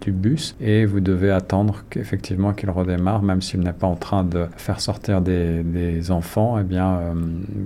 du 0.00 0.12
bus 0.12 0.54
et 0.60 0.86
vous 0.86 1.00
devez 1.00 1.30
attendre 1.30 1.82
qu'effectivement 1.90 2.52
qu'il 2.52 2.70
redémarre, 2.70 2.99
même 3.00 3.42
s'il 3.42 3.60
n'est 3.60 3.72
pas 3.72 3.86
en 3.86 3.96
train 3.96 4.24
de 4.24 4.46
faire 4.56 4.80
sortir 4.80 5.20
des, 5.20 6.10
enfants, 6.10 6.58
eh 6.58 6.64
bien, 6.64 6.88
euh, 6.88 7.14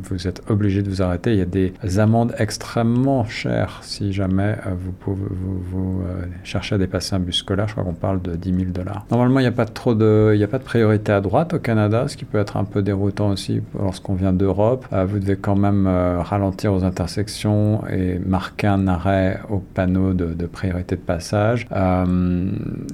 vous 0.03 0.27
êtes 0.27 0.43
obligé 0.51 0.83
de 0.83 0.91
vous 0.91 1.03
arrêter. 1.03 1.33
Il 1.33 1.39
y 1.39 1.43
a 1.43 1.45
des 1.45 1.99
amendes 1.99 2.35
extrêmement 2.39 3.25
chères 3.25 3.79
si 3.83 4.13
jamais 4.13 4.57
euh, 4.67 4.71
vous, 5.07 5.15
vous, 5.15 6.03
euh, 6.03 6.25
cherchez 6.43 6.75
à 6.75 6.79
dépasser 6.79 7.15
un 7.15 7.21
bus 7.21 7.37
scolaire. 7.37 7.69
Je 7.69 7.73
crois 7.73 7.85
qu'on 7.85 7.95
parle 7.95 8.21
de 8.23 8.35
10 8.35 8.55
000 8.55 8.65
dollars. 8.71 9.07
Normalement, 9.11 9.41
il 9.41 9.45
n'y 9.45 9.49
a 9.49 9.53
pas 9.53 9.67
trop 9.67 9.95
de, 9.95 10.33
il 10.35 10.39
n'y 10.39 10.45
a 10.45 10.49
pas 10.49 10.59
de 10.59 10.65
priorité 10.65 11.13
à 11.13 11.21
droite 11.21 11.55
au 11.55 11.59
Canada, 11.59 12.09
ce 12.09 12.17
qui 12.17 12.25
peut 12.25 12.39
être 12.39 12.57
un 12.57 12.65
peu 12.65 12.83
déroutant 12.83 13.31
aussi 13.31 13.61
lorsqu'on 13.79 14.15
vient 14.15 14.33
d'Europe. 14.33 14.87
vous 15.07 15.19
devez 15.19 15.37
quand 15.37 15.57
même 15.57 15.87
ralentir 15.87 16.73
aux 16.73 16.85
intersections 16.85 17.87
et 17.89 18.19
marquer 18.19 18.67
un 18.67 18.87
arrêt 18.87 19.41
au 19.49 19.59
panneau 19.59 20.13
de 20.13 20.47
priorité 20.47 20.97
de 20.97 21.01
passage. 21.01 21.67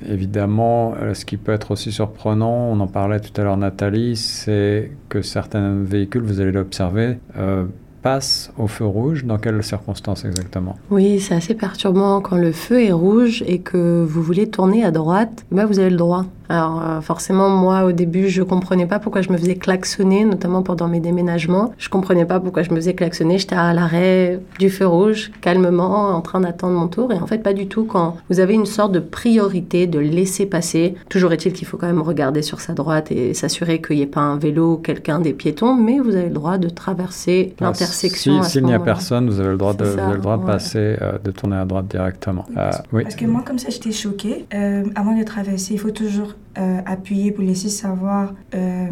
évidemment, 0.09 0.95
ce 1.13 1.25
qui 1.25 1.37
peut 1.37 1.53
être 1.53 1.71
aussi 1.71 1.93
surprenant, 1.93 2.30
on 2.39 2.81
en 2.81 2.87
parlait 2.87 3.21
tout 3.21 3.39
à 3.41 3.45
l'heure 3.45 3.57
Nathalie, 3.57 4.17
c'est 4.17 4.91
que 5.09 5.23
certains 5.23 5.75
véhicules, 5.83 6.23
vous 6.23 6.41
allez 6.41 6.53
l'observer, 6.53 7.19
euh, 7.37 7.65
passent 8.03 8.53
au 8.59 8.67
feu 8.67 8.85
rouge. 8.85 9.25
Dans 9.25 9.39
quelles 9.39 9.63
circonstances 9.63 10.25
exactement? 10.25 10.77
Oui, 10.91 11.21
c'est 11.21 11.35
assez 11.35 11.55
perturbant. 11.55 12.21
Quand 12.21 12.37
le 12.37 12.53
feu 12.53 12.83
est 12.83 12.93
rouge 12.93 13.43
et 13.47 13.61
que 13.61 14.05
vous 14.05 14.23
voulez 14.23 14.49
tourner 14.49 14.85
à 14.85 14.91
droite, 14.91 15.45
bah 15.51 15.67
vous 15.67 15.79
avez 15.79 15.91
le 15.91 15.97
droit. 15.97 16.25
Alors 16.51 16.83
euh, 16.83 17.01
forcément, 17.01 17.49
moi 17.49 17.85
au 17.85 17.93
début, 17.93 18.29
je 18.29 18.43
comprenais 18.43 18.87
pas 18.87 18.99
pourquoi 18.99 19.23
je 19.23 19.31
me 19.31 19.39
faisais 19.39 19.55
klaxonner, 19.55 20.25
notamment 20.25 20.63
pendant 20.63 20.89
mes 20.89 20.99
déménagements. 20.99 21.73
Je 21.79 21.89
comprenais 21.89 22.25
pas 22.25 22.41
pourquoi 22.41 22.65
je 22.65 22.71
me 22.71 22.77
faisais 22.77 22.95
klaxonner. 22.95 23.39
J'étais 23.39 23.55
à 23.55 23.73
l'arrêt 23.73 24.41
du 24.59 24.69
feu 24.69 24.85
rouge, 24.85 25.31
calmement, 25.41 26.09
en 26.09 26.21
train 26.21 26.41
d'attendre 26.41 26.77
mon 26.77 26.89
tour. 26.89 27.13
Et 27.13 27.21
en 27.21 27.27
fait, 27.29 27.39
pas 27.39 27.53
du 27.53 27.69
tout. 27.69 27.85
Quand 27.85 28.17
vous 28.29 28.41
avez 28.41 28.55
une 28.55 28.67
sorte 28.67 28.91
de 28.91 28.99
priorité 28.99 29.87
de 29.87 30.01
laisser 30.01 30.45
passer, 30.45 30.97
toujours 31.09 31.33
est-il 31.33 31.53
qu'il 31.53 31.69
faut 31.69 31.77
quand 31.77 31.87
même 31.87 32.03
regarder 32.03 32.43
sur 32.43 32.61
sa 32.61 32.73
droite 32.73 33.13
et 33.13 33.33
s'assurer 33.33 33.81
qu'il 33.81 33.97
n'y 33.97 34.03
ait 34.03 34.07
pas 34.07 34.21
un 34.21 34.37
vélo 34.37 34.73
ou 34.73 34.77
quelqu'un 34.77 35.21
des 35.21 35.33
piétons, 35.33 35.75
mais 35.75 36.01
vous 36.01 36.17
avez 36.17 36.27
le 36.27 36.35
droit 36.35 36.59
de 36.59 36.69
traverser 36.69 37.55
ah, 37.61 37.67
l'intersection. 37.67 38.43
S'il 38.43 38.65
n'y 38.65 38.75
a 38.75 38.81
personne, 38.81 39.31
vous 39.31 39.39
avez 39.39 39.51
le 39.51 39.57
droit 39.57 39.75
de, 39.75 39.85
le 39.85 40.19
droit 40.19 40.37
de 40.37 40.47
passer, 40.47 40.97
euh, 41.01 41.13
de 41.23 41.31
tourner 41.31 41.59
à 41.59 41.65
droite 41.65 41.87
directement. 41.87 42.45
Euh, 42.57 42.73
oui. 42.93 43.05
Parce 43.05 43.15
que 43.15 43.27
moi, 43.27 43.45
comme 43.47 43.61
ça, 43.61 43.69
j'étais 43.71 43.93
choquée. 43.93 44.47
avant 44.97 45.17
de 45.17 45.23
traverser, 45.23 45.75
il 45.75 45.79
faut 45.79 45.93
toujours 45.93 46.35
euh, 46.59 46.81
appuyer 46.85 47.31
pour 47.33 47.45
laisser 47.45 47.69
savoir 47.69 48.35
euh, 48.55 48.89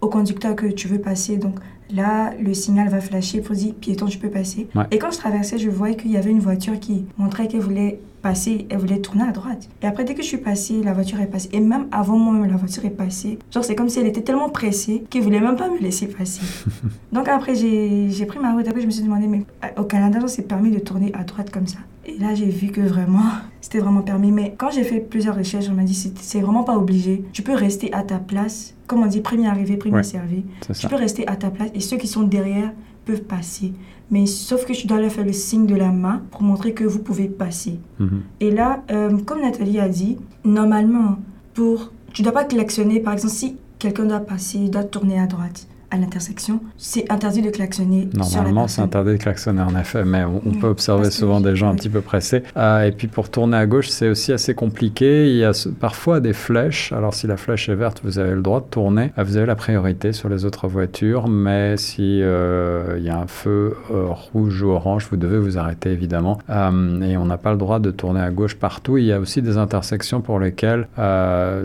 au 0.00 0.08
conducteur 0.08 0.56
que 0.56 0.66
tu 0.66 0.88
veux 0.88 1.00
passer. 1.00 1.36
Donc 1.36 1.56
là, 1.90 2.32
le 2.40 2.54
signal 2.54 2.88
va 2.88 3.00
flasher 3.00 3.40
pour 3.40 3.54
dire 3.54 3.74
piéton, 3.74 4.06
tu 4.06 4.18
peux 4.18 4.30
passer. 4.30 4.68
Et 4.90 4.98
quand 4.98 5.10
je 5.10 5.18
traversais, 5.18 5.58
je 5.58 5.68
voyais 5.68 5.96
qu'il 5.96 6.10
y 6.10 6.16
avait 6.16 6.30
une 6.30 6.40
voiture 6.40 6.78
qui 6.80 7.04
montrait 7.18 7.48
qu'elle 7.48 7.60
voulait 7.60 8.00
passer, 8.22 8.66
elle 8.70 8.78
voulait 8.78 9.00
tourner 9.00 9.24
à 9.24 9.32
droite. 9.32 9.68
Et 9.82 9.86
après, 9.86 10.04
dès 10.04 10.14
que 10.14 10.22
je 10.22 10.28
suis 10.28 10.38
passée, 10.38 10.80
la 10.82 10.92
voiture 10.92 11.20
est 11.20 11.26
passée. 11.26 11.50
Et 11.52 11.60
même 11.60 11.88
avant 11.90 12.16
moi, 12.16 12.46
la 12.46 12.56
voiture 12.56 12.84
est 12.84 12.90
passée. 12.90 13.38
Genre, 13.50 13.64
c'est 13.64 13.74
comme 13.74 13.88
si 13.88 13.98
elle 14.00 14.06
était 14.06 14.22
tellement 14.22 14.48
pressée 14.48 15.04
qu'elle 15.10 15.22
voulait 15.22 15.40
même 15.40 15.56
pas 15.56 15.68
me 15.68 15.78
laisser 15.78 16.06
passer. 16.06 16.42
Donc 17.12 17.28
après, 17.28 17.54
j'ai 17.54 18.26
pris 18.26 18.38
ma 18.38 18.54
route. 18.54 18.66
Après, 18.66 18.80
je 18.80 18.86
me 18.86 18.90
suis 18.90 19.02
demandé, 19.02 19.26
mais 19.26 19.44
euh, 19.64 19.80
au 19.80 19.84
Canada, 19.84 20.20
c'est 20.28 20.42
permis 20.48 20.70
de 20.70 20.78
tourner 20.78 21.12
à 21.14 21.24
droite 21.24 21.50
comme 21.50 21.66
ça. 21.66 21.78
Et 22.04 22.18
là, 22.18 22.34
j'ai 22.34 22.46
vu 22.46 22.68
que 22.68 22.80
vraiment, 22.80 23.30
c'était 23.60 23.78
vraiment 23.78 24.02
permis. 24.02 24.32
Mais 24.32 24.54
quand 24.58 24.70
j'ai 24.70 24.82
fait 24.82 24.98
plusieurs 25.00 25.36
recherches, 25.36 25.66
on 25.70 25.74
m'a 25.74 25.84
dit, 25.84 25.94
c'est 25.94 26.40
vraiment 26.40 26.64
pas 26.64 26.76
obligé. 26.76 27.24
Tu 27.32 27.42
peux 27.42 27.54
rester 27.54 27.92
à 27.92 28.02
ta 28.02 28.18
place. 28.18 28.74
Comme 28.86 29.02
on 29.02 29.06
dit, 29.06 29.20
premier 29.20 29.48
arrivé, 29.48 29.76
premier 29.76 30.02
servi. 30.02 30.44
Tu 30.78 30.88
peux 30.88 30.96
rester 30.96 31.26
à 31.28 31.36
ta 31.36 31.50
place 31.50 31.70
et 31.74 31.80
ceux 31.80 31.96
qui 31.96 32.08
sont 32.08 32.22
derrière 32.22 32.72
peuvent 33.04 33.22
passer. 33.22 33.72
Mais 34.10 34.26
sauf 34.26 34.66
que 34.66 34.72
tu 34.72 34.86
dois 34.86 35.00
leur 35.00 35.10
faire 35.10 35.24
le 35.24 35.32
signe 35.32 35.66
de 35.66 35.74
la 35.74 35.90
main 35.90 36.22
pour 36.30 36.42
montrer 36.42 36.74
que 36.74 36.84
vous 36.84 36.98
pouvez 36.98 37.28
passer. 37.28 37.78
Mhm. 37.98 38.22
Et 38.40 38.50
là, 38.50 38.82
euh, 38.90 39.16
comme 39.18 39.40
Nathalie 39.40 39.80
a 39.80 39.88
dit, 39.88 40.18
normalement, 40.44 41.16
pour, 41.54 41.92
tu 42.12 42.22
dois 42.22 42.32
pas 42.32 42.44
klaxonner. 42.44 43.00
Par 43.00 43.14
exemple, 43.14 43.34
si 43.34 43.56
quelqu'un 43.78 44.04
doit 44.04 44.20
passer, 44.20 44.58
il 44.58 44.70
doit 44.70 44.84
tourner 44.84 45.18
à 45.18 45.26
droite 45.26 45.66
à 45.92 45.98
l'intersection, 45.98 46.60
c'est 46.78 47.12
interdit 47.12 47.42
de 47.42 47.50
klaxonner. 47.50 48.08
Normalement, 48.14 48.66
c'est 48.66 48.80
interdit 48.80 49.12
de 49.12 49.16
klaxonner 49.18 49.60
en 49.60 49.78
effet, 49.78 50.04
mais 50.06 50.24
on, 50.24 50.52
peut 50.52 50.68
observer 50.68 51.10
souvent 51.10 51.40
des 51.40 51.54
gens 51.54 51.68
un 51.68 51.74
petit 51.74 51.90
peu 51.90 52.00
pressés. 52.00 52.42
Euh, 52.56 52.86
et 52.86 52.92
puis 52.92 53.08
pour 53.08 53.28
tourner 53.28 53.58
à 53.58 53.66
gauche, 53.66 53.88
c'est 53.88 54.08
aussi 54.08 54.32
assez 54.32 54.54
compliqué. 54.54 55.28
Il 55.28 55.36
y 55.36 55.44
a 55.44 55.52
parfois 55.80 56.20
des 56.20 56.32
flèches. 56.32 56.92
Alors 56.92 57.12
si 57.12 57.26
la 57.26 57.36
flèche 57.36 57.68
est 57.68 57.74
verte, 57.74 58.00
vous 58.04 58.18
avez 58.18 58.34
le 58.34 58.40
droit 58.40 58.60
de 58.60 58.66
tourner. 58.66 59.12
Euh, 59.18 59.24
vous 59.24 59.36
avez 59.36 59.44
la 59.44 59.54
priorité 59.54 60.12
sur 60.12 60.30
les 60.30 60.46
autres 60.46 60.66
voitures, 60.66 61.28
mais 61.28 61.76
si 61.76 62.22
euh, 62.22 62.94
il 62.96 63.04
y 63.04 63.10
a 63.10 63.18
un 63.18 63.26
feu 63.26 63.76
rouge 63.90 64.62
ou 64.62 64.70
orange, 64.70 65.08
vous 65.10 65.18
devez 65.18 65.38
vous 65.38 65.58
arrêter 65.58 65.90
évidemment. 65.90 66.38
et 66.48 67.16
on 67.18 67.26
n'a 67.26 67.36
pas 67.36 67.52
le 67.52 67.58
droit 67.58 67.80
de 67.80 67.90
tourner 67.90 68.20
à 68.20 68.30
gauche 68.30 68.54
partout. 68.54 68.96
Il 68.96 69.04
y 69.04 69.12
a 69.12 69.20
aussi 69.20 69.42
des 69.42 69.58
intersections 69.58 70.22
pour 70.22 70.38
lesquelles 70.38 70.88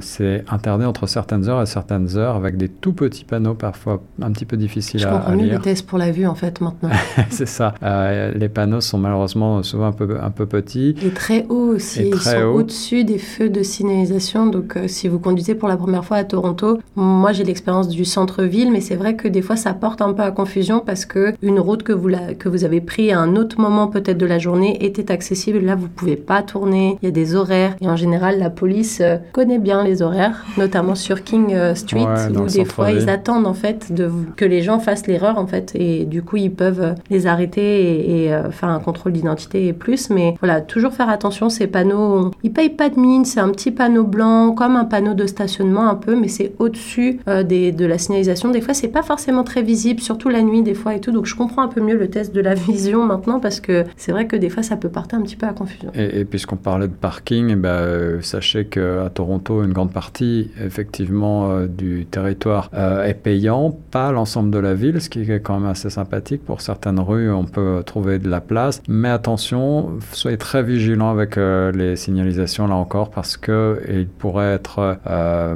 c'est 0.01 0.43
interdit 0.49 0.85
entre 0.85 1.07
certaines 1.07 1.47
heures 1.47 1.61
et 1.61 1.65
certaines 1.65 2.17
heures 2.17 2.35
avec 2.35 2.57
des 2.57 2.67
tout 2.67 2.93
petits 2.93 3.23
panneaux 3.23 3.53
parfois 3.53 4.01
un 4.21 4.31
petit 4.31 4.45
peu 4.45 4.57
difficiles 4.57 5.05
à, 5.05 5.11
comprends 5.11 5.35
mieux 5.35 5.45
les 5.45 5.59
tests 5.59 5.85
pour 5.85 5.97
la 5.97 6.11
vue 6.11 6.25
en 6.25 6.35
fait 6.35 6.61
maintenant. 6.61 6.89
c'est 7.29 7.47
ça. 7.47 7.73
Euh, 7.83 8.31
les 8.33 8.49
panneaux 8.49 8.81
sont 8.81 8.97
malheureusement 8.97 9.63
souvent 9.63 9.87
un 9.87 9.91
peu, 9.91 10.17
un 10.21 10.31
peu 10.31 10.45
petits. 10.45 10.95
Et 11.03 11.09
très 11.09 11.45
hauts 11.49 11.75
aussi. 11.75 12.09
Ils 12.09 12.19
sont 12.19 12.53
au-dessus 12.53 13.03
des 13.03 13.17
feux 13.17 13.49
de 13.49 13.63
signalisation. 13.63 14.47
Donc 14.47 14.75
euh, 14.75 14.87
si 14.87 15.07
vous 15.07 15.19
conduisez 15.19 15.55
pour 15.55 15.67
la 15.67 15.77
première 15.77 16.05
fois 16.05 16.17
à 16.17 16.23
Toronto, 16.23 16.79
moi 16.95 17.31
j'ai 17.31 17.43
l'expérience 17.43 17.87
du 17.87 18.05
centre-ville, 18.05 18.71
mais 18.71 18.81
c'est 18.81 18.95
vrai 18.95 19.15
que 19.15 19.27
des 19.27 19.41
fois 19.41 19.55
ça 19.55 19.73
porte 19.73 20.01
un 20.01 20.13
peu 20.13 20.23
à 20.23 20.31
confusion 20.31 20.79
parce 20.79 21.05
que 21.05 21.33
une 21.41 21.59
route 21.59 21.83
que 21.83 21.93
vous, 21.93 22.07
la, 22.07 22.33
que 22.33 22.49
vous 22.49 22.63
avez 22.63 22.81
pris 22.81 23.11
à 23.11 23.19
un 23.19 23.35
autre 23.35 23.59
moment 23.59 23.87
peut-être 23.87 24.17
de 24.17 24.25
la 24.25 24.39
journée 24.39 24.83
était 24.85 25.11
accessible. 25.11 25.59
Là 25.59 25.75
vous 25.75 25.89
pouvez 25.89 26.15
pas 26.15 26.41
tourner. 26.41 26.97
Il 27.01 27.05
y 27.05 27.09
a 27.09 27.11
des 27.11 27.35
horaires 27.35 27.75
et 27.81 27.87
en 27.87 27.95
général 27.95 28.39
la 28.39 28.49
police 28.49 28.99
euh, 29.01 29.17
connaît 29.31 29.59
bien 29.59 29.83
les 29.83 30.01
horaires, 30.01 30.45
notamment 30.57 30.95
sur 30.95 31.23
King 31.23 31.55
Street 31.75 32.07
où 32.35 32.47
des 32.47 32.65
fois 32.65 32.91
ils 32.91 33.09
attendent 33.09 33.47
en 33.47 33.53
fait 33.53 33.91
de, 33.93 34.06
que 34.35 34.45
les 34.45 34.61
gens 34.61 34.79
fassent 34.79 35.07
l'erreur 35.07 35.37
en 35.37 35.47
fait 35.47 35.73
et 35.75 36.05
du 36.05 36.21
coup 36.21 36.37
ils 36.37 36.51
peuvent 36.51 36.95
les 37.09 37.27
arrêter 37.27 38.23
et, 38.23 38.33
euh, 38.33 38.51
faire 38.51 38.69
un 38.69 38.79
contrôle 38.79 39.13
d'identité 39.13 39.67
et 39.67 39.73
plus. 39.73 40.09
Mais 40.09 40.35
voilà, 40.39 40.61
toujours 40.61 40.93
faire 40.93 41.09
attention, 41.09 41.49
ces 41.49 41.67
panneaux, 41.67 42.31
ils 42.43 42.51
payent 42.51 42.69
pas 42.69 42.89
de 42.89 42.99
mine, 42.99 43.25
c'est 43.25 43.39
un 43.39 43.49
petit 43.49 43.71
panneau 43.71 44.03
blanc 44.03 44.51
comme 44.51 44.75
un 44.75 44.85
panneau 44.85 45.13
de 45.13 45.25
stationnement 45.25 45.87
un 45.87 45.95
peu, 45.95 46.15
mais 46.15 46.27
c'est 46.27 46.53
au-dessus 46.59 47.19
euh, 47.27 47.43
de 47.43 47.85
la 47.85 47.97
signalisation. 47.97 48.49
Des 48.49 48.61
fois, 48.61 48.73
c'est 48.73 48.87
pas 48.87 49.03
forcément 49.03 49.43
très 49.43 49.61
visible, 49.61 50.01
surtout 50.01 50.29
la 50.29 50.41
nuit 50.41 50.63
des 50.63 50.73
fois 50.73 50.95
et 50.95 50.99
tout. 50.99 51.11
Donc 51.11 51.25
je 51.25 51.35
comprends 51.35 51.61
un 51.61 51.67
peu 51.67 51.81
mieux 51.81 51.97
le 51.97 52.09
test 52.09 52.33
de 52.33 52.41
la 52.41 52.53
vision 52.55 53.05
maintenant 53.05 53.39
parce 53.39 53.59
que 53.59 53.85
c'est 53.95 54.11
vrai 54.11 54.27
que 54.27 54.35
des 54.35 54.49
fois 54.49 54.63
ça 54.63 54.77
peut 54.77 54.89
porter 54.89 55.15
un 55.15 55.21
petit 55.21 55.35
peu 55.35 55.45
à 55.45 55.53
confusion. 55.53 55.91
Et, 55.95 56.25
puisqu'on 56.25 56.57
parlait 56.57 56.87
de 56.87 56.93
parking, 56.93 57.49
eh 57.51 57.55
ben, 57.55 57.69
euh, 57.69 58.21
sachez 58.21 58.65
qu'à 58.65 59.09
Toronto, 59.13 59.63
une 59.63 59.73
grande 59.73 59.91
partie 59.91 60.51
effectivement 60.63 61.61
du 61.65 62.05
territoire 62.09 62.69
est 62.73 63.13
payant, 63.13 63.77
l'ensemble 64.11 64.51
de 64.51 64.59
la 64.59 64.73
ville, 64.73 65.01
ce 65.01 65.09
qui 65.09 65.21
est 65.31 65.39
quand 65.39 65.59
même 65.59 65.69
assez 65.69 65.89
sympathique. 65.89 66.43
Pour 66.45 66.61
certaines 66.61 66.99
rues, 66.99 67.31
on 67.31 67.45
peut 67.45 67.83
trouver 67.85 68.19
de 68.19 68.29
la 68.29 68.41
place, 68.41 68.81
mais 68.87 69.09
attention, 69.09 69.99
soyez 70.11 70.37
très 70.37 70.63
vigilants 70.63 71.09
avec 71.09 71.37
euh, 71.37 71.71
les 71.71 71.95
signalisations 71.95 72.67
là 72.67 72.75
encore 72.75 73.09
parce 73.09 73.37
que 73.37 73.81
il 73.89 74.07
pourrait 74.07 74.53
être 74.53 74.97
euh, 75.07 75.55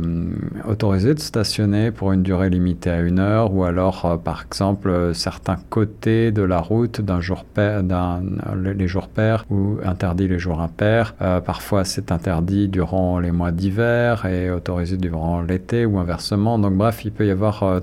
autorisé 0.68 1.14
de 1.14 1.20
stationner 1.20 1.92
pour 1.92 2.12
une 2.12 2.24
durée 2.24 2.50
limitée 2.50 2.90
à 2.90 3.00
une 3.00 3.20
heure 3.20 3.54
ou 3.54 3.64
alors 3.64 4.06
euh, 4.06 4.18
par 4.18 4.44
exemple 4.44 5.12
certains 5.14 5.58
côtés 5.70 6.32
de 6.32 6.42
la 6.42 6.60
route 6.60 7.02
d'un 7.02 7.22
jour 7.22 7.44
pair, 7.44 7.84
d'un 7.84 8.22
les 8.64 8.88
jours 8.88 9.08
pairs 9.08 9.46
ou 9.50 9.78
interdit 9.84 10.28
les 10.28 10.40
jours 10.40 10.62
impairs. 10.62 11.14
parfois 11.46 11.84
c'est 11.84 12.12
interdit 12.12 12.68
durant 12.68 13.20
les 13.20 13.32
mois 13.32 13.52
d'hiver 13.52 14.26
et 14.26 14.52
autorisé 14.52 14.98
durant 14.98 15.42
l'été 15.42 15.86
ou 15.86 15.98
inversement. 16.00 16.60
Donc 16.60 16.74
bref, 16.76 17.04
il 17.06 17.12
peut 17.12 17.26
y 17.26 17.32
avoir 17.32 17.82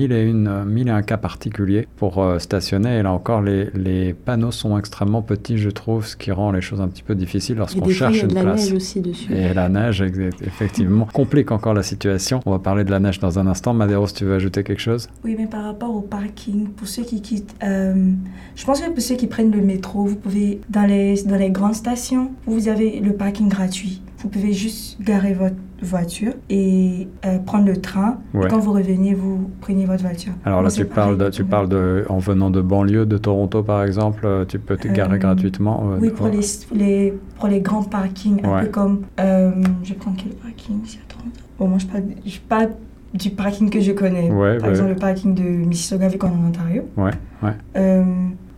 mille 0.00 0.12
et 0.12 0.22
une 0.22 0.64
mille 0.64 0.88
et 0.88 0.92
un 0.92 1.02
cas 1.02 1.16
particuliers 1.16 1.86
pour 1.96 2.24
stationner 2.38 2.98
et 2.98 3.02
là 3.02 3.12
encore 3.12 3.42
les, 3.42 3.70
les, 3.74 4.14
panneaux 4.14 4.50
sont 4.50 4.78
extrêmement 4.78 5.22
petits, 5.22 5.58
je 5.58 5.70
trouve, 5.70 6.06
ce 6.06 6.16
qui 6.16 6.30
rend 6.30 6.52
les 6.52 6.60
choses 6.60 6.80
un 6.80 6.88
petit 6.88 7.02
peu 7.02 7.14
difficiles 7.14 7.56
lorsqu'on 7.56 7.88
cherche 7.88 8.22
une 8.22 8.28
place. 8.28 8.40
Et 8.40 8.44
la 8.44 8.54
neige 8.54 8.72
aussi 8.72 9.00
dessus. 9.00 9.32
Et 9.32 9.54
la 9.54 9.68
neige, 9.68 10.02
effectivement, 10.42 11.06
complique 11.12 11.50
encore 11.50 11.74
la 11.74 11.82
situation. 11.82 12.40
On 12.46 12.50
va 12.50 12.58
parler 12.58 12.84
de 12.84 12.90
la 12.90 13.00
neige 13.00 13.18
dans 13.20 13.38
un 13.38 13.46
instant. 13.46 13.74
Madero, 13.74 14.06
si 14.06 14.14
tu 14.14 14.24
veux 14.24 14.34
ajouter 14.34 14.62
quelque 14.62 14.80
chose? 14.80 15.08
Oui, 15.24 15.36
mais 15.38 15.46
par 15.46 15.64
rapport 15.64 15.94
au 15.94 16.00
parking, 16.00 16.68
pour 16.68 16.88
ceux 16.88 17.02
qui 17.02 17.20
quittent, 17.20 17.54
euh, 17.62 18.12
je 18.56 18.64
pense 18.64 18.80
que 18.80 18.90
pour 18.90 19.02
ceux 19.02 19.16
qui 19.16 19.26
prennent 19.26 19.52
le 19.52 19.62
métro, 19.62 20.04
vous 20.04 20.16
pouvez, 20.16 20.60
dans 20.68 20.86
les, 20.86 21.22
dans 21.24 21.36
les 21.36 21.50
grandes 21.50 21.74
stations, 21.74 22.30
vous 22.46 22.68
avez 22.68 23.00
le 23.00 23.12
parking 23.12 23.48
gratuit. 23.48 24.02
Vous 24.22 24.28
pouvez 24.28 24.52
juste 24.52 25.00
garer 25.00 25.32
votre 25.32 25.56
voiture 25.82 26.34
et 26.50 27.08
euh, 27.24 27.38
prendre 27.38 27.64
le 27.66 27.78
train. 27.78 28.18
quand 28.32 28.58
vous 28.58 28.72
revenez, 28.72 29.14
vous 29.14 29.50
prenez 29.62 29.86
votre 29.86 30.02
voiture. 30.02 30.32
Alors 30.44 30.60
là, 30.62 30.70
tu 30.70 30.84
parles, 30.84 31.16
de, 31.16 31.30
tu 31.30 31.44
parles 31.44 31.70
de, 31.70 32.04
en 32.10 32.18
venant 32.18 32.50
de 32.50 32.60
banlieue 32.60 33.06
de 33.06 33.16
Toronto, 33.16 33.62
par 33.62 33.82
exemple, 33.82 34.26
euh, 34.26 34.44
tu 34.44 34.58
peux 34.58 34.76
te 34.76 34.88
garer 34.88 35.16
euh, 35.16 35.18
gratuitement. 35.18 35.82
oui, 35.98 36.10
pour, 36.10 36.28
les, 36.28 36.40
les, 36.74 37.14
pour 37.38 37.48
les 37.48 37.60
grands 37.60 37.82
parkings, 37.82 38.44
un 38.44 38.62
peu 38.62 38.68
comme. 38.68 39.02
je 39.18 39.94
prends 39.94 40.12
quel 40.12 40.32
parking 40.32 40.84
ici 40.84 40.98
à 41.02 41.12
Toronto? 41.12 41.40
Bon, 41.58 41.68
moi, 41.68 41.78
je 41.78 41.86
parle, 41.86 42.04
je 42.26 42.38
parle 42.40 42.68
du 43.14 43.30
parking 43.30 43.70
que 43.70 43.80
je 43.80 43.92
connais. 43.92 44.28
par 44.58 44.68
exemple, 44.68 44.90
le 44.90 44.96
parking 44.96 45.34
de 45.34 45.42
Mississauga, 45.42 46.08
vu 46.08 46.18
qu'on 46.18 46.28
est 46.28 46.30
en 46.32 46.48
Ontario. 46.48 46.82
Ouais, 46.98 47.12
ouais. 47.42 48.04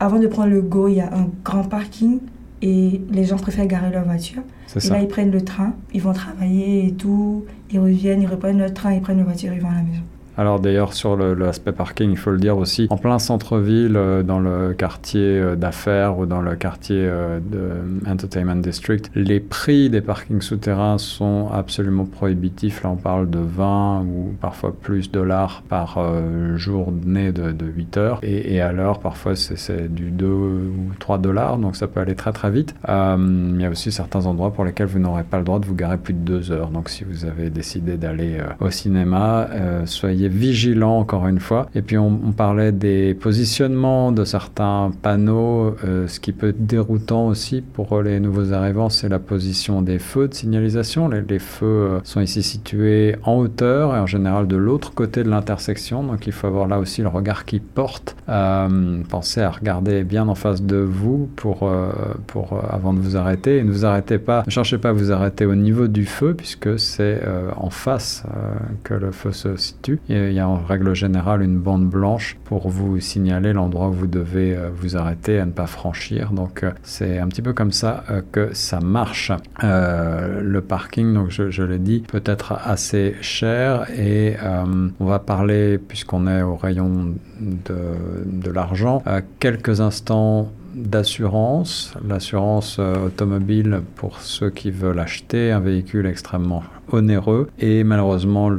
avant 0.00 0.18
de 0.18 0.26
prendre 0.26 0.50
le 0.50 0.60
Go, 0.60 0.88
il 0.88 0.94
y 0.94 1.00
a 1.00 1.14
un 1.14 1.28
grand 1.44 1.62
parking 1.62 2.18
et 2.62 3.00
les 3.10 3.24
gens 3.24 3.36
préfèrent 3.36 3.66
garer 3.66 3.90
leur 3.90 4.04
voiture. 4.04 4.42
Et 4.76 4.88
là, 4.88 5.00
ils 5.02 5.08
prennent 5.08 5.32
le 5.32 5.42
train, 5.42 5.74
ils 5.92 6.00
vont 6.00 6.12
travailler 6.12 6.86
et 6.86 6.92
tout, 6.92 7.44
ils 7.70 7.80
reviennent, 7.80 8.22
ils 8.22 8.28
reprennent 8.28 8.58
le 8.58 8.72
train, 8.72 8.94
ils 8.94 9.00
prennent 9.02 9.18
la 9.18 9.24
voiture, 9.24 9.52
ils 9.52 9.60
vont 9.60 9.68
à 9.68 9.74
la 9.74 9.82
maison. 9.82 10.02
Alors 10.38 10.60
d'ailleurs 10.60 10.94
sur 10.94 11.16
l'aspect 11.16 11.72
parking, 11.72 12.10
il 12.10 12.16
faut 12.16 12.30
le 12.30 12.38
dire 12.38 12.56
aussi, 12.56 12.86
en 12.90 12.96
plein 12.96 13.18
centre-ville, 13.18 13.96
euh, 13.96 14.22
dans 14.22 14.40
le 14.40 14.72
quartier 14.72 15.20
euh, 15.20 15.56
d'affaires 15.56 16.18
ou 16.18 16.26
dans 16.26 16.40
le 16.40 16.56
quartier 16.56 16.96
euh, 16.98 17.38
de 17.40 18.08
Entertainment 18.10 18.56
District, 18.56 19.10
les 19.14 19.40
prix 19.40 19.90
des 19.90 20.00
parkings 20.00 20.40
souterrains 20.40 20.96
sont 20.96 21.50
absolument 21.52 22.06
prohibitifs. 22.06 22.82
Là 22.82 22.90
on 22.90 22.96
parle 22.96 23.28
de 23.28 23.40
20 23.40 24.02
ou 24.02 24.34
parfois 24.40 24.74
plus 24.74 25.10
dollars 25.10 25.62
par 25.68 25.98
journée 26.56 27.32
de, 27.32 27.52
de 27.52 27.66
8 27.66 27.96
heures. 27.96 28.18
Et, 28.22 28.60
à 28.60 28.72
l'heure, 28.72 29.00
parfois 29.00 29.36
c'est 29.36 29.92
du 29.92 30.10
2 30.10 30.26
ou 30.26 30.92
3 30.98 31.18
dollars, 31.18 31.58
donc 31.58 31.76
ça 31.76 31.86
peut 31.86 32.00
aller 32.00 32.14
très 32.14 32.32
très 32.32 32.50
vite. 32.50 32.74
il 32.88 33.60
y 33.60 33.64
a 33.64 33.70
aussi 33.70 33.92
certains 33.92 34.26
endroits 34.26 34.52
pour 34.52 34.64
lesquels 34.64 34.86
vous 34.86 34.98
n'aurez 34.98 35.24
pas 35.24 35.38
le 35.38 35.44
droit 35.44 35.58
de 35.58 35.66
vous 35.66 35.74
garer 35.74 35.98
plus 35.98 36.14
de 36.14 36.20
2 36.20 36.52
heures. 36.52 36.68
Donc 36.68 36.88
si 36.88 37.04
vous 37.04 37.24
avez 37.24 37.50
décidé 37.50 37.96
d'aller 37.96 38.38
au 38.60 38.70
cinéma, 38.70 39.48
soyez 39.84 40.21
vigilant 40.28 40.98
encore 40.98 41.26
une 41.26 41.40
fois. 41.40 41.68
Et 41.74 41.82
puis 41.82 41.98
on, 41.98 42.32
parlait 42.32 42.72
des 42.72 43.14
positionnements 43.14 44.12
de 44.12 44.24
certains 44.24 44.90
panneaux. 45.02 45.76
Euh, 45.84 46.08
ce 46.08 46.18
qui 46.18 46.32
peut 46.32 46.48
être 46.48 46.66
déroutant 46.66 47.26
aussi 47.26 47.60
pour 47.60 48.00
les 48.00 48.20
nouveaux 48.20 48.52
arrivants, 48.52 48.88
c'est 48.88 49.08
la 49.08 49.18
position 49.18 49.82
des 49.82 49.98
feux 49.98 50.28
de 50.28 50.34
signalisation. 50.34 51.08
Les, 51.08 51.38
feux 51.38 51.66
euh, 51.66 52.00
sont 52.04 52.20
ici 52.20 52.42
situés 52.42 53.16
en 53.24 53.36
hauteur 53.36 53.94
et 53.94 53.98
en 53.98 54.06
général 54.06 54.46
de 54.46 54.56
l'autre 54.56 54.94
côté 54.94 55.24
de 55.24 55.28
l'intersection. 55.28 56.02
Donc 56.02 56.26
il 56.26 56.32
faut 56.32 56.46
avoir 56.46 56.66
là 56.66 56.78
aussi 56.78 57.02
le 57.02 57.08
regard 57.08 57.44
qui 57.44 57.60
porte. 57.60 58.16
Euh, 58.28 59.02
pensez 59.08 59.40
à 59.40 59.50
regarder 59.50 60.04
bien 60.04 60.28
en 60.28 60.34
face 60.34 60.62
de 60.62 60.76
vous 60.76 61.28
pour, 61.36 61.70
pour 62.26 62.60
avant 62.68 62.94
de 62.94 63.00
vous 63.00 63.16
arrêter. 63.16 63.58
Et 63.58 63.64
ne 63.64 63.70
vous 63.70 63.84
arrêtez 63.84 64.18
pas, 64.18 64.42
ne 64.46 64.50
cherchez 64.50 64.78
pas 64.78 64.90
à 64.90 64.92
vous 64.92 65.12
arrêter 65.12 65.44
au 65.44 65.54
niveau 65.54 65.86
du 65.86 66.06
feu 66.06 66.34
puisque 66.34 66.78
c'est 66.78 67.20
en 67.56 67.70
face 67.70 68.24
que 68.84 68.94
le 68.94 69.10
feu 69.10 69.32
se 69.32 69.56
situe 69.56 70.00
il 70.12 70.32
y 70.32 70.40
a 70.40 70.48
en 70.48 70.56
règle 70.56 70.94
générale 70.94 71.42
une 71.42 71.58
bande 71.58 71.88
blanche 71.88 72.36
pour 72.44 72.68
vous 72.68 73.00
signaler 73.00 73.52
l'endroit 73.52 73.88
où 73.88 73.92
vous 73.92 74.06
devez 74.06 74.54
euh, 74.54 74.68
vous 74.74 74.96
arrêter 74.96 75.38
à 75.38 75.46
ne 75.46 75.52
pas 75.52 75.66
franchir. 75.66 76.32
Donc 76.32 76.62
euh, 76.62 76.72
c'est 76.82 77.18
un 77.18 77.28
petit 77.28 77.42
peu 77.42 77.52
comme 77.52 77.72
ça 77.72 78.04
euh, 78.10 78.22
que 78.32 78.50
ça 78.52 78.80
marche. 78.80 79.32
le 79.62 80.60
parking, 80.60 81.14
donc 81.14 81.30
je, 81.30 81.62
l'ai 81.62 81.78
dit, 81.78 82.00
peut 82.00 82.22
être 82.24 82.58
assez 82.64 83.14
cher 83.20 83.86
et 83.90 84.36
on 85.00 85.04
va 85.04 85.18
parler, 85.18 85.78
puisqu'on 85.78 86.26
est 86.26 86.42
au 86.42 86.56
rayon 86.56 87.14
de 87.40 88.50
l'argent, 88.50 89.02
quelques 89.38 89.80
instants 89.80 90.50
d'assurance, 90.74 91.94
l'assurance 92.06 92.78
automobile 92.78 93.82
pour 93.96 94.20
ceux 94.20 94.50
qui 94.50 94.70
veulent 94.70 95.00
acheter 95.00 95.52
un 95.52 95.60
véhicule 95.60 96.06
extrêmement 96.06 96.62
onéreux. 96.90 97.48
Et 97.58 97.84
malheureusement 97.84 98.50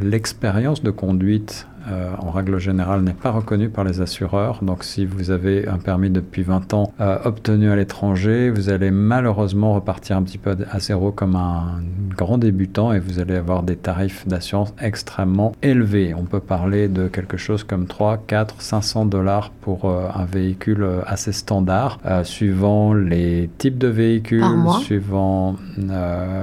l'expérience 0.00 0.82
de 0.82 0.90
conduite 0.90 1.66
euh, 1.90 2.10
en 2.18 2.30
règle 2.30 2.58
générale, 2.58 3.02
n'est 3.02 3.12
pas 3.12 3.30
reconnu 3.30 3.68
par 3.68 3.84
les 3.84 4.00
assureurs. 4.00 4.60
Donc 4.62 4.84
si 4.84 5.06
vous 5.06 5.30
avez 5.30 5.68
un 5.68 5.78
permis 5.78 6.10
depuis 6.10 6.42
20 6.42 6.74
ans 6.74 6.92
euh, 7.00 7.18
obtenu 7.24 7.70
à 7.70 7.76
l'étranger, 7.76 8.50
vous 8.50 8.70
allez 8.70 8.90
malheureusement 8.90 9.74
repartir 9.74 10.16
un 10.16 10.22
petit 10.22 10.38
peu 10.38 10.56
à 10.70 10.80
zéro 10.80 11.12
comme 11.12 11.36
un 11.36 11.80
grand 12.16 12.38
débutant 12.38 12.92
et 12.92 12.98
vous 12.98 13.20
allez 13.20 13.36
avoir 13.36 13.62
des 13.62 13.76
tarifs 13.76 14.26
d'assurance 14.26 14.74
extrêmement 14.80 15.52
élevés. 15.62 16.14
On 16.14 16.24
peut 16.24 16.40
parler 16.40 16.88
de 16.88 17.08
quelque 17.08 17.36
chose 17.36 17.64
comme 17.64 17.86
3, 17.86 18.24
4, 18.26 18.60
500 18.60 19.06
dollars 19.06 19.50
pour 19.50 19.84
euh, 19.84 20.08
un 20.14 20.24
véhicule 20.24 20.86
assez 21.06 21.32
standard, 21.32 21.98
suivant 22.24 22.94
les 22.94 23.50
types 23.58 23.78
de 23.78 23.88
véhicules, 23.88 24.44
suivant... 24.82 25.56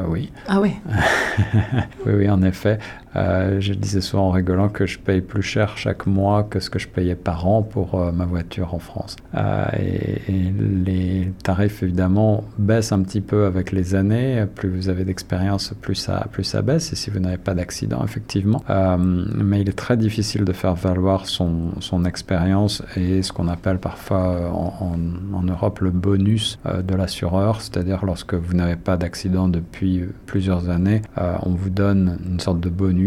oui. 0.09 0.31
Ah 0.47 0.59
oui 0.61 0.71
Oui, 2.05 2.13
oui, 2.13 2.29
en 2.29 2.41
effet. 2.43 2.79
Euh, 3.16 3.59
je 3.59 3.74
disais 3.74 4.01
souvent 4.01 4.28
en 4.28 4.32
rigolant 4.32 4.70
que 4.70 4.86
je 4.86 4.99
paye 4.99 5.22
plus 5.22 5.41
cher 5.41 5.78
chaque 5.78 6.05
mois 6.05 6.43
que 6.43 6.59
ce 6.59 6.70
que 6.70 6.80
je 6.80 6.88
payais 6.88 7.16
par 7.16 7.47
an 7.47 7.61
pour 7.61 7.95
euh, 7.95 8.11
ma 8.11 8.26
voiture 8.26 8.74
en 8.74 8.80
France. 8.80 9.16
Euh, 9.36 9.66
et, 9.78 10.51
les 10.86 11.32
tarifs, 11.43 11.84
évidemment, 11.84 12.43
baissent 12.57 12.91
un 12.91 13.01
petit 13.01 13.22
peu 13.22 13.45
avec 13.45 13.72
les 13.72 13.95
années. 13.95 14.45
Plus 14.55 14.70
vous 14.70 14.89
avez 14.89 15.05
d'expérience, 15.05 15.74
plus 15.82 15.95
ça, 15.95 16.28
plus 16.32 16.43
ça 16.43 16.61
baisse. 16.61 16.91
Et 16.93 16.95
si 16.95 17.09
vous 17.09 17.20
n'avez 17.20 17.38
pas 17.38 17.53
d'accident, 17.53 18.03
effectivement. 18.03 18.63
mais 18.68 19.61
il 19.61 19.70
est 19.70 19.78
très 19.78 19.97
difficile 19.97 20.45
de 20.45 20.53
faire 20.53 20.76
valoir 20.76 21.28
son, 21.28 21.74
expérience 22.05 22.84
et 22.95 23.24
ce 23.24 23.32
qu'on 23.32 23.47
appelle 23.47 23.80
parfois 23.80 24.51
en, 24.51 25.43
Europe 25.43 25.80
le 25.80 25.91
bonus 25.91 26.59
de 26.66 26.95
l'assureur. 26.95 27.61
C'est-à-dire 27.61 28.05
lorsque 28.05 28.34
vous 28.34 28.53
n'avez 28.53 28.76
pas 28.76 28.97
d'accident 28.97 29.47
depuis 29.47 30.03
plusieurs 30.26 30.70
années, 30.70 31.01
on 31.18 31.51
vous 31.51 31.70
donne 31.70 32.18
une 32.28 32.39
sorte 32.39 32.59
de 32.59 32.70
bonus 32.70 33.05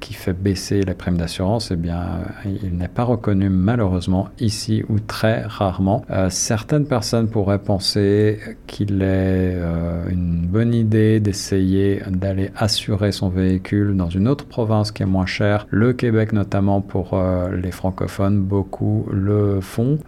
qui 0.00 0.14
fait 0.14 0.32
baisser 0.32 0.82
les 0.82 0.94
primes 0.94 1.16
d'assurance. 1.16 1.70
Eh 1.70 1.76
bien, 1.76 2.20
il 2.62 2.76
n'est 2.76 2.88
pas 2.88 3.04
reconnu 3.04 3.48
malheureusement 3.48 4.28
ici 4.38 4.84
ou 4.88 4.98
très 4.98 5.42
rarement. 5.42 6.04
Euh, 6.10 6.28
certaines 6.30 6.86
personnes 6.86 7.28
pourraient 7.28 7.58
penser 7.58 8.38
qu'il 8.66 9.02
est 9.02 9.54
euh, 9.54 10.08
une 10.10 10.46
bonne 10.46 10.74
idée 10.74 11.20
d'essayer 11.20 12.02
d'aller 12.08 12.50
assurer 12.56 13.12
son 13.12 13.28
véhicule 13.28 13.96
dans 13.96 14.08
une 14.08 14.28
autre 14.28 14.46
province 14.46 14.92
qui 14.92 15.02
est 15.02 15.06
moins 15.06 15.26
chère. 15.26 15.66
Le 15.70 15.92
Québec 15.92 16.32
notamment 16.32 16.80
pour 16.80 17.14
euh, 17.14 17.54
les 17.56 17.70
francophones, 17.70 18.40
beaucoup 18.40 19.06
le 19.12 19.60
font, 19.60 19.98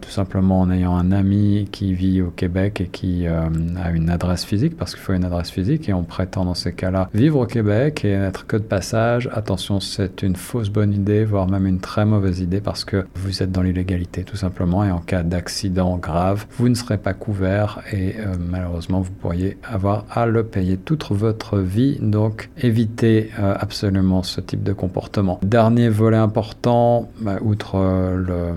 tout 0.00 0.10
simplement 0.10 0.60
en 0.60 0.70
ayant 0.70 0.96
un 0.96 1.12
ami 1.12 1.68
qui 1.70 1.94
vit 1.94 2.22
au 2.22 2.30
Québec 2.30 2.80
et 2.80 2.86
qui 2.86 3.26
a 3.26 3.48
une 3.90 4.10
adresse 4.10 4.44
physique, 4.44 4.76
parce 4.76 4.94
qu'il 4.94 5.02
faut 5.02 5.12
une 5.12 5.24
adresse 5.24 5.50
physique 5.50 5.88
et 5.88 5.92
on 5.92 6.02
prétend 6.02 6.44
dans 6.44 6.54
ces 6.54 6.72
cas-là 6.72 7.08
vivre 7.14 7.40
au 7.40 7.46
Québec 7.46 8.04
et 8.04 8.14
que 8.44 8.56
de 8.56 8.62
passage. 8.62 9.28
Attention, 9.32 9.80
c'est 9.80 10.22
une 10.22 10.36
fausse 10.36 10.68
bonne 10.68 10.92
idée, 10.92 11.24
voire 11.24 11.48
même 11.48 11.66
une 11.66 11.80
très 11.80 12.04
mauvaise 12.04 12.40
idée 12.40 12.60
parce 12.60 12.84
que 12.84 13.06
vous 13.14 13.42
êtes 13.42 13.52
dans 13.52 13.62
l'illégalité 13.62 14.24
tout 14.24 14.36
simplement 14.36 14.84
et 14.84 14.90
en 14.90 14.98
cas 14.98 15.22
d'accident 15.22 15.96
grave, 15.96 16.46
vous 16.58 16.68
ne 16.68 16.74
serez 16.74 16.98
pas 16.98 17.14
couvert 17.14 17.80
et 17.92 18.16
euh, 18.18 18.34
malheureusement 18.38 19.00
vous 19.00 19.12
pourriez 19.12 19.56
avoir 19.62 20.04
à 20.10 20.26
le 20.26 20.44
payer 20.44 20.76
toute 20.76 21.10
votre 21.10 21.58
vie. 21.58 21.98
Donc 22.00 22.50
évitez 22.58 23.30
euh, 23.38 23.54
absolument 23.58 24.22
ce 24.22 24.40
type 24.40 24.62
de 24.62 24.72
comportement. 24.72 25.38
Dernier 25.42 25.88
volet 25.88 26.16
important, 26.16 27.10
bah, 27.20 27.38
outre 27.42 27.76
euh, 27.76 28.52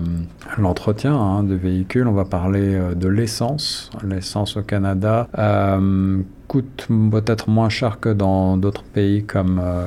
l'entretien 0.58 1.14
hein, 1.14 1.42
de 1.42 1.54
véhicule, 1.54 2.06
on 2.08 2.12
va 2.12 2.24
parler 2.24 2.78
de 2.96 3.08
l'essence. 3.08 3.90
L'essence 4.04 4.56
au 4.56 4.62
Canada 4.62 5.28
coûte 6.50 6.88
peut-être 7.12 7.48
moins 7.48 7.68
cher 7.68 8.00
que 8.00 8.08
dans 8.08 8.56
d'autres 8.56 8.82
pays 8.82 9.22
comme, 9.22 9.60
euh, 9.62 9.84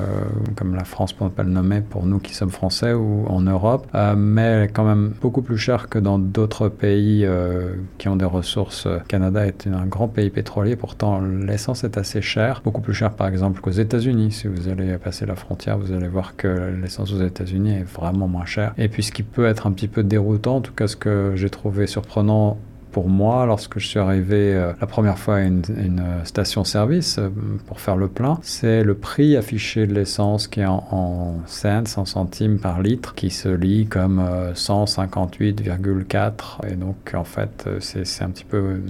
comme 0.56 0.74
la 0.74 0.84
France, 0.84 1.12
pour 1.12 1.26
ne 1.26 1.30
pas 1.30 1.42
le 1.42 1.50
nommer, 1.50 1.82
pour 1.82 2.06
nous 2.06 2.18
qui 2.18 2.32
sommes 2.32 2.48
français 2.48 2.94
ou 2.94 3.26
en 3.28 3.42
Europe, 3.42 3.86
euh, 3.94 4.14
mais 4.16 4.70
quand 4.72 4.84
même 4.84 5.12
beaucoup 5.20 5.42
plus 5.42 5.58
cher 5.58 5.90
que 5.90 5.98
dans 5.98 6.18
d'autres 6.18 6.70
pays 6.70 7.26
euh, 7.26 7.74
qui 7.98 8.08
ont 8.08 8.16
des 8.16 8.24
ressources. 8.24 8.88
Canada 9.08 9.46
est 9.46 9.66
un 9.66 9.84
grand 9.84 10.08
pays 10.08 10.30
pétrolier, 10.30 10.74
pourtant 10.74 11.20
l'essence 11.20 11.84
est 11.84 11.98
assez 11.98 12.22
chère, 12.22 12.62
beaucoup 12.64 12.80
plus 12.80 12.94
cher 12.94 13.12
par 13.12 13.28
exemple 13.28 13.60
qu'aux 13.60 13.70
États-Unis. 13.70 14.32
Si 14.32 14.48
vous 14.48 14.70
allez 14.70 14.96
passer 14.96 15.26
la 15.26 15.36
frontière, 15.36 15.76
vous 15.76 15.92
allez 15.92 16.08
voir 16.08 16.34
que 16.34 16.72
l'essence 16.80 17.12
aux 17.12 17.22
États-Unis 17.22 17.74
est 17.74 17.84
vraiment 17.84 18.26
moins 18.26 18.46
chère. 18.46 18.72
Et 18.78 18.88
puis 18.88 19.02
ce 19.02 19.12
qui 19.12 19.22
peut 19.22 19.44
être 19.44 19.66
un 19.66 19.72
petit 19.72 19.88
peu 19.88 20.02
déroutant, 20.02 20.56
en 20.56 20.60
tout 20.62 20.72
cas 20.72 20.86
ce 20.86 20.96
que 20.96 21.32
j'ai 21.34 21.50
trouvé 21.50 21.86
surprenant 21.86 22.56
pour 22.94 23.08
moi, 23.08 23.44
lorsque 23.44 23.80
je 23.80 23.88
suis 23.88 23.98
arrivé 23.98 24.54
euh, 24.54 24.72
la 24.80 24.86
première 24.86 25.18
fois 25.18 25.38
à 25.38 25.40
une, 25.40 25.62
euh, 25.68 26.22
station-service 26.22 27.18
euh, 27.18 27.28
pour 27.66 27.80
faire 27.80 27.96
le 27.96 28.06
plein, 28.06 28.38
c'est 28.42 28.84
le 28.84 28.94
prix 28.94 29.36
affiché 29.36 29.88
de 29.88 29.92
l'essence 29.92 30.46
qui 30.46 30.60
est 30.60 30.66
en, 30.66 31.40
cents, 31.46 31.84
100 31.84 32.04
centimes 32.04 32.60
par 32.60 32.82
litre, 32.82 33.16
qui 33.16 33.30
se 33.30 33.48
lit 33.48 33.86
comme 33.86 34.22
158,4. 34.54 36.68
Et 36.70 36.76
donc, 36.76 36.94
en 37.14 37.24
fait, 37.24 37.68
c'est 37.80 38.22
un 38.22 38.30
petit 38.30 38.44
peu 38.44 38.80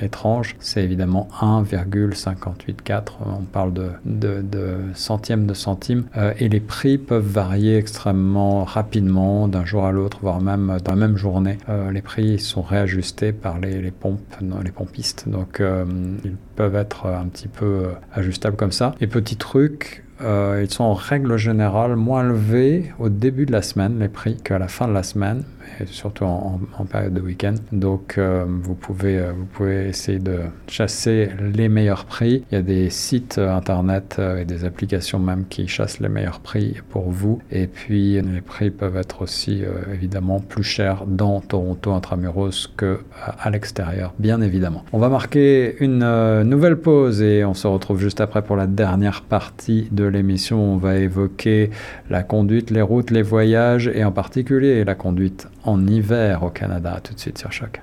étrange. 0.00 0.54
C'est 0.60 0.84
évidemment 0.84 1.26
1,584. 1.42 3.18
On 3.26 3.42
parle 3.42 3.72
de, 3.72 3.90
de, 4.04 4.40
de, 4.40 4.76
centièmes 4.94 5.46
de 5.46 5.54
centimes. 5.54 6.04
et 6.38 6.48
les 6.48 6.60
prix 6.60 6.96
peuvent 6.96 7.26
varier 7.26 7.76
extrêmement 7.76 8.62
rapidement 8.62 9.48
d'un 9.48 9.64
jour 9.64 9.84
à 9.84 9.90
l'autre, 9.90 10.18
voire 10.22 10.40
même 10.40 10.78
dans 10.84 10.92
la 10.92 10.98
même 10.98 11.16
journée. 11.16 11.58
les 11.92 12.02
prix 12.02 12.38
sont 12.38 12.62
réajustés 12.62 13.32
les, 13.56 13.90
pompes, 13.90 14.36
les 14.62 14.72
pompistes. 14.72 15.28
Donc 15.28 15.60
euh, 15.60 15.84
ils 16.24 16.36
peuvent 16.56 16.76
être 16.76 17.06
un 17.06 17.26
petit 17.28 17.48
peu 17.48 17.64
euh, 17.64 17.92
ajustables 18.12 18.56
comme 18.56 18.72
ça. 18.72 18.94
Et 19.00 19.06
petit 19.06 19.36
truc, 19.36 20.04
euh, 20.20 20.62
ils 20.64 20.70
sont 20.70 20.84
en 20.84 20.94
règle 20.94 21.36
générale 21.36 21.96
moins 21.96 22.24
élevés 22.24 22.92
au 22.98 23.08
début 23.08 23.46
de 23.46 23.52
la 23.52 23.62
semaine, 23.62 23.98
les 23.98 24.08
prix, 24.08 24.36
qu'à 24.36 24.58
la 24.58 24.68
fin 24.68 24.88
de 24.88 24.92
la 24.92 25.02
semaine 25.02 25.44
surtout 25.86 26.24
en, 26.24 26.58
période 26.90 27.14
de 27.14 27.20
week-end. 27.20 27.54
Donc 27.72 28.16
euh, 28.16 28.44
vous, 28.48 28.74
pouvez, 28.74 29.18
euh, 29.18 29.32
vous 29.36 29.44
pouvez 29.44 29.88
essayer 29.88 30.18
de 30.18 30.40
chasser 30.66 31.30
les 31.54 31.68
meilleurs 31.68 32.04
prix. 32.04 32.44
Il 32.50 32.54
y 32.54 32.58
a 32.58 32.62
des 32.62 32.90
sites 32.90 33.38
internet 33.38 34.20
et 34.38 34.44
des 34.44 34.64
applications 34.64 35.18
même 35.18 35.44
qui 35.48 35.68
chassent 35.68 36.00
les 36.00 36.08
meilleurs 36.08 36.40
prix 36.40 36.76
pour 36.88 37.10
vous. 37.10 37.40
Et 37.50 37.66
puis 37.66 38.20
les 38.20 38.40
prix 38.40 38.70
peuvent 38.70 38.96
être 38.96 39.22
aussi 39.22 39.62
évidemment 39.92 40.40
plus 40.40 40.62
chers 40.62 41.04
dans 41.06 41.40
Toronto 41.40 41.92
intramuros 41.92 42.68
que 42.76 43.00
à 43.38 43.50
l'extérieur, 43.50 44.14
bien 44.18 44.40
évidemment. 44.40 44.84
On 44.92 44.98
va 44.98 45.08
marquer 45.08 45.76
une 45.80 46.42
nouvelle 46.42 46.76
pause 46.76 47.22
et 47.22 47.44
on 47.44 47.54
se 47.54 47.66
retrouve 47.66 48.00
juste 48.00 48.20
après 48.20 48.42
pour 48.42 48.56
la 48.56 48.66
dernière 48.66 49.22
partie 49.22 49.88
de 49.90 50.04
l'émission. 50.08 50.74
On 50.74 50.76
va 50.76 50.96
évoquer 50.96 51.70
la 52.10 52.22
conduite, 52.22 52.70
les 52.70 52.82
routes, 52.82 53.10
les 53.10 53.22
voyages 53.22 53.90
et 53.92 54.04
en 54.04 54.12
particulier 54.12 54.84
la 54.84 54.94
conduite 54.94 55.48
en 55.64 55.86
hiver 55.86 56.42
au 56.42 56.50
Canada. 56.50 57.00
tout 57.02 57.14
de 57.14 57.20
suite 57.20 57.38
sur 57.38 57.52
Choc. 57.52 57.80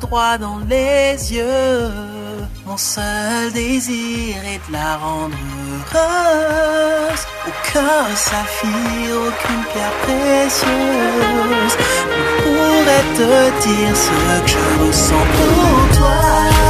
Droit 0.00 0.38
dans 0.38 0.58
les 0.68 1.16
yeux. 1.32 1.90
Mon 2.66 2.76
seul 2.76 3.52
désir 3.52 4.36
est 4.44 4.60
de 4.68 4.72
la 4.72 4.96
rendre 4.96 5.36
heureuse. 5.94 7.24
Aucun 7.48 8.14
saphir, 8.14 9.08
aucune 9.28 9.64
pierre 9.72 9.96
précieuse 10.02 11.76
ne 12.10 12.22
pourrait 12.42 13.08
te 13.18 13.32
dire 13.66 13.96
ce 13.96 14.42
que 14.42 14.48
je 14.52 14.86
ressens 14.86 15.26
pour 15.36 15.98
toi. 15.98 16.69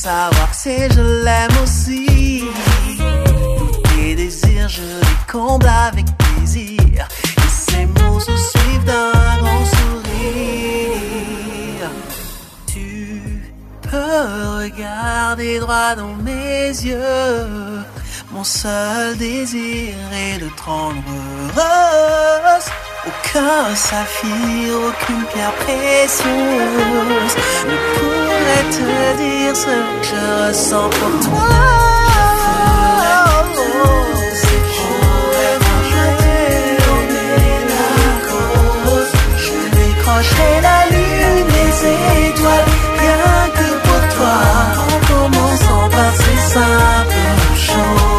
Savoir 0.00 0.54
si 0.54 0.76
je 0.94 1.24
l'aime 1.24 1.56
aussi. 1.62 2.44
Tous 3.84 4.14
désirs, 4.16 4.68
je 4.68 4.82
les 4.82 5.20
comble 5.30 5.68
avec 5.68 6.06
plaisir. 6.16 7.06
Et 7.36 7.50
ces 7.50 7.84
mots 7.86 8.18
se 8.18 8.34
suivent 8.50 8.84
d'un 8.84 9.12
grand 9.40 9.64
sourire. 9.76 10.30
Tu 12.66 13.22
peux 13.82 14.22
regarder 14.62 15.60
droit 15.60 15.94
dans 15.94 16.14
mes 16.14 16.68
yeux. 16.68 17.84
Mon 18.32 18.44
seul 18.44 19.16
désir 19.16 19.94
est 20.12 20.38
de 20.38 20.48
te 20.48 20.62
rendre 20.62 21.02
heureuse. 21.08 22.68
Aucun 23.06 23.74
saphir, 23.74 24.74
aucune 24.88 25.24
pierre 25.32 25.52
précieuse 25.54 27.34
ne 27.66 27.76
pourrait 27.94 28.66
te 28.70 29.16
dire 29.18 29.56
ce 29.56 29.66
que 29.66 30.06
je 30.10 30.48
ressens 30.48 30.88
pour 30.90 31.28
toi. 31.28 31.70
J'ai 40.22 40.60
la 40.60 40.84
lune, 40.90 41.46
les 41.48 42.28
étoiles, 42.28 42.68
rien 42.98 43.48
que 43.56 43.68
pour 43.86 44.02
toi, 44.16 44.36
en 44.84 44.98
commençant 45.08 45.88
par 45.88 46.12
ces 46.14 46.40
simples 46.52 47.30
choses. 47.56 48.09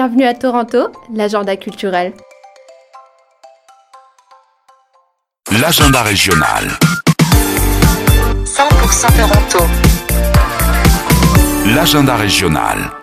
Bienvenue 0.01 0.25
à 0.25 0.33
Toronto, 0.33 0.91
l'agenda 1.15 1.57
culturel. 1.57 2.15
L'agenda 5.61 6.03
régional. 6.03 6.71
100% 8.47 9.13
Toronto. 9.15 9.69
L'agenda 11.75 12.17
régional. 12.17 13.00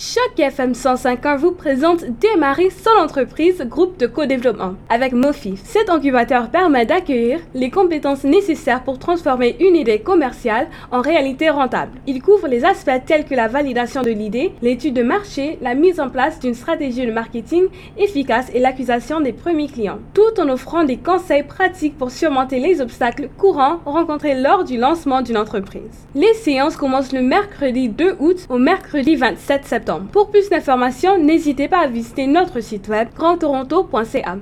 Choc 0.00 0.38
FM 0.38 0.74
105.1 0.74 1.38
vous 1.38 1.50
présente 1.50 2.04
Démarrer 2.20 2.70
son 2.70 3.02
entreprise 3.02 3.60
groupe 3.62 3.98
de 3.98 4.06
co-développement 4.06 4.74
avec 4.88 5.12
Mofi. 5.12 5.54
Cet 5.64 5.90
incubateur 5.90 6.50
permet 6.50 6.86
d'accueillir 6.86 7.40
les 7.52 7.68
compétences 7.68 8.22
nécessaires 8.22 8.84
pour 8.84 9.00
transformer 9.00 9.56
une 9.58 9.74
idée 9.74 9.98
commerciale 9.98 10.68
en 10.92 11.00
réalité 11.00 11.50
rentable. 11.50 11.98
Il 12.06 12.22
couvre 12.22 12.46
les 12.46 12.64
aspects 12.64 13.04
tels 13.06 13.24
que 13.24 13.34
la 13.34 13.48
validation 13.48 14.02
de 14.02 14.10
l'idée, 14.10 14.52
l'étude 14.62 14.94
de 14.94 15.02
marché, 15.02 15.58
la 15.62 15.74
mise 15.74 15.98
en 15.98 16.10
place 16.10 16.38
d'une 16.38 16.54
stratégie 16.54 17.04
de 17.04 17.10
marketing 17.10 17.64
efficace 17.96 18.52
et 18.54 18.60
l'acquisition 18.60 19.20
des 19.20 19.32
premiers 19.32 19.66
clients, 19.66 19.98
tout 20.14 20.40
en 20.40 20.48
offrant 20.48 20.84
des 20.84 20.98
conseils 20.98 21.42
pratiques 21.42 21.98
pour 21.98 22.12
surmonter 22.12 22.60
les 22.60 22.80
obstacles 22.80 23.30
courants 23.36 23.80
rencontrés 23.84 24.40
lors 24.40 24.62
du 24.62 24.76
lancement 24.76 25.22
d'une 25.22 25.38
entreprise. 25.38 26.06
Les 26.14 26.34
séances 26.34 26.76
commencent 26.76 27.12
le 27.12 27.22
mercredi 27.22 27.88
2 27.88 28.18
août 28.20 28.46
au 28.48 28.58
mercredi 28.58 29.16
27 29.16 29.64
septembre. 29.64 29.87
Pour 30.12 30.30
plus 30.30 30.48
d'informations, 30.50 31.18
n'hésitez 31.18 31.68
pas 31.68 31.80
à 31.80 31.86
visiter 31.86 32.26
notre 32.26 32.60
site 32.60 32.88
web 32.88 33.08
grandtoronto.ca. 33.16 34.38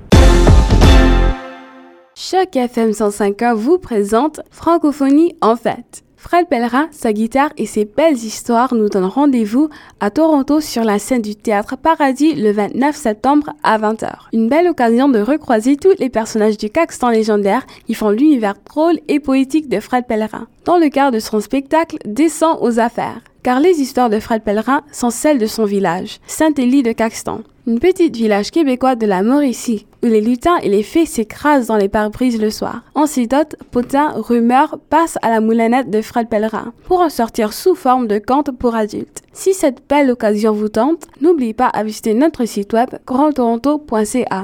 Choc 2.15 2.55
FM 2.55 2.91
105.1 2.91 3.53
vous 3.53 3.77
présente 3.77 4.41
Francophonie 4.51 5.35
en 5.41 5.55
fait. 5.55 6.03
Fred 6.17 6.47
Pellerin, 6.49 6.87
sa 6.91 7.13
guitare 7.13 7.51
et 7.57 7.67
ses 7.67 7.85
belles 7.85 8.15
histoires 8.15 8.73
nous 8.73 8.89
donnent 8.89 9.05
rendez-vous 9.05 9.69
à 9.99 10.09
Toronto 10.09 10.59
sur 10.59 10.83
la 10.83 10.97
scène 10.97 11.21
du 11.21 11.35
théâtre 11.35 11.77
Paradis 11.77 12.33
le 12.33 12.51
29 12.51 12.95
septembre 12.95 13.53
à 13.61 13.77
20h. 13.77 14.09
Une 14.33 14.49
belle 14.49 14.67
occasion 14.67 15.09
de 15.09 15.19
recroiser 15.19 15.77
tous 15.77 15.93
les 15.99 16.09
personnages 16.09 16.57
du 16.57 16.71
Caxton 16.71 17.09
légendaire 17.09 17.65
qui 17.85 17.93
font 17.93 18.09
l'univers 18.09 18.55
drôle 18.65 18.99
et 19.07 19.19
poétique 19.19 19.69
de 19.69 19.79
Fred 19.79 20.05
Pellerin. 20.07 20.47
Dans 20.65 20.79
le 20.79 20.89
cadre 20.89 21.13
de 21.13 21.19
son 21.19 21.39
spectacle 21.39 21.97
Descend 22.03 22.57
aux 22.61 22.79
affaires 22.79 23.21
car 23.47 23.61
les 23.61 23.79
histoires 23.79 24.09
de 24.09 24.19
Fred 24.19 24.41
Pellerin 24.41 24.81
sont 24.91 25.09
celles 25.09 25.37
de 25.37 25.45
son 25.45 25.63
village, 25.63 26.19
Saint-Élie 26.27 26.83
de 26.83 26.91
Caxton, 26.91 27.43
une 27.65 27.79
petite 27.79 28.13
village 28.13 28.51
québécois 28.51 28.97
de 28.97 29.05
la 29.05 29.23
Mauricie, 29.23 29.87
où 30.03 30.07
les 30.07 30.19
lutins 30.19 30.57
et 30.57 30.67
les 30.67 30.83
fées 30.83 31.05
s'écrasent 31.05 31.67
dans 31.67 31.77
les 31.77 31.87
pare-brises 31.87 32.41
le 32.41 32.49
soir. 32.49 32.81
Antidote, 32.93 33.55
potins, 33.71 34.11
rumeurs 34.17 34.77
passent 34.89 35.17
à 35.21 35.29
la 35.29 35.39
moulinette 35.39 35.89
de 35.89 36.01
Fred 36.01 36.27
Pellerin 36.27 36.73
pour 36.83 36.99
en 36.99 37.09
sortir 37.09 37.53
sous 37.53 37.73
forme 37.73 38.07
de 38.07 38.19
contes 38.19 38.51
pour 38.51 38.75
adultes. 38.75 39.21
Si 39.31 39.53
cette 39.53 39.81
belle 39.87 40.11
occasion 40.11 40.51
vous 40.51 40.67
tente, 40.67 41.07
n'oubliez 41.21 41.53
pas 41.53 41.67
à 41.67 41.85
visiter 41.85 42.13
notre 42.15 42.43
site 42.43 42.73
web 42.73 42.89
grandtoronto.ca. 43.05 44.43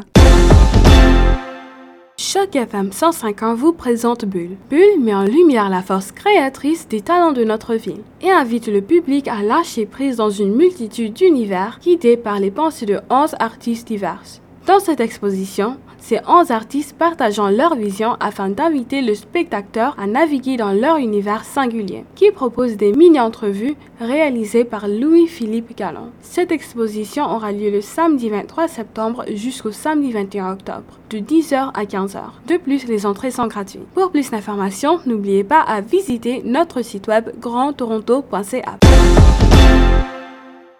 Choc 2.34 2.55
FM 2.55 2.91
105 2.91 3.43
ans 3.43 3.53
vous 3.53 3.73
présente 3.73 4.25
Bulle. 4.25 4.57
Bulle 4.67 4.99
met 4.99 5.13
en 5.13 5.23
lumière 5.23 5.69
la 5.69 5.84
force 5.84 6.11
créatrice 6.11 6.88
des 6.88 7.01
talents 7.01 7.31
de 7.31 7.43
notre 7.43 7.75
ville 7.75 8.01
et 8.23 8.31
invite 8.31 8.65
le 8.65 8.81
public 8.81 9.27
à 9.27 9.43
lâcher 9.43 9.86
prise 9.86 10.15
dans 10.15 10.31
une 10.31 10.55
multitude 10.55 11.13
d'univers 11.13 11.77
guidés 11.79 12.17
par 12.17 12.39
les 12.39 12.49
pensées 12.49 12.88
de 12.88 13.01
11 13.11 13.36
artistes 13.38 13.88
divers. 13.88 14.23
Dans 14.65 14.79
cette 14.79 14.99
exposition, 14.99 15.77
ces 16.04 16.20
11 16.28 16.51
artistes 16.51 16.97
partageant 16.97 17.47
leur 17.47 17.76
vision 17.76 18.18
afin 18.20 18.49
d'inviter 18.49 19.01
le 19.01 19.16
spectateur 19.16 19.95
à 19.97 20.06
naviguer 20.06 20.58
dans 20.58 20.74
leur 20.74 20.97
univers 20.97 21.45
singulier, 21.45 22.04
qui 22.16 22.30
propose 22.30 22.76
des 22.76 22.91
mini-entrevues 22.91 23.78
réalisées 24.01 24.66
par 24.66 24.89
Louis-Philippe 24.89 25.78
Gallon. 25.78 26.12
Cette 26.22 26.51
exposition 26.51 27.24
aura 27.24 27.54
lieu 27.54 27.70
le 27.70 27.80
samedi 27.80 28.30
23 28.30 28.68
septembre 28.68 29.24
jusqu'au 29.34 29.72
samedi 29.72 30.12
21 30.12 30.51
octobre, 30.51 30.99
de 31.10 31.20
10h 31.20 31.72
à 31.74 31.86
15h. 31.86 32.20
De 32.49 32.58
plus, 32.58 32.86
les 32.86 33.06
entrées 33.06 33.32
sont 33.32 33.47
gratuites. 33.47 33.88
Pour 33.93 34.12
plus 34.12 34.30
d'informations, 34.30 34.99
n'oubliez 35.06 35.45
pas 35.45 35.62
à 35.62 35.80
visiter 35.80 36.41
notre 36.43 36.82
site 36.82 37.08
web 37.08 37.30
grandtoronto.ca. 37.39 38.78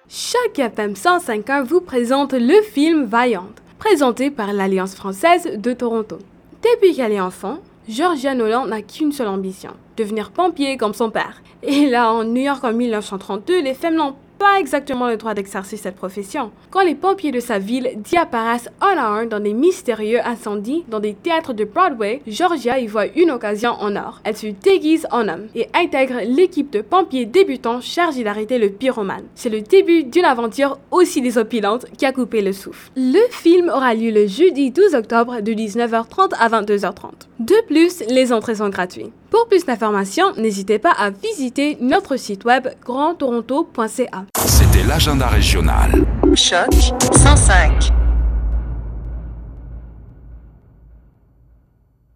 Chaque 0.10 0.60
FM 0.60 0.94
105.1 0.94 1.64
vous 1.64 1.80
présente 1.80 2.34
le 2.34 2.62
film 2.62 3.06
Vaillante 3.06 3.63
présenté 3.84 4.32
par 4.32 4.54
l'Alliance 4.54 4.96
française 4.96 5.58
de 5.58 5.74
Toronto. 5.74 6.18
Depuis 6.64 6.96
qu'elle 6.96 7.12
est 7.12 7.20
enfant, 7.20 7.58
Georgia 7.90 8.34
Nolan 8.34 8.66
n'a 8.66 8.82
qu'une 8.82 9.12
seule 9.12 9.28
ambition, 9.28 9.72
devenir 9.98 10.32
pompier 10.32 10.78
comme 10.78 10.94
son 10.94 11.10
père. 11.10 11.42
Et 11.64 11.90
là, 11.90 12.14
en 12.14 12.24
New 12.24 12.42
York 12.42 12.64
en 12.64 12.72
1932, 12.72 13.62
les 13.62 13.74
femmes 13.74 13.96
n'ont 13.96 14.16
pas 14.44 14.60
exactement 14.60 15.08
le 15.08 15.16
droit 15.16 15.34
d'exercer 15.34 15.78
cette 15.78 15.96
profession. 15.96 16.52
Quand 16.70 16.84
les 16.84 16.96
pompiers 16.96 17.32
de 17.32 17.40
sa 17.40 17.60
ville 17.60 17.92
diapparaissent 17.96 18.70
un 18.82 18.98
à 18.98 19.06
un 19.06 19.26
dans 19.26 19.40
des 19.40 19.54
mystérieux 19.54 20.20
incendies 20.26 20.84
dans 20.90 21.00
des 21.00 21.14
théâtres 21.14 21.54
de 21.54 21.64
Broadway, 21.64 22.22
Georgia 22.28 22.78
y 22.78 22.88
voit 22.88 23.08
une 23.16 23.32
occasion 23.32 23.72
en 23.72 23.96
or. 23.96 24.20
Elle 24.26 24.36
se 24.36 24.48
déguise 24.48 25.08
en 25.12 25.30
homme 25.30 25.48
et 25.56 25.70
intègre 25.74 26.20
l'équipe 26.26 26.72
de 26.72 26.82
pompiers 26.82 27.26
débutants 27.26 27.80
chargés 27.80 28.26
d'arrêter 28.26 28.60
le 28.60 28.70
pyromane. 28.70 29.24
C'est 29.34 29.50
le 29.50 29.62
début 29.62 30.04
d'une 30.04 30.26
aventure 30.26 30.78
aussi 30.92 31.22
désopilante 31.22 31.86
qui 31.98 32.06
a 32.06 32.12
coupé 32.12 32.42
le 32.42 32.52
souffle. 32.52 32.92
Le 32.98 33.26
film 33.32 33.70
aura 33.70 33.94
lieu 33.94 34.12
le 34.12 34.28
jeudi 34.28 34.72
12 34.72 34.94
octobre 34.96 35.40
de 35.40 35.54
19h30 35.54 36.34
à 36.38 36.50
22h30. 36.50 37.12
De 37.40 37.66
plus, 37.68 38.04
les 38.10 38.34
entrées 38.34 38.56
sont 38.56 38.70
gratuites. 38.70 39.14
Pour 39.30 39.48
plus 39.48 39.66
d'informations, 39.66 40.34
n'hésitez 40.38 40.78
pas 40.80 40.92
à 40.92 41.10
visiter 41.10 41.78
notre 41.80 42.18
site 42.18 42.46
web 42.46 42.68
grandtoronto.ca. 42.84 44.26
C'était 44.46 44.84
l'agenda 44.84 45.28
régional. 45.28 45.92
Choc 46.36 46.74
105. 47.14 48.03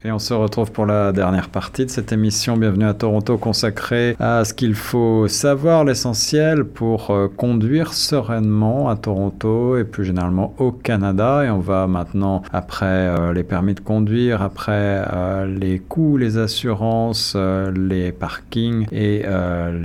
Et 0.07 0.11
on 0.13 0.19
se 0.19 0.33
retrouve 0.33 0.71
pour 0.71 0.85
la 0.85 1.11
dernière 1.11 1.49
partie 1.49 1.85
de 1.85 1.89
cette 1.89 2.13
émission. 2.13 2.55
Bienvenue 2.55 2.85
à 2.85 2.93
Toronto 2.93 3.37
consacrée 3.37 4.15
à 4.21 4.45
ce 4.45 4.53
qu'il 4.53 4.73
faut 4.73 5.27
savoir, 5.27 5.83
l'essentiel 5.83 6.63
pour 6.63 7.11
euh, 7.11 7.27
conduire 7.27 7.93
sereinement 7.93 8.87
à 8.87 8.95
Toronto 8.95 9.77
et 9.77 9.83
plus 9.83 10.05
généralement 10.05 10.53
au 10.59 10.71
Canada. 10.71 11.43
Et 11.43 11.49
on 11.49 11.59
va 11.59 11.87
maintenant, 11.87 12.41
après 12.53 12.85
euh, 12.85 13.33
les 13.33 13.43
permis 13.43 13.73
de 13.73 13.81
conduire, 13.81 14.41
après 14.41 15.03
euh, 15.13 15.45
les 15.45 15.77
coûts, 15.77 16.15
les 16.15 16.37
assurances, 16.37 17.35
les 17.75 18.13
parkings 18.13 18.87
et 18.93 19.25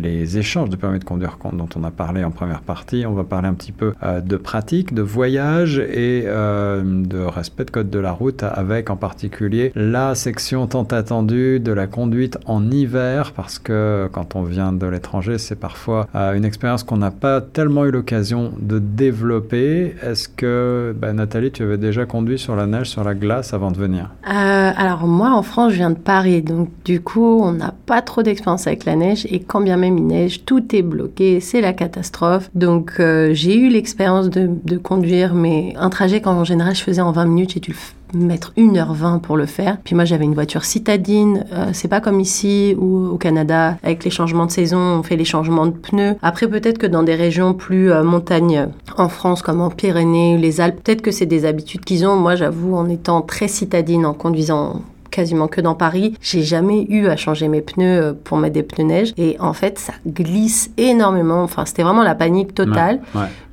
les 0.00 0.38
échanges 0.38 0.70
de 0.70 0.76
permis 0.76 1.00
de 1.00 1.04
conduire 1.04 1.36
dont 1.52 1.68
on 1.74 1.82
a 1.82 1.90
parlé 1.90 2.22
en 2.22 2.30
première 2.30 2.60
partie, 2.60 3.06
on 3.06 3.14
va 3.14 3.24
parler 3.24 3.48
un 3.48 3.54
petit 3.54 3.72
peu 3.72 3.92
de 4.04 4.36
pratique, 4.36 4.94
de 4.94 5.02
voyage 5.02 5.80
et 5.80 6.22
de 6.22 7.24
respect 7.24 7.64
de 7.64 7.70
code 7.72 7.90
de 7.90 7.98
la 7.98 8.12
route 8.12 8.44
avec 8.44 8.88
en 8.88 8.96
particulier 8.96 9.72
la 9.74 10.11
section 10.14 10.66
tant 10.66 10.84
attendue 10.84 11.60
de 11.60 11.72
la 11.72 11.86
conduite 11.86 12.38
en 12.46 12.70
hiver 12.70 13.32
parce 13.32 13.58
que 13.58 14.08
quand 14.12 14.36
on 14.36 14.42
vient 14.42 14.72
de 14.72 14.86
l'étranger, 14.86 15.38
c'est 15.38 15.56
parfois 15.56 16.06
euh, 16.14 16.34
une 16.34 16.44
expérience 16.44 16.82
qu'on 16.82 16.96
n'a 16.96 17.10
pas 17.10 17.40
tellement 17.40 17.84
eu 17.84 17.90
l'occasion 17.90 18.52
de 18.60 18.78
développer. 18.78 19.94
Est-ce 20.02 20.28
que, 20.28 20.94
bah, 20.98 21.12
Nathalie, 21.12 21.50
tu 21.50 21.62
avais 21.62 21.78
déjà 21.78 22.06
conduit 22.06 22.38
sur 22.38 22.56
la 22.56 22.66
neige, 22.66 22.88
sur 22.88 23.04
la 23.04 23.14
glace 23.14 23.54
avant 23.54 23.70
de 23.70 23.78
venir? 23.78 24.10
Euh, 24.26 24.72
Alors 24.76 25.06
moi, 25.06 25.30
en 25.32 25.42
France, 25.42 25.72
je 25.72 25.76
viens 25.76 25.90
de 25.90 25.98
Paris, 25.98 26.42
donc 26.42 26.68
du 26.84 27.00
coup, 27.00 27.40
on 27.42 27.52
n'a 27.52 27.74
pas 27.86 28.02
trop 28.02 28.22
d'expérience 28.22 28.66
avec 28.66 28.84
la 28.84 28.96
neige 28.96 29.26
et 29.30 29.40
quand 29.40 29.60
bien 29.60 29.76
même 29.76 29.98
il 29.98 30.06
neige, 30.06 30.44
tout 30.44 30.74
est 30.74 30.82
bloqué, 30.82 31.40
c'est 31.40 31.60
la 31.60 31.72
catastrophe. 31.72 32.50
Donc 32.54 32.94
euh, 33.00 33.30
j'ai 33.32 33.56
eu 33.56 33.68
l'expérience 33.68 34.30
de, 34.30 34.76
conduire, 34.78 35.34
mais 35.34 35.74
un 35.76 35.90
trajet 35.90 36.20
qu'en 36.20 36.44
général 36.44 36.74
je 36.74 36.82
faisais 36.82 37.00
en 37.00 37.12
20 37.12 37.24
minutes, 37.26 37.52
j'ai 37.54 37.60
dû 37.60 37.70
le 37.70 37.76
mettre 38.14 38.52
1h20 38.56 39.20
pour 39.20 39.36
le 39.36 39.46
faire. 39.46 39.78
Puis 39.84 39.94
moi, 39.94 40.04
j'avais 40.04 40.24
une 40.24 40.34
voiture 40.34 40.64
citadine. 40.64 41.44
Euh, 41.52 41.70
c'est 41.72 41.88
pas 41.88 42.00
comme 42.00 42.20
ici 42.20 42.74
ou 42.78 43.06
au 43.06 43.16
Canada, 43.16 43.76
avec 43.82 44.04
les 44.04 44.10
changements 44.10 44.46
de 44.46 44.50
saison, 44.50 44.78
on 44.78 45.02
fait 45.02 45.16
les 45.16 45.24
changements 45.24 45.66
de 45.66 45.72
pneus. 45.72 46.16
Après, 46.22 46.48
peut-être 46.48 46.78
que 46.78 46.86
dans 46.86 47.02
des 47.02 47.14
régions 47.14 47.54
plus 47.54 47.90
euh, 47.90 48.02
montagnes 48.02 48.68
en 48.96 49.08
France, 49.08 49.42
comme 49.42 49.60
en 49.60 49.70
Pyrénées 49.70 50.36
ou 50.36 50.40
les 50.40 50.60
Alpes, 50.60 50.82
peut-être 50.82 51.02
que 51.02 51.10
c'est 51.10 51.26
des 51.26 51.44
habitudes 51.44 51.84
qu'ils 51.84 52.06
ont. 52.06 52.16
Moi, 52.16 52.36
j'avoue, 52.36 52.76
en 52.76 52.88
étant 52.88 53.22
très 53.22 53.48
citadine, 53.48 54.06
en 54.06 54.14
conduisant 54.14 54.82
quasiment 55.12 55.46
que 55.46 55.60
dans 55.60 55.74
Paris. 55.74 56.14
J'ai 56.20 56.42
jamais 56.42 56.86
eu 56.88 57.06
à 57.06 57.16
changer 57.16 57.46
mes 57.46 57.60
pneus 57.60 58.16
pour 58.24 58.38
mettre 58.38 58.54
des 58.54 58.64
pneus 58.64 58.84
neige. 58.84 59.12
Et 59.16 59.36
en 59.38 59.52
fait, 59.52 59.78
ça 59.78 59.92
glisse 60.06 60.70
énormément. 60.76 61.42
Enfin, 61.44 61.64
c'était 61.66 61.84
vraiment 61.84 62.02
la 62.02 62.16
panique 62.16 62.54
totale. 62.54 63.00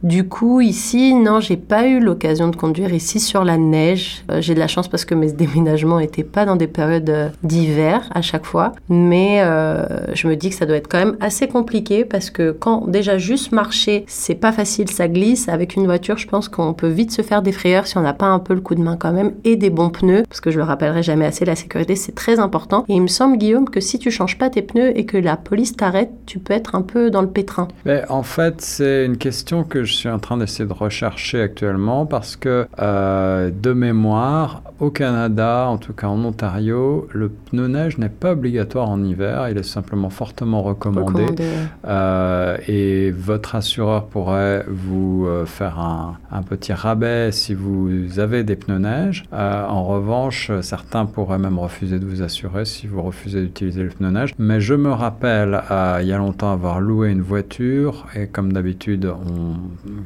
Du 0.02 0.30
coup, 0.30 0.62
ici, 0.62 1.14
non, 1.14 1.42
j'ai 1.42 1.58
pas 1.58 1.86
eu 1.86 2.00
l'occasion 2.00 2.48
de 2.48 2.56
conduire 2.56 2.94
ici 2.94 3.20
sur 3.20 3.44
la 3.44 3.58
neige. 3.58 4.24
Euh, 4.32 4.40
j'ai 4.40 4.54
de 4.54 4.60
la 4.60 4.68
chance 4.68 4.88
parce 4.88 5.04
que 5.04 5.14
mes 5.14 5.32
déménagements 5.34 6.00
n'étaient 6.00 6.24
pas 6.24 6.46
dans 6.46 6.56
des 6.56 6.68
périodes 6.68 7.10
euh, 7.10 7.30
d'hiver 7.44 8.10
à 8.16 8.22
chaque 8.22 8.46
fois. 8.46 8.72
Mais 8.88 9.42
euh, 9.42 9.86
je 10.14 10.28
me 10.28 10.38
dis 10.38 10.50
que 10.50 10.56
ça 10.56 10.66
doit 10.66 10.78
être 10.78 10.88
quand 10.88 11.00
même 11.00 11.18
assez 11.20 11.50
compliqué 11.50 12.06
parce 12.06 12.30
que 12.30 12.52
quand 12.52 12.88
déjà 12.88 13.18
juste 13.18 13.52
marcher, 13.52 14.06
c'est 14.08 14.36
pas 14.36 14.54
facile, 14.54 14.90
ça 14.90 15.10
glisse. 15.10 15.50
Avec 15.50 15.76
une 15.76 15.86
voiture, 15.86 16.18
je 16.18 16.28
pense 16.28 16.48
qu'on 16.48 16.74
peut 16.74 16.88
vite 16.88 17.12
se 17.12 17.22
faire 17.22 17.42
des 17.42 17.52
frayeurs 17.52 17.86
si 17.86 17.98
on 17.98 18.02
n'a 18.02 18.14
pas 18.14 18.28
un 18.28 18.40
peu 18.40 18.54
le 18.54 18.62
coup 18.62 18.76
de 18.76 18.82
main 18.82 18.96
quand 18.98 19.12
même 19.12 19.34
et 19.44 19.58
des 19.58 19.70
bons 19.70 19.90
pneus. 19.90 20.24
Parce 20.30 20.40
que 20.40 20.50
je 20.50 20.60
le 20.60 20.64
rappellerai 20.64 21.04
jamais 21.04 21.26
assez, 21.26 21.44
la 21.50 21.56
sécurité 21.56 21.96
c'est 21.96 22.16
très 22.16 22.40
important. 22.40 22.86
Et 22.88 22.94
il 22.94 23.02
me 23.02 23.08
semble, 23.08 23.38
Guillaume, 23.38 23.70
que 23.70 23.80
si 23.80 24.00
tu 24.00 24.12
changes 24.12 24.38
pas 24.38 24.50
tes 24.50 24.62
pneus 24.62 24.98
et 24.98 25.06
que 25.06 25.18
la 25.18 25.38
police 25.38 25.76
t'arrête, 25.76 26.12
tu 26.26 26.40
peux 26.40 26.54
être 26.54 26.76
un 26.76 26.82
peu 26.82 27.10
dans 27.10 27.22
le 27.22 27.30
pétrin. 27.30 27.68
Mais 27.86 28.04
en 28.10 28.24
fait, 28.24 28.62
c'est 28.62 29.06
une 29.06 29.18
question 29.18 29.64
que 29.64 29.84
je 29.84 29.94
suis 29.94 30.10
en 30.10 30.20
train 30.20 30.38
d'essayer 30.38 30.68
de 30.68 30.74
rechercher 30.74 31.42
actuellement 31.42 32.06
parce 32.06 32.36
que 32.36 32.68
euh, 32.80 33.52
de 33.52 33.74
mémoire, 33.74 34.64
au 34.80 34.92
Canada, 34.92 35.66
en 35.68 35.78
tout 35.78 35.94
cas 35.94 36.08
en 36.08 36.24
Ontario, 36.24 37.08
le 37.12 37.30
pneu 37.30 37.68
neige 37.68 37.98
n'est 37.98 38.10
pas 38.10 38.32
obligatoire 38.32 38.90
en 38.90 39.04
hiver, 39.04 39.50
il 39.50 39.58
est 39.58 39.64
simplement 39.64 40.10
fortement 40.10 40.62
recommandé. 40.62 41.26
Euh, 41.86 42.58
et 42.68 43.12
votre 43.12 43.56
assureur 43.56 44.06
pourrait 44.06 44.66
vous 44.68 45.26
euh, 45.28 45.46
faire 45.46 45.80
un, 45.80 46.18
un, 46.32 46.44
petit 46.44 46.74
rabais 46.74 47.32
si 47.32 47.54
vous 47.54 48.20
avez 48.20 48.44
des 48.44 48.56
pneus 48.56 48.80
neige. 48.80 49.26
en 49.34 49.84
revanche, 49.84 50.52
certains 50.62 51.06
pourraient 51.06 51.39
même 51.40 51.60
refuser 51.60 52.00
de 52.00 52.06
vous 52.06 52.22
assurer 52.22 52.66
si 52.66 52.88
vous 52.88 53.02
refusez 53.02 53.42
d'utiliser 53.42 53.84
le 53.84 53.90
pneu 53.90 54.12
neige. 54.12 54.34
Mais 54.38 54.62
je 54.62 54.74
me 54.74 54.92
rappelle, 54.92 55.62
il 56.02 56.08
y 56.08 56.14
a 56.14 56.18
longtemps, 56.18 56.52
avoir 56.52 56.80
loué 56.80 57.10
une 57.10 57.22
voiture 57.22 58.08
et 58.16 58.28
comme 58.28 58.54
d'habitude, 58.54 59.06
on, 59.06 59.56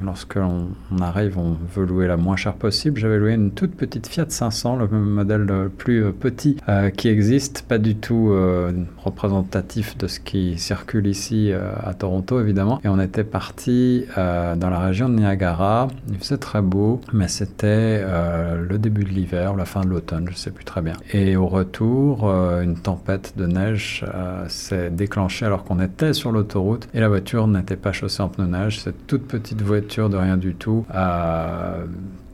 lorsqu'on 0.03 0.67
on 0.91 1.01
arrive, 1.01 1.37
on 1.37 1.57
veut 1.75 1.85
louer 1.85 2.07
la 2.07 2.17
moins 2.17 2.35
chère 2.35 2.53
possible. 2.53 2.99
J'avais 2.99 3.17
loué 3.17 3.33
une 3.33 3.51
toute 3.51 3.75
petite 3.75 4.07
Fiat 4.07 4.25
500, 4.29 4.77
le 4.77 4.87
modèle 4.87 5.41
le 5.41 5.69
plus 5.69 6.03
euh, 6.03 6.11
petit 6.11 6.57
euh, 6.69 6.89
qui 6.89 7.07
existe, 7.07 7.65
pas 7.67 7.77
du 7.77 7.95
tout 7.95 8.29
euh, 8.31 8.71
représentatif 8.97 9.97
de 9.97 10.07
ce 10.07 10.19
qui 10.19 10.57
circule 10.57 11.07
ici 11.07 11.51
à 11.53 11.93
Toronto, 11.93 12.39
évidemment. 12.39 12.79
Et 12.83 12.87
on 12.87 12.99
était 12.99 13.23
parti 13.23 14.05
dans 14.15 14.69
la 14.69 14.79
région 14.79 15.09
de 15.09 15.15
Niagara. 15.15 15.87
Il 16.09 16.17
faisait 16.17 16.37
très 16.37 16.61
beau, 16.61 17.01
mais 17.11 17.27
c'était 17.27 18.03
le 18.03 18.77
début 18.77 19.03
de 19.03 19.09
l'hiver, 19.09 19.55
la 19.55 19.65
fin 19.65 19.81
de 19.81 19.87
l'automne, 19.87 20.27
je 20.29 20.35
sais 20.35 20.51
plus 20.51 20.65
très 20.65 20.81
bien. 20.81 20.93
Et 21.11 21.22
au 21.35 21.47
retour, 21.47 22.29
une 22.29 22.75
tempête 22.75 23.33
de 23.37 23.45
neige 23.45 24.05
s'est 24.47 24.89
déclenchée 24.89 25.45
alors 25.45 25.63
qu'on 25.63 25.79
était 25.79 26.13
sur 26.13 26.31
l'autoroute 26.31 26.87
et 26.93 26.99
la 26.99 27.07
voiture 27.07 27.47
n'était 27.47 27.75
pas 27.75 27.91
chaussée 27.91 28.21
en 28.21 28.29
pneus 28.29 28.47
neige. 28.47 28.79
Cette 28.79 29.07
toute 29.07 29.27
petite 29.27 29.61
voiture 29.61 30.09
de 30.09 30.17
rien 30.17 30.37
du 30.37 30.55
tout 30.55 30.85
euh, 30.93 31.85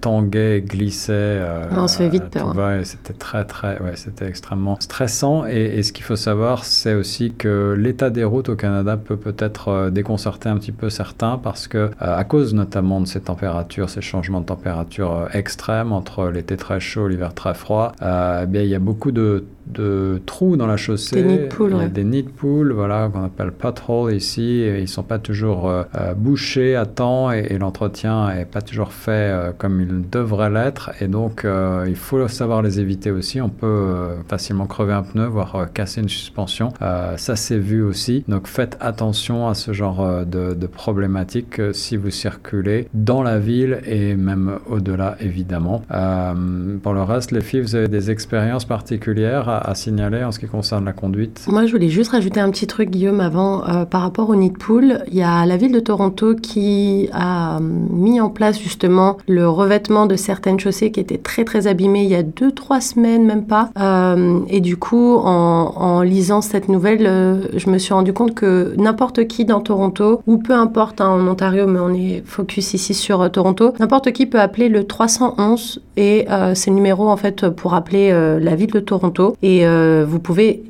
tanguait, 0.01 0.61
glissait. 0.61 1.13
Euh, 1.13 1.67
on 1.71 1.87
se 1.87 1.97
fait 1.97 2.09
vite 2.09 2.25
peur. 2.25 2.57
Hein. 2.57 2.81
C'était 2.83 3.13
très, 3.13 3.45
très, 3.45 3.79
ouais, 3.81 3.95
c'était 3.95 4.27
extrêmement 4.27 4.77
stressant. 4.79 5.45
Et, 5.45 5.83
ce 5.83 5.93
qu'il 5.93 6.03
faut 6.03 6.15
savoir, 6.15 6.65
c'est 6.65 6.93
aussi 6.93 7.33
que 7.33 7.75
l'état 7.77 8.09
des 8.09 8.23
routes 8.23 8.49
au 8.49 8.55
Canada 8.55 8.97
peut 8.97 9.17
peut-être 9.17 9.67
euh, 9.69 9.89
déconcerter 9.89 10.49
un 10.49 10.57
petit 10.57 10.71
peu 10.71 10.89
certains 10.89 11.37
parce 11.37 11.67
que, 11.67 11.77
euh, 11.77 11.89
à 11.99 12.23
cause 12.23 12.53
notamment 12.53 13.01
de 13.01 13.07
ces 13.07 13.21
températures, 13.21 13.89
ces 13.89 14.01
changements 14.01 14.41
de 14.41 14.45
température 14.45 15.27
extrêmes 15.33 15.91
entre 15.91 16.27
l'été 16.29 16.57
très 16.57 16.79
chaud, 16.79 17.07
l'hiver 17.07 17.33
très 17.33 17.53
froid, 17.53 17.93
eh 18.01 18.45
bien, 18.47 18.61
il 18.61 18.69
y 18.69 18.75
a 18.75 18.79
beaucoup 18.79 19.11
de 19.11 19.45
de 19.69 20.19
trous 20.25 20.57
dans 20.57 20.65
la 20.65 20.77
chaussée. 20.77 21.21
Des 21.21 21.27
nids 21.27 21.37
de 21.37 21.45
poules, 21.45 21.73
ouais. 21.75 21.89
Des 21.89 22.03
nids 22.03 22.23
de 22.23 22.29
poules, 22.29 22.73
voilà, 22.73 23.09
qu'on 23.11 23.23
appelle 23.23 23.51
potholes 23.51 24.13
ici. 24.13 24.61
Et 24.61 24.79
ils 24.79 24.87
sont 24.87 25.03
pas 25.03 25.19
toujours 25.19 25.69
euh, 25.69 25.83
euh, 25.95 26.13
bouchés 26.13 26.75
à 26.75 26.85
temps 26.85 27.31
et, 27.31 27.57
l'entretien 27.59 28.29
est 28.31 28.45
pas 28.45 28.61
toujours 28.61 28.93
fait 28.93 29.11
euh, 29.11 29.51
comme 29.55 29.81
il 29.81 29.88
devrait 29.89 30.49
l'être. 30.49 30.91
Et 31.01 31.07
donc, 31.07 31.45
il 31.87 31.95
faut 31.95 32.27
savoir 32.27 32.61
les 32.61 32.79
éviter 32.79 33.11
aussi. 33.11 33.41
On 33.41 33.49
peut 33.49 34.15
facilement 34.27 34.65
crever 34.65 34.93
un 34.93 35.03
pneu, 35.03 35.25
voire 35.25 35.67
casser 35.73 36.01
une 36.01 36.09
suspension. 36.09 36.73
ça, 36.79 37.35
c'est 37.35 37.57
vu 37.57 37.83
aussi. 37.83 38.23
Donc, 38.27 38.47
faites 38.47 38.77
attention 38.79 39.47
à 39.47 39.53
ce 39.53 39.73
genre 39.73 40.25
de, 40.25 40.53
de 40.53 40.67
problématiques 40.67 41.61
si 41.73 41.97
vous 41.97 42.09
circulez 42.09 42.87
dans 42.93 43.23
la 43.23 43.39
ville 43.39 43.79
et 43.85 44.15
même 44.15 44.59
au-delà, 44.69 45.15
évidemment. 45.19 45.81
pour 46.83 46.93
le 46.93 47.03
reste, 47.03 47.31
les 47.31 47.41
filles, 47.41 47.61
vous 47.61 47.75
avez 47.75 47.87
des 47.87 48.11
expériences 48.11 48.65
particulières 48.65 49.49
à, 49.49 49.75
signaler 49.75 50.23
en 50.23 50.31
ce 50.31 50.39
qui 50.39 50.47
concerne 50.47 50.85
la 50.85 50.93
conduite? 50.93 51.45
Moi, 51.47 51.65
je 51.65 51.71
voulais 51.71 51.89
juste 51.89 52.11
rajouter 52.11 52.39
un 52.39 52.49
petit 52.51 52.67
truc, 52.67 52.89
Guillaume, 52.89 53.21
avant, 53.21 53.67
euh, 53.67 53.85
par 53.85 54.01
rapport 54.01 54.29
au 54.29 54.35
nid 54.35 54.51
de 54.51 54.57
poule. 54.57 55.03
Il 55.07 55.15
y 55.15 55.23
a 55.23 55.45
la 55.45 55.57
ville 55.57 55.71
de 55.71 55.79
Toronto 55.79 56.35
qui 56.35 57.09
a 57.13 57.59
mis 57.59 58.19
en 58.19 58.29
place 58.29 58.59
justement 58.59 59.17
le 59.27 59.47
revêtement 59.47 59.78
de 59.87 60.15
certaines 60.15 60.59
chaussées 60.59 60.91
qui 60.91 60.99
étaient 60.99 61.17
très 61.17 61.45
très 61.45 61.67
abîmées 61.67 62.03
il 62.03 62.09
y 62.09 62.15
a 62.15 62.23
deux, 62.23 62.51
trois 62.51 62.81
semaines, 62.81 63.25
même 63.25 63.45
pas. 63.45 63.69
Euh, 63.79 64.39
et 64.49 64.59
du 64.61 64.77
coup, 64.77 65.15
en, 65.15 65.73
en, 65.75 66.01
lisant 66.01 66.41
cette 66.41 66.69
nouvelle, 66.69 67.05
euh, 67.07 67.41
je 67.55 67.69
me 67.69 67.77
suis 67.77 67.93
rendu 67.93 68.13
compte 68.13 68.35
que 68.35 68.73
n'importe 68.77 69.27
qui 69.27 69.45
dans 69.45 69.61
Toronto, 69.61 70.21
ou 70.27 70.37
peu 70.37 70.53
importe 70.53 71.01
hein, 71.01 71.09
en 71.09 71.27
Ontario, 71.27 71.67
mais 71.67 71.79
on 71.79 71.93
est 71.93 72.23
focus 72.25 72.73
ici 72.73 72.93
sur 72.93 73.29
Toronto, 73.31 73.73
n'importe 73.79 74.11
qui 74.11 74.25
peut 74.25 74.39
appeler 74.39 74.69
le 74.69 74.83
311 74.83 75.81
et 75.97 76.25
c'est 76.53 76.69
le 76.69 76.75
numéro 76.75 77.09
en 77.09 77.17
fait 77.17 77.49
pour 77.49 77.73
appeler 77.73 78.11
la 78.39 78.55
ville 78.55 78.71
de 78.71 78.79
Toronto. 78.79 79.35
Et 79.41 79.65
euh, 79.65 80.05
vous 80.07 80.19
pouvez 80.19 80.63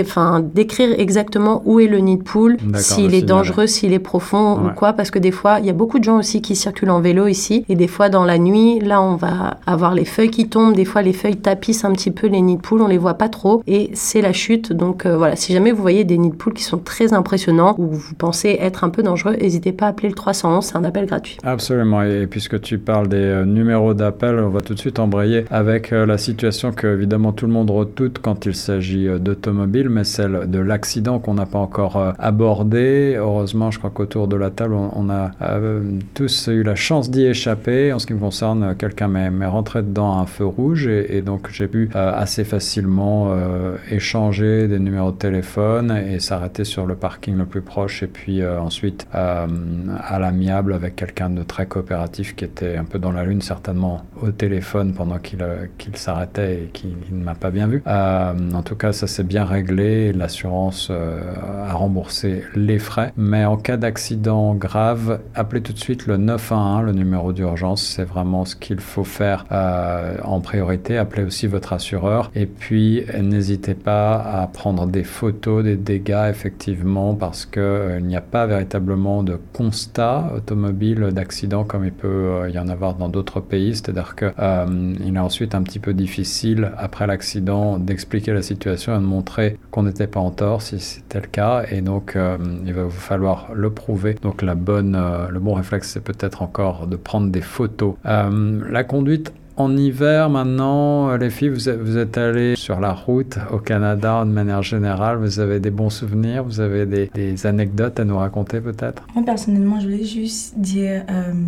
enfin, 0.00 0.44
décrire 0.54 0.98
exactement 0.98 1.62
où 1.64 1.80
est 1.80 1.86
le 1.86 1.98
nid 1.98 2.16
de 2.16 2.22
poule, 2.22 2.56
s'il 2.74 3.14
est 3.14 3.22
dangereux, 3.22 3.66
s'il 3.66 3.92
est 3.92 3.98
profond 3.98 4.54
ou 4.54 4.74
quoi, 4.74 4.92
parce 4.92 5.10
que 5.10 5.18
des 5.18 5.30
fois, 5.30 5.58
il 5.60 5.66
y 5.66 5.70
a 5.70 5.74
beaucoup 5.74 5.98
de 5.98 6.04
gens 6.04 6.18
aussi 6.18 6.42
qui 6.42 6.56
circulent 6.56 6.90
en 6.90 7.00
vélo 7.00 7.26
ici, 7.26 7.64
et 7.68 7.74
des 7.74 7.88
fois 7.88 8.08
dans 8.08 8.24
nuit, 8.38 8.80
là, 8.80 9.00
on 9.02 9.16
va 9.16 9.58
avoir 9.66 9.94
les 9.94 10.04
feuilles 10.04 10.30
qui 10.30 10.48
tombent, 10.48 10.74
des 10.74 10.84
fois 10.84 11.02
les 11.02 11.12
feuilles 11.12 11.36
tapissent 11.36 11.84
un 11.84 11.92
petit 11.92 12.10
peu 12.10 12.26
les 12.26 12.40
nids 12.40 12.56
de 12.56 12.60
poule, 12.60 12.82
on 12.82 12.86
les 12.86 12.98
voit 12.98 13.14
pas 13.14 13.28
trop, 13.28 13.62
et 13.66 13.90
c'est 13.94 14.20
la 14.20 14.32
chute. 14.32 14.72
Donc 14.72 15.06
euh, 15.06 15.16
voilà, 15.16 15.36
si 15.36 15.52
jamais 15.52 15.72
vous 15.72 15.82
voyez 15.82 16.04
des 16.04 16.18
nids 16.18 16.30
de 16.30 16.36
poule 16.36 16.54
qui 16.54 16.64
sont 16.64 16.78
très 16.78 17.12
impressionnants, 17.12 17.74
ou 17.78 17.86
vous 17.88 18.14
pensez 18.14 18.56
être 18.60 18.84
un 18.84 18.90
peu 18.90 19.02
dangereux, 19.02 19.36
n'hésitez 19.40 19.72
pas 19.72 19.86
à 19.86 19.88
appeler 19.90 20.08
le 20.08 20.14
311, 20.14 20.64
c'est 20.64 20.76
un 20.76 20.84
appel 20.84 21.06
gratuit. 21.06 21.38
Absolument, 21.44 22.02
et 22.02 22.26
puisque 22.26 22.60
tu 22.60 22.78
parles 22.78 23.08
des 23.08 23.16
euh, 23.16 23.44
numéros 23.44 23.94
d'appel, 23.94 24.38
on 24.38 24.50
va 24.50 24.60
tout 24.60 24.74
de 24.74 24.78
suite 24.78 24.98
embrayer 24.98 25.44
avec 25.50 25.90
la 25.90 26.18
situation 26.18 26.72
que 26.72 26.86
évidemment 26.86 27.32
tout 27.32 27.46
le 27.46 27.52
monde 27.52 27.70
toute 27.84 28.18
quand 28.18 28.46
il 28.46 28.54
s'agit 28.54 29.08
euh, 29.08 29.18
d'automobile, 29.18 29.88
mais 29.88 30.04
celle 30.04 30.50
de 30.50 30.58
l'accident 30.58 31.18
qu'on 31.18 31.34
n'a 31.34 31.46
pas 31.46 31.58
encore 31.58 31.96
euh, 31.96 32.12
abordé. 32.18 33.14
Heureusement, 33.16 33.70
je 33.70 33.78
crois 33.78 33.90
qu'autour 33.90 34.28
de 34.28 34.36
la 34.36 34.50
table, 34.50 34.74
on, 34.74 35.10
a 35.10 35.30
euh, 35.42 35.82
tous 36.14 36.48
eu 36.48 36.62
la 36.62 36.74
chance 36.74 37.10
d'y 37.10 37.26
échapper. 37.26 37.92
En 37.92 37.98
ce 37.98 38.06
qui 38.06 38.14
me 38.14 38.18
concerne, 38.26 38.74
quelqu'un 38.76 39.08
m'est 39.08 39.46
rentré 39.46 39.82
dedans 39.82 40.18
à 40.18 40.22
un 40.22 40.26
feu 40.26 40.46
rouge 40.46 40.86
et, 40.86 41.22
donc 41.22 41.48
j'ai 41.50 41.68
pu 41.68 41.90
assez 41.94 42.44
facilement 42.44 43.34
échanger 43.90 44.68
des 44.68 44.78
numéros 44.78 45.12
de 45.12 45.16
téléphone 45.16 45.90
et 45.90 46.18
s'arrêter 46.18 46.64
sur 46.64 46.86
le 46.86 46.94
parking 46.94 47.36
le 47.36 47.46
plus 47.46 47.62
proche 47.62 48.02
et 48.02 48.06
puis 48.06 48.44
ensuite 48.44 49.06
à 49.12 50.18
l'amiable 50.18 50.72
avec 50.74 50.96
quelqu'un 50.96 51.30
de 51.30 51.42
très 51.42 51.66
coopératif 51.66 52.34
qui 52.34 52.44
était 52.44 52.76
un 52.76 52.84
peu 52.84 52.98
dans 52.98 53.12
la 53.12 53.24
lune 53.24 53.42
certainement 53.42 54.02
au 54.20 54.30
téléphone 54.30 54.92
pendant 54.92 55.18
qu'il 55.18 55.96
s'arrêtait 55.96 56.64
et 56.64 56.70
qui 56.72 56.94
ne 57.10 57.22
m'a 57.22 57.34
pas 57.34 57.50
bien 57.50 57.66
vu. 57.66 57.82
Euh, 57.86 58.50
en 58.52 58.62
tout 58.62 58.76
cas, 58.76 58.92
ça 58.92 59.06
s'est 59.06 59.24
bien 59.24 59.44
réglé. 59.44 60.12
L'assurance 60.12 60.88
euh, 60.90 61.20
a 61.68 61.72
remboursé 61.72 62.42
les 62.54 62.78
frais. 62.78 63.12
Mais 63.16 63.44
en 63.44 63.56
cas 63.56 63.76
d'accident 63.76 64.54
grave, 64.54 65.20
appelez 65.34 65.62
tout 65.62 65.72
de 65.72 65.78
suite 65.78 66.06
le 66.06 66.16
911, 66.16 66.84
le 66.86 66.92
numéro 66.92 67.32
d'urgence. 67.32 67.82
C'est 67.82 68.04
vraiment 68.16 68.44
ce 68.44 68.56
qu'il 68.56 68.80
faut 68.80 69.04
faire 69.04 69.44
euh, 69.52 70.16
en 70.24 70.40
priorité. 70.40 70.98
Appelez 70.98 71.24
aussi 71.24 71.46
votre 71.46 71.72
assureur. 71.72 72.30
Et 72.34 72.46
puis, 72.46 73.04
n'hésitez 73.20 73.74
pas 73.74 74.16
à 74.16 74.46
prendre 74.46 74.86
des 74.86 75.04
photos 75.04 75.62
des 75.62 75.76
dégâts, 75.76 76.28
effectivement, 76.30 77.14
parce 77.14 77.46
qu'il 77.46 78.02
n'y 78.02 78.16
a 78.16 78.20
pas 78.20 78.46
véritablement 78.46 79.22
de 79.22 79.38
constat 79.52 80.32
automobile 80.34 81.10
d'accident 81.12 81.64
comme 81.64 81.84
il 81.84 81.92
peut 81.92 82.50
y 82.52 82.58
en 82.58 82.68
avoir 82.68 82.94
dans 82.94 83.08
d'autres 83.08 83.40
pays. 83.40 83.74
C'est-à-dire 83.76 84.16
qu'il 84.16 85.16
est 85.16 85.18
ensuite 85.18 85.54
un 85.54 85.62
petit 85.62 85.78
peu 85.78 85.94
difficile, 85.94 86.72
après 86.78 87.06
l'accident, 87.06 87.78
d'expliquer 87.78 88.32
la 88.32 88.42
situation 88.42 88.94
et 88.94 88.98
de 88.98 89.04
montrer 89.04 89.58
qu'on 89.70 89.82
n'était 89.82 90.06
pas 90.06 90.20
en 90.20 90.30
tort 90.30 90.62
si 90.62 90.80
c'était 90.80 91.20
le 91.20 91.26
cas. 91.26 91.64
Et 91.70 91.80
donc, 91.80 92.16
euh, 92.16 92.38
il 92.64 92.72
va 92.72 92.84
vous 92.84 92.90
falloir 92.90 93.50
le 93.54 93.70
prouver. 93.70 94.14
Donc, 94.22 94.42
la 94.42 94.54
bonne, 94.54 94.94
euh, 94.94 95.28
le 95.28 95.40
bon 95.40 95.54
réflexe, 95.54 95.90
c'est 95.92 96.04
peut-être 96.04 96.42
encore 96.42 96.86
de 96.86 96.96
prendre 96.96 97.30
des 97.30 97.40
photos. 97.40 97.94
Euh, 98.06 98.60
la 98.70 98.84
conduite 98.84 99.32
en 99.56 99.74
hiver, 99.74 100.28
maintenant, 100.28 101.16
les 101.16 101.30
filles, 101.30 101.48
vous 101.48 101.96
êtes, 101.96 102.18
allées 102.18 102.56
sur 102.56 102.78
la 102.78 102.92
route 102.92 103.38
au 103.50 103.58
Canada 103.58 104.22
de 104.24 104.30
manière 104.30 104.62
générale. 104.62 105.16
Vous 105.16 105.40
avez 105.40 105.60
des 105.60 105.70
bons 105.70 105.88
souvenirs 105.88 106.44
Vous 106.44 106.60
avez 106.60 106.84
des, 106.84 107.46
anecdotes 107.46 107.98
à 107.98 108.04
nous 108.04 108.18
raconter 108.18 108.60
peut-être? 108.60 109.06
Moi, 109.14 109.24
personnellement, 109.24 109.80
je 109.80 109.86
voulais 109.86 110.04
juste 110.04 110.58
dire, 110.58 111.04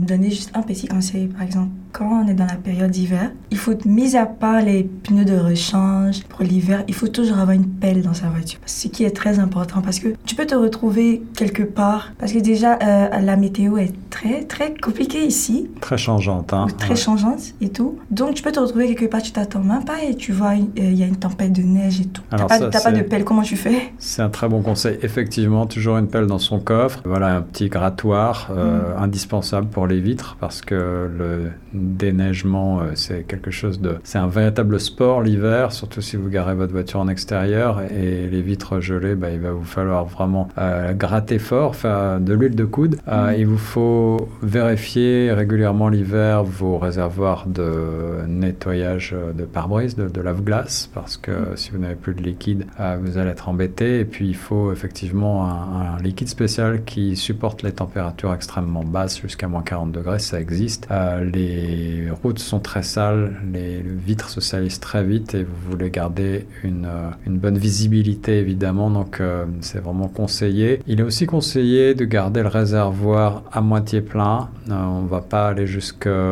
donner 0.06 0.30
juste 0.30 0.50
un 0.54 0.62
petit 0.62 0.88
conseil, 0.88 1.26
par 1.26 1.42
exemple 1.42 1.68
quand 1.92 2.24
on 2.24 2.28
est 2.28 2.34
dans 2.34 2.46
la 2.46 2.56
période 2.56 2.90
d'hiver, 2.90 3.30
il 3.50 3.58
faut, 3.58 3.74
mis 3.84 4.16
à 4.16 4.26
part 4.26 4.60
les 4.60 4.84
pneus 4.84 5.24
de 5.24 5.36
rechange 5.36 6.22
pour 6.24 6.42
l'hiver, 6.42 6.84
il 6.88 6.94
faut 6.94 7.08
toujours 7.08 7.38
avoir 7.38 7.56
une 7.56 7.66
pelle 7.66 8.02
dans 8.02 8.14
sa 8.14 8.28
voiture. 8.28 8.60
Ce 8.66 8.88
qui 8.88 9.04
est 9.04 9.10
très 9.10 9.38
important 9.38 9.80
parce 9.82 9.98
que 9.98 10.08
tu 10.26 10.34
peux 10.34 10.46
te 10.46 10.54
retrouver 10.54 11.22
quelque 11.36 11.62
part, 11.62 12.12
parce 12.18 12.32
que 12.32 12.38
déjà 12.38 12.78
euh, 12.82 13.20
la 13.20 13.36
météo 13.36 13.76
est 13.76 13.92
très 14.10 14.44
très 14.44 14.74
compliquée 14.74 15.24
ici. 15.24 15.68
Très 15.80 15.98
changeante, 15.98 16.52
hein. 16.52 16.66
Très 16.78 16.96
changeante 16.96 17.54
et 17.60 17.70
tout. 17.70 17.98
Donc 18.10 18.34
tu 18.34 18.42
peux 18.42 18.52
te 18.52 18.60
retrouver 18.60 18.94
quelque 18.94 19.10
part, 19.10 19.22
tu 19.22 19.32
t'attends 19.32 19.60
même 19.60 19.84
pas 19.84 20.02
et 20.02 20.14
tu 20.14 20.32
vois, 20.32 20.54
il 20.54 20.94
y 20.94 21.02
a 21.02 21.06
une 21.06 21.16
tempête 21.16 21.52
de 21.52 21.62
neige 21.62 22.00
et 22.00 22.06
tout. 22.06 22.22
T'as 22.30 22.46
pas, 22.46 22.58
pas 22.58 22.92
de 22.92 23.02
pelle, 23.02 23.24
comment 23.24 23.42
tu 23.42 23.56
fais? 23.56 23.92
C'est 23.98 24.22
un 24.22 24.28
très 24.28 24.48
bon 24.48 24.62
conseil. 24.62 24.98
Effectivement, 25.02 25.66
toujours 25.66 25.98
une 25.98 26.08
pelle 26.08 26.26
dans 26.26 26.38
son 26.38 26.60
coffre. 26.60 27.00
Voilà, 27.04 27.36
un 27.36 27.42
petit 27.42 27.68
grattoir 27.68 28.48
euh, 28.50 28.94
mm. 28.96 29.02
indispensable 29.02 29.68
pour 29.68 29.86
les 29.86 30.00
vitres 30.00 30.36
parce 30.40 30.62
que 30.62 30.74
le 30.74 31.50
déneigement, 31.96 32.80
euh, 32.80 32.90
c'est 32.94 33.22
quelque 33.26 33.50
chose 33.50 33.80
de... 33.80 33.96
C'est 34.04 34.18
un 34.18 34.28
véritable 34.28 34.80
sport 34.80 35.22
l'hiver, 35.22 35.72
surtout 35.72 36.00
si 36.00 36.16
vous 36.16 36.28
garez 36.28 36.54
votre 36.54 36.72
voiture 36.72 37.00
en 37.00 37.08
extérieur 37.08 37.82
et 37.82 38.28
les 38.28 38.42
vitres 38.42 38.80
gelées, 38.80 39.14
bah, 39.14 39.30
il 39.30 39.40
va 39.40 39.52
vous 39.52 39.64
falloir 39.64 40.04
vraiment 40.04 40.48
euh, 40.58 40.92
gratter 40.92 41.38
fort, 41.38 41.76
faire 41.76 42.20
de 42.20 42.34
l'huile 42.34 42.54
de 42.54 42.64
coude. 42.64 42.96
Mm. 43.06 43.32
il 43.38 43.46
vous 43.46 43.58
faut 43.58 44.28
vérifier 44.42 45.32
régulièrement 45.32 45.88
l'hiver 45.88 46.44
vos 46.44 46.78
réservoirs 46.78 47.46
de 47.46 48.26
nettoyage 48.26 49.14
de 49.36 49.44
pare-brise, 49.44 49.96
de, 49.96 50.08
de 50.08 50.20
lave-glace, 50.20 50.90
parce 50.92 51.16
que 51.16 51.30
mm. 51.30 51.56
si 51.56 51.70
vous 51.70 51.78
n'avez 51.78 51.94
plus 51.94 52.14
de 52.14 52.22
liquide, 52.22 52.66
vous 53.02 53.18
allez 53.18 53.30
être 53.30 53.48
embêté. 53.48 54.00
Et 54.00 54.04
puis 54.04 54.28
il 54.28 54.36
faut 54.36 54.72
effectivement 54.72 55.46
un, 55.46 55.96
un 55.96 56.02
liquide 56.02 56.28
spécial 56.28 56.84
qui 56.84 57.16
supporte 57.16 57.62
les 57.62 57.72
températures 57.72 58.34
extrêmement 58.34 58.84
basses 58.84 59.20
jusqu'à 59.20 59.48
moins 59.48 59.62
40 59.62 59.92
degrés, 59.92 60.18
ça 60.18 60.40
existe. 60.40 60.88
Euh, 60.90 61.24
les 61.68 62.10
routes 62.10 62.38
sont 62.38 62.60
très 62.60 62.82
sales, 62.82 63.36
les 63.52 63.80
vitres 63.80 64.30
se 64.30 64.40
salissent 64.40 64.80
très 64.80 65.04
vite 65.04 65.34
et 65.34 65.44
vous 65.44 65.70
voulez 65.70 65.90
garder 65.90 66.46
une, 66.64 66.86
euh, 66.86 67.10
bonne 67.26 67.58
visibilité 67.58 68.38
évidemment, 68.38 68.90
donc 68.90 69.20
euh, 69.20 69.44
c'est 69.60 69.78
vraiment 69.78 70.08
conseillé. 70.08 70.80
Il 70.86 71.00
est 71.00 71.04
aussi 71.04 71.26
conseillé 71.26 71.94
de 71.94 72.04
garder 72.04 72.42
le 72.42 72.48
réservoir 72.48 73.42
à 73.52 73.60
moitié 73.60 74.00
plein. 74.00 74.48
on 74.68 75.02
ne 75.02 75.08
va 75.08 75.20
pas 75.20 75.48
aller 75.48 75.66
jusqu'à 75.66 76.22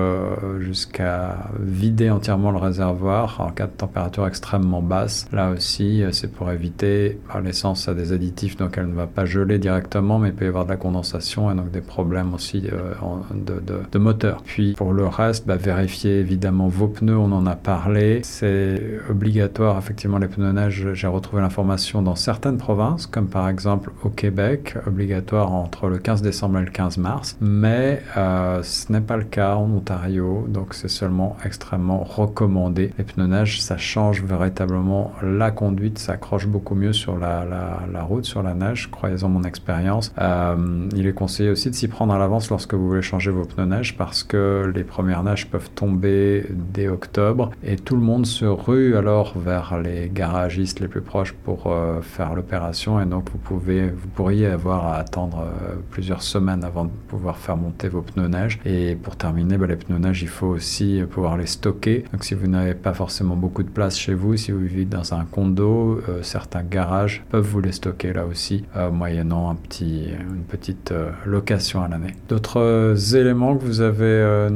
vider 1.61 2.11
entièrement 2.11 2.51
le 2.51 2.59
réservoir 2.59 3.41
en 3.41 3.51
cas 3.51 3.67
de 3.67 3.73
température 3.73 4.27
extrêmement 4.27 4.83
basse. 4.83 5.27
Là 5.33 5.51
aussi, 5.51 6.03
c'est 6.13 6.33
pour 6.33 6.51
éviter, 6.51 7.19
l'essence 7.43 7.89
a 7.89 7.95
des 7.95 8.13
additifs 8.13 8.57
donc 8.57 8.77
elle 8.79 8.89
ne 8.89 8.95
va 8.95 9.07
pas 9.07 9.25
geler 9.25 9.59
directement, 9.59 10.19
mais 10.19 10.29
il 10.29 10.35
peut 10.35 10.45
y 10.45 10.49
avoir 10.49 10.65
de 10.65 10.71
la 10.71 10.77
condensation 10.77 11.51
et 11.51 11.55
donc 11.55 11.71
des 11.71 11.81
problèmes 11.81 12.35
aussi 12.35 12.61
de, 12.61 13.99
moteur. 13.99 14.43
Puis 14.45 14.75
pour 14.75 14.93
le 14.93 15.07
reste, 15.07 15.26
bah, 15.47 15.57
vérifiez 15.57 16.21
évidemment 16.21 16.69
vos 16.69 16.89
pneus, 16.89 17.17
on 17.17 17.33
en 17.33 17.47
a 17.47 17.57
parlé. 17.57 18.21
C'est 18.23 18.81
obligatoire, 19.11 19.79
effectivement, 19.79 20.19
les 20.19 20.29
pneus 20.29 20.53
neige. 20.53 20.89
J'ai 20.93 21.07
retrouvé 21.07 21.43
l'information 21.43 22.03
dans 22.03 22.15
certaines 22.15 22.59
provinces, 22.59 23.07
comme 23.07 23.29
par 23.29 23.49
exemple 23.49 23.91
au 24.05 24.09
Québec, 24.09 24.77
obligatoire 24.87 25.53
entre 25.53 25.89
le 25.89 25.99
15 25.99 26.23
décembre 26.23 26.59
et 26.59 26.65
le 26.65 26.71
15 26.71 26.99
mars. 26.99 27.37
Mais 27.41 28.03
euh, 28.17 28.63
ce 28.63 28.93
n'est 28.93 29.01
pas 29.01 29.17
le 29.17 29.25
cas 29.25 29.55
en 29.55 29.71
Ontario, 29.71 30.47
donc 30.49 30.75
c'est 30.75 30.89
seulement 30.89 31.37
extrêmement 31.45 32.03
recommandé. 32.05 32.93
Les 32.99 33.05
pneus 33.05 33.27
neige, 33.27 33.61
ça 33.61 33.77
change 33.77 34.23
véritablement 34.23 35.13
la 35.23 35.51
conduite, 35.51 35.99
ça 35.99 36.13
accroche 36.13 36.47
beaucoup 36.47 36.75
mieux 36.75 36.93
sur 36.93 37.19
la, 37.19 37.45
la, 37.93 38.03
route, 38.03 38.25
sur 38.25 38.43
la 38.43 38.55
neige, 38.55 38.91
croyez-en 38.91 39.29
mon 39.29 39.43
expérience. 39.45 40.13
Euh, 40.21 40.89
il 40.95 41.07
est 41.07 41.13
conseillé 41.13 41.51
aussi 41.51 41.71
de 41.71 41.75
s'y 41.75 41.89
prendre 41.89 42.15
à 42.15 42.19
l'avance 42.19 42.51
lorsque 42.51 42.75
vous 42.75 42.87
voulez 42.87 43.03
changer 43.03 43.31
vos 43.31 43.45
pneus 43.45 43.67
neige 43.67 43.97
parce 43.97 44.23
que 44.23 44.71
les 44.75 44.85
premières 44.85 45.16
neiges 45.23 45.47
peuvent 45.47 45.71
tomber 45.71 46.45
dès 46.51 46.89
octobre. 46.89 47.51
Et 47.63 47.77
tout 47.77 47.97
le 47.97 48.03
monde 48.03 48.27
se 48.27 48.45
rue 48.45 48.97
alors 48.97 49.37
vers 49.39 49.79
les 49.79 50.11
garagistes 50.13 50.81
les 50.81 50.89
plus 50.89 51.01
proches 51.01 51.33
pour 51.33 51.67
euh, 51.67 52.01
faire 52.03 52.35
l'opération. 52.35 53.01
Et 53.01 53.07
donc 53.07 53.31
vous 53.31 53.39
pouvez 53.39 53.89
vous 53.89 54.09
pourriez 54.09 54.47
avoir 54.47 54.87
à 54.87 54.97
attendre 54.97 55.45
euh, 55.45 55.75
plusieurs 55.91 56.23
semaines 56.23 56.65
avant 56.65 56.85
de 56.85 56.91
pouvoir 57.09 57.37
faire 57.39 57.57
monter 57.57 57.89
vos 57.89 58.03
pneus 58.03 58.29
neige. 58.29 58.59
Et 58.65 58.97
pour 58.97 59.17
terminer 59.17 59.59
bah, 59.59 59.67
les 59.67 59.77
pneus 59.77 59.99
neige 59.99 60.23
il 60.23 60.29
faut 60.29 60.49
aussi 60.49 61.03
pouvoir 61.11 61.37
les 61.37 61.47
stocker. 61.47 62.05
Donc 62.13 62.25
si 62.25 62.35
vous 62.35 62.47
n'avez 62.47 62.75
pas 62.75 62.95
forcément 62.95 63.37
beaucoup 63.37 63.63
de 63.63 63.71
place 63.71 63.99
chez 63.99 64.15
vous 64.15 64.37
si 64.37 64.53
vous 64.53 64.61
vivez 64.61 64.85
dans 64.85 65.15
un 65.15 65.25
condo 65.25 66.01
euh, 66.09 66.23
certains 66.23 66.63
garages 66.63 67.25
peuvent 67.31 67.47
vous 67.47 67.61
les 67.61 67.73
stocker 67.73 68.13
là 68.13 68.27
aussi 68.27 68.65
moyennant 68.93 69.51
un 69.51 69.55
petit 69.55 70.09
une 70.09 70.43
petite 70.43 70.93
location 71.25 71.83
à 71.83 71.89
l'année. 71.89 72.15
D'autres 72.29 73.15
éléments 73.15 73.57
que 73.57 73.65
vous 73.65 73.81
avez 73.81 74.05
euh, 74.05 74.51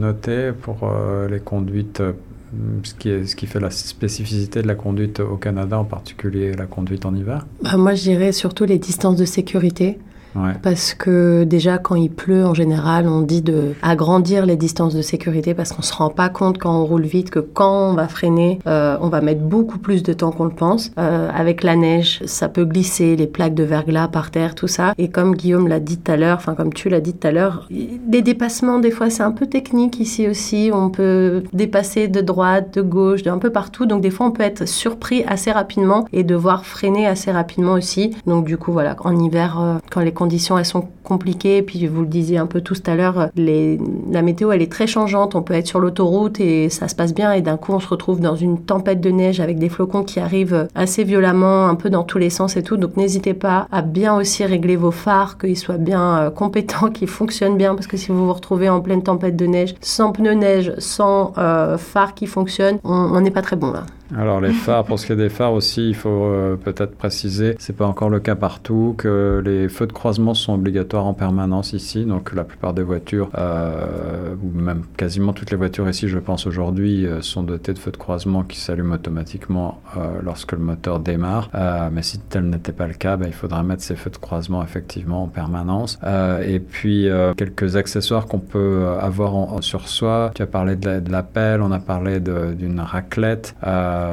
pour 0.52 0.80
euh, 0.82 1.28
les 1.28 1.40
conduites 1.40 2.00
euh, 2.00 2.12
ce 2.82 2.94
qui, 2.94 3.10
est, 3.10 3.26
ce 3.26 3.36
qui 3.36 3.46
fait 3.46 3.60
la 3.60 3.70
spécificité 3.70 4.62
de 4.62 4.66
la 4.66 4.74
conduite 4.74 5.20
au 5.20 5.36
Canada, 5.36 5.78
en 5.78 5.84
particulier 5.84 6.52
la 6.54 6.66
conduite 6.66 7.06
en 7.06 7.14
hiver? 7.14 7.46
Bah, 7.62 7.76
Moi, 7.76 7.94
je 7.94 8.02
dirais 8.02 8.32
surtout 8.32 8.64
les 8.64 8.78
distances 8.78 9.16
de 9.16 9.24
sécurité. 9.24 9.98
Parce 10.62 10.94
que 10.94 11.44
déjà, 11.44 11.78
quand 11.78 11.94
il 11.94 12.10
pleut, 12.10 12.44
en 12.44 12.54
général, 12.54 13.08
on 13.08 13.22
dit 13.22 13.42
de 13.42 13.74
agrandir 13.82 14.46
les 14.46 14.56
distances 14.56 14.94
de 14.94 15.02
sécurité 15.02 15.54
parce 15.54 15.72
qu'on 15.72 15.82
se 15.82 15.92
rend 15.92 16.10
pas 16.10 16.28
compte 16.28 16.58
quand 16.58 16.72
on 16.72 16.84
roule 16.84 17.04
vite 17.04 17.30
que 17.30 17.40
quand 17.40 17.90
on 17.90 17.94
va 17.94 18.08
freiner, 18.08 18.58
euh, 18.66 18.96
on 19.00 19.08
va 19.08 19.20
mettre 19.20 19.40
beaucoup 19.40 19.78
plus 19.78 20.02
de 20.02 20.12
temps 20.12 20.30
qu'on 20.30 20.44
le 20.44 20.50
pense. 20.50 20.90
Euh, 20.98 21.28
avec 21.34 21.62
la 21.62 21.76
neige, 21.76 22.20
ça 22.26 22.48
peut 22.48 22.64
glisser, 22.64 23.16
les 23.16 23.26
plaques 23.26 23.54
de 23.54 23.64
verglas 23.64 24.08
par 24.08 24.30
terre, 24.30 24.54
tout 24.54 24.68
ça. 24.68 24.94
Et 24.98 25.08
comme 25.08 25.34
Guillaume 25.34 25.68
l'a 25.68 25.80
dit 25.80 25.98
tout 25.98 26.12
à 26.12 26.16
l'heure, 26.16 26.36
enfin 26.38 26.54
comme 26.54 26.72
tu 26.72 26.88
l'as 26.88 27.00
dit 27.00 27.14
tout 27.14 27.26
à 27.26 27.32
l'heure, 27.32 27.66
les 27.70 28.22
dépassements, 28.22 28.78
des 28.78 28.90
fois, 28.90 29.10
c'est 29.10 29.22
un 29.22 29.32
peu 29.32 29.46
technique 29.46 30.00
ici 30.00 30.28
aussi. 30.28 30.70
On 30.72 30.90
peut 30.90 31.42
dépasser 31.52 32.08
de 32.08 32.20
droite, 32.20 32.74
de 32.74 32.82
gauche, 32.82 33.22
de 33.22 33.30
un 33.30 33.38
peu 33.38 33.50
partout. 33.50 33.86
Donc 33.86 34.02
des 34.02 34.10
fois, 34.10 34.26
on 34.26 34.30
peut 34.30 34.42
être 34.42 34.66
surpris 34.66 35.24
assez 35.24 35.52
rapidement 35.52 36.06
et 36.12 36.24
devoir 36.24 36.66
freiner 36.66 37.06
assez 37.06 37.30
rapidement 37.30 37.72
aussi. 37.72 38.16
Donc 38.26 38.44
du 38.44 38.56
coup, 38.56 38.72
voilà, 38.72 38.96
en 39.00 39.18
hiver, 39.18 39.58
euh, 39.60 39.78
quand 39.90 40.00
les 40.00 40.12
conditions 40.20 40.58
elles 40.58 40.66
sont 40.66 40.86
compliquées. 41.02 41.62
Puis 41.62 41.86
vous 41.86 42.02
le 42.02 42.06
disiez 42.06 42.36
un 42.36 42.46
peu 42.46 42.60
tout 42.60 42.74
à 42.86 42.94
l'heure, 42.94 43.30
la 43.36 44.22
météo 44.22 44.52
elle 44.52 44.60
est 44.60 44.70
très 44.70 44.86
changeante. 44.86 45.34
On 45.34 45.42
peut 45.42 45.54
être 45.54 45.66
sur 45.66 45.80
l'autoroute 45.80 46.40
et 46.40 46.68
ça 46.68 46.88
se 46.88 46.94
passe 46.94 47.14
bien 47.14 47.32
et 47.32 47.40
d'un 47.40 47.56
coup 47.56 47.72
on 47.72 47.80
se 47.80 47.88
retrouve 47.88 48.20
dans 48.20 48.36
une 48.36 48.58
tempête 48.60 49.00
de 49.00 49.10
neige 49.10 49.40
avec 49.40 49.58
des 49.58 49.70
flocons 49.70 50.04
qui 50.04 50.20
arrivent 50.20 50.68
assez 50.74 51.04
violemment, 51.04 51.68
un 51.68 51.74
peu 51.74 51.88
dans 51.88 52.04
tous 52.04 52.18
les 52.18 52.30
sens 52.30 52.56
et 52.56 52.62
tout. 52.62 52.76
Donc 52.76 52.96
n'hésitez 52.98 53.34
pas 53.34 53.66
à 53.72 53.80
bien 53.80 54.14
aussi 54.14 54.44
régler 54.44 54.76
vos 54.76 54.90
phares, 54.90 55.38
qu'ils 55.38 55.58
soient 55.58 55.78
bien 55.78 56.18
euh, 56.18 56.30
compétents, 56.30 56.90
qu'ils 56.94 57.08
fonctionnent 57.08 57.56
bien 57.56 57.74
parce 57.74 57.86
que 57.86 57.96
si 57.96 58.12
vous 58.12 58.26
vous 58.26 58.34
retrouvez 58.34 58.68
en 58.68 58.80
pleine 58.80 59.02
tempête 59.02 59.36
de 59.36 59.46
neige, 59.46 59.74
sans 59.80 60.12
pneus 60.12 60.34
neige, 60.34 60.74
sans 60.78 61.32
euh, 61.38 61.78
phare 61.78 62.14
qui 62.14 62.26
fonctionne, 62.26 62.78
on 62.84 63.20
n'est 63.20 63.30
pas 63.30 63.42
très 63.42 63.56
bon 63.56 63.72
là. 63.72 63.84
Alors 64.16 64.40
les 64.40 64.52
phares, 64.52 64.84
pour 64.84 64.98
ce 64.98 65.06
qui 65.06 65.12
est 65.12 65.16
des 65.16 65.28
phares 65.28 65.52
aussi, 65.52 65.88
il 65.88 65.94
faut 65.94 66.24
euh, 66.24 66.56
peut-être 66.56 66.96
préciser, 66.96 67.54
c'est 67.58 67.76
pas 67.76 67.86
encore 67.86 68.10
le 68.10 68.18
cas 68.18 68.34
partout, 68.34 68.94
que 68.98 69.40
les 69.44 69.68
feux 69.68 69.86
de 69.86 69.92
croisement 69.92 70.34
sont 70.34 70.54
obligatoires 70.54 71.06
en 71.06 71.14
permanence 71.14 71.72
ici. 71.72 72.04
Donc 72.04 72.34
la 72.34 72.44
plupart 72.44 72.74
des 72.74 72.82
voitures, 72.82 73.30
euh, 73.38 74.34
ou 74.42 74.58
même 74.58 74.82
quasiment 74.96 75.32
toutes 75.32 75.50
les 75.50 75.56
voitures 75.56 75.88
ici, 75.88 76.08
je 76.08 76.18
pense 76.18 76.46
aujourd'hui, 76.46 77.06
euh, 77.06 77.22
sont 77.22 77.42
dotées 77.42 77.72
de 77.72 77.78
feux 77.78 77.92
de 77.92 77.96
croisement 77.96 78.42
qui 78.42 78.58
s'allument 78.58 78.94
automatiquement 78.94 79.80
lorsque 80.22 80.52
le 80.52 80.58
moteur 80.58 81.00
démarre. 81.00 81.50
mais 81.92 82.02
si 82.02 82.18
tel 82.18 82.48
n'était 82.48 82.72
pas 82.72 82.86
le 82.86 82.94
cas, 82.94 83.16
ben, 83.16 83.26
il 83.26 83.32
faudrait 83.32 83.62
mettre 83.62 83.82
ces 83.82 83.96
feux 83.96 84.10
de 84.10 84.16
croisement 84.16 84.62
effectivement 84.62 85.24
en 85.24 85.28
permanence. 85.28 85.98
et 86.44 86.58
puis 86.58 87.08
quelques 87.36 87.76
accessoires 87.76 88.26
qu'on 88.26 88.38
peut 88.38 88.86
avoir 89.00 89.62
sur 89.62 89.88
soi. 89.88 90.32
Tu 90.34 90.42
as 90.42 90.46
parlé 90.46 90.76
de 90.76 90.86
la, 90.86 91.00
de 91.00 91.12
la 91.12 91.24
on 91.60 91.72
a 91.72 91.78
parlé 91.78 92.20
d'une 92.20 92.80
raclette. 92.80 93.54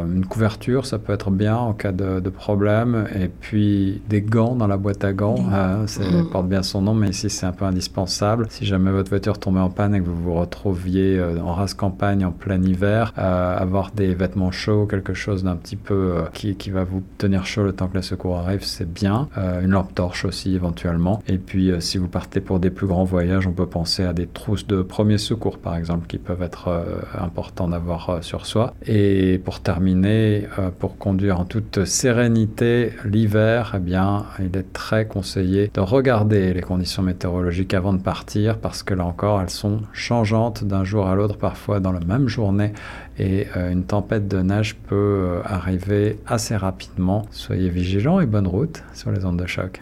Une 0.05 0.25
couverture, 0.25 0.85
ça 0.85 0.99
peut 0.99 1.13
être 1.13 1.31
bien 1.31 1.55
en 1.55 1.73
cas 1.73 1.91
de, 1.91 2.29
problème. 2.29 3.07
Et 3.15 3.29
puis 3.29 4.01
des 4.09 4.21
gants 4.21 4.55
dans 4.55 4.67
la 4.67 4.77
boîte 4.77 5.03
à 5.03 5.13
gants, 5.13 5.37
euh, 5.51 5.87
ça 5.87 6.03
mm. 6.03 6.29
porte 6.29 6.47
bien 6.47 6.61
son 6.61 6.81
nom, 6.81 6.93
mais 6.93 7.09
ici 7.09 7.29
c'est 7.29 7.45
un 7.45 7.51
peu 7.51 7.65
indispensable. 7.65 8.47
Si 8.49 8.65
jamais 8.65 8.91
votre 8.91 9.09
voiture 9.09 9.39
tombait 9.39 9.59
en 9.59 9.69
panne 9.69 9.95
et 9.95 9.99
que 9.99 10.05
vous 10.05 10.15
vous 10.15 10.33
retrouviez 10.33 11.17
euh, 11.17 11.39
en 11.39 11.53
race 11.53 11.73
campagne 11.73 12.25
en 12.25 12.31
plein 12.31 12.61
hiver, 12.61 13.13
avoir 13.15 13.91
des 13.91 14.13
vêtements 14.13 14.51
chauds, 14.51 14.85
quelque 14.85 15.13
chose 15.13 15.43
d'un 15.43 15.55
petit 15.55 15.75
peu 15.75 16.15
qui, 16.33 16.55
qui, 16.55 16.69
va 16.69 16.83
vous 16.83 17.01
tenir 17.17 17.45
chaud 17.45 17.63
le 17.63 17.73
temps 17.73 17.87
que 17.87 17.95
les 17.95 18.03
secours 18.03 18.37
arrivent, 18.37 18.63
c'est 18.63 18.91
bien. 18.91 19.29
une 19.35 19.71
lampe 19.71 19.93
torche 19.95 20.25
aussi 20.25 20.55
éventuellement. 20.55 21.21
Et 21.27 21.37
puis 21.37 21.71
si 21.79 21.97
vous 21.97 22.07
partez 22.07 22.41
pour 22.41 22.59
des 22.59 22.69
plus 22.69 22.87
grands 22.87 23.03
voyages, 23.03 23.47
on 23.47 23.53
peut 23.53 23.65
penser 23.65 24.03
à 24.03 24.13
des 24.13 24.27
trousses 24.27 24.67
de 24.67 24.81
premiers 24.81 25.17
secours 25.17 25.57
par 25.57 25.75
exemple 25.75 26.07
qui 26.07 26.17
peuvent 26.17 26.41
être 26.41 26.69
importants 27.17 27.67
d'avoir 27.67 28.23
sur 28.23 28.45
soi. 28.45 28.73
Et 28.85 29.39
pour 29.43 29.59
terminer, 29.59 29.76
euh, 29.79 30.69
pour 30.77 30.97
conduire 30.97 31.39
en 31.39 31.45
toute 31.45 31.85
sérénité 31.85 32.93
l'hiver, 33.05 33.73
eh 33.75 33.79
bien, 33.79 34.25
il 34.39 34.55
est 34.57 34.73
très 34.73 35.05
conseillé 35.05 35.69
de 35.73 35.79
regarder 35.79 36.53
les 36.53 36.61
conditions 36.61 37.03
météorologiques 37.03 37.73
avant 37.73 37.93
de 37.93 38.01
partir 38.01 38.57
parce 38.57 38.83
que 38.83 38.93
là 38.93 39.05
encore, 39.05 39.41
elles 39.41 39.49
sont 39.49 39.81
changeantes 39.93 40.63
d'un 40.63 40.83
jour 40.83 41.07
à 41.07 41.15
l'autre, 41.15 41.37
parfois 41.37 41.79
dans 41.79 41.91
la 41.91 41.99
même 41.99 42.27
journée. 42.27 42.73
Et 43.19 43.47
euh, 43.55 43.71
une 43.71 43.83
tempête 43.83 44.27
de 44.27 44.39
neige 44.39 44.75
peut 44.75 44.95
euh, 44.95 45.41
arriver 45.43 46.19
assez 46.25 46.55
rapidement. 46.55 47.25
Soyez 47.31 47.69
vigilants 47.69 48.19
et 48.19 48.25
bonne 48.25 48.47
route 48.47 48.83
sur 48.93 49.11
les 49.11 49.25
ondes 49.25 49.39
de 49.39 49.47
choc. 49.47 49.81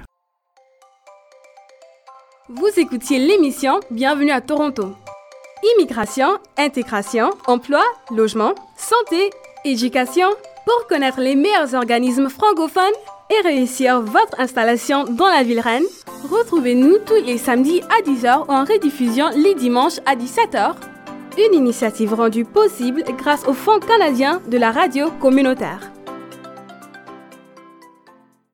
Vous 2.49 2.69
écoutiez 2.77 3.19
l'émission 3.19 3.79
Bienvenue 3.91 4.31
à 4.31 4.41
Toronto. 4.41 4.95
Immigration, 5.75 6.37
intégration, 6.57 7.31
emploi, 7.47 7.81
logement, 8.15 8.53
santé, 8.77 9.31
éducation. 9.65 10.27
Pour 10.65 10.87
connaître 10.87 11.19
les 11.19 11.35
meilleurs 11.35 11.73
organismes 11.73 12.29
francophones 12.29 12.83
et 13.29 13.47
réussir 13.47 14.01
votre 14.01 14.39
installation 14.39 15.03
dans 15.03 15.27
la 15.27 15.43
ville 15.43 15.59
reine, 15.59 15.83
retrouvez-nous 16.29 16.97
tous 17.05 17.23
les 17.25 17.37
samedis 17.37 17.81
à 17.89 18.01
10h 18.01 18.45
ou 18.47 18.51
en 18.51 18.63
rediffusion 18.63 19.29
les 19.35 19.55
dimanches 19.55 19.99
à 20.05 20.15
17h. 20.15 20.75
Une 21.37 21.55
initiative 21.55 22.13
rendue 22.13 22.45
possible 22.45 23.03
grâce 23.17 23.45
au 23.47 23.53
Fonds 23.53 23.79
canadien 23.79 24.41
de 24.47 24.57
la 24.57 24.71
radio 24.71 25.09
communautaire. 25.19 25.94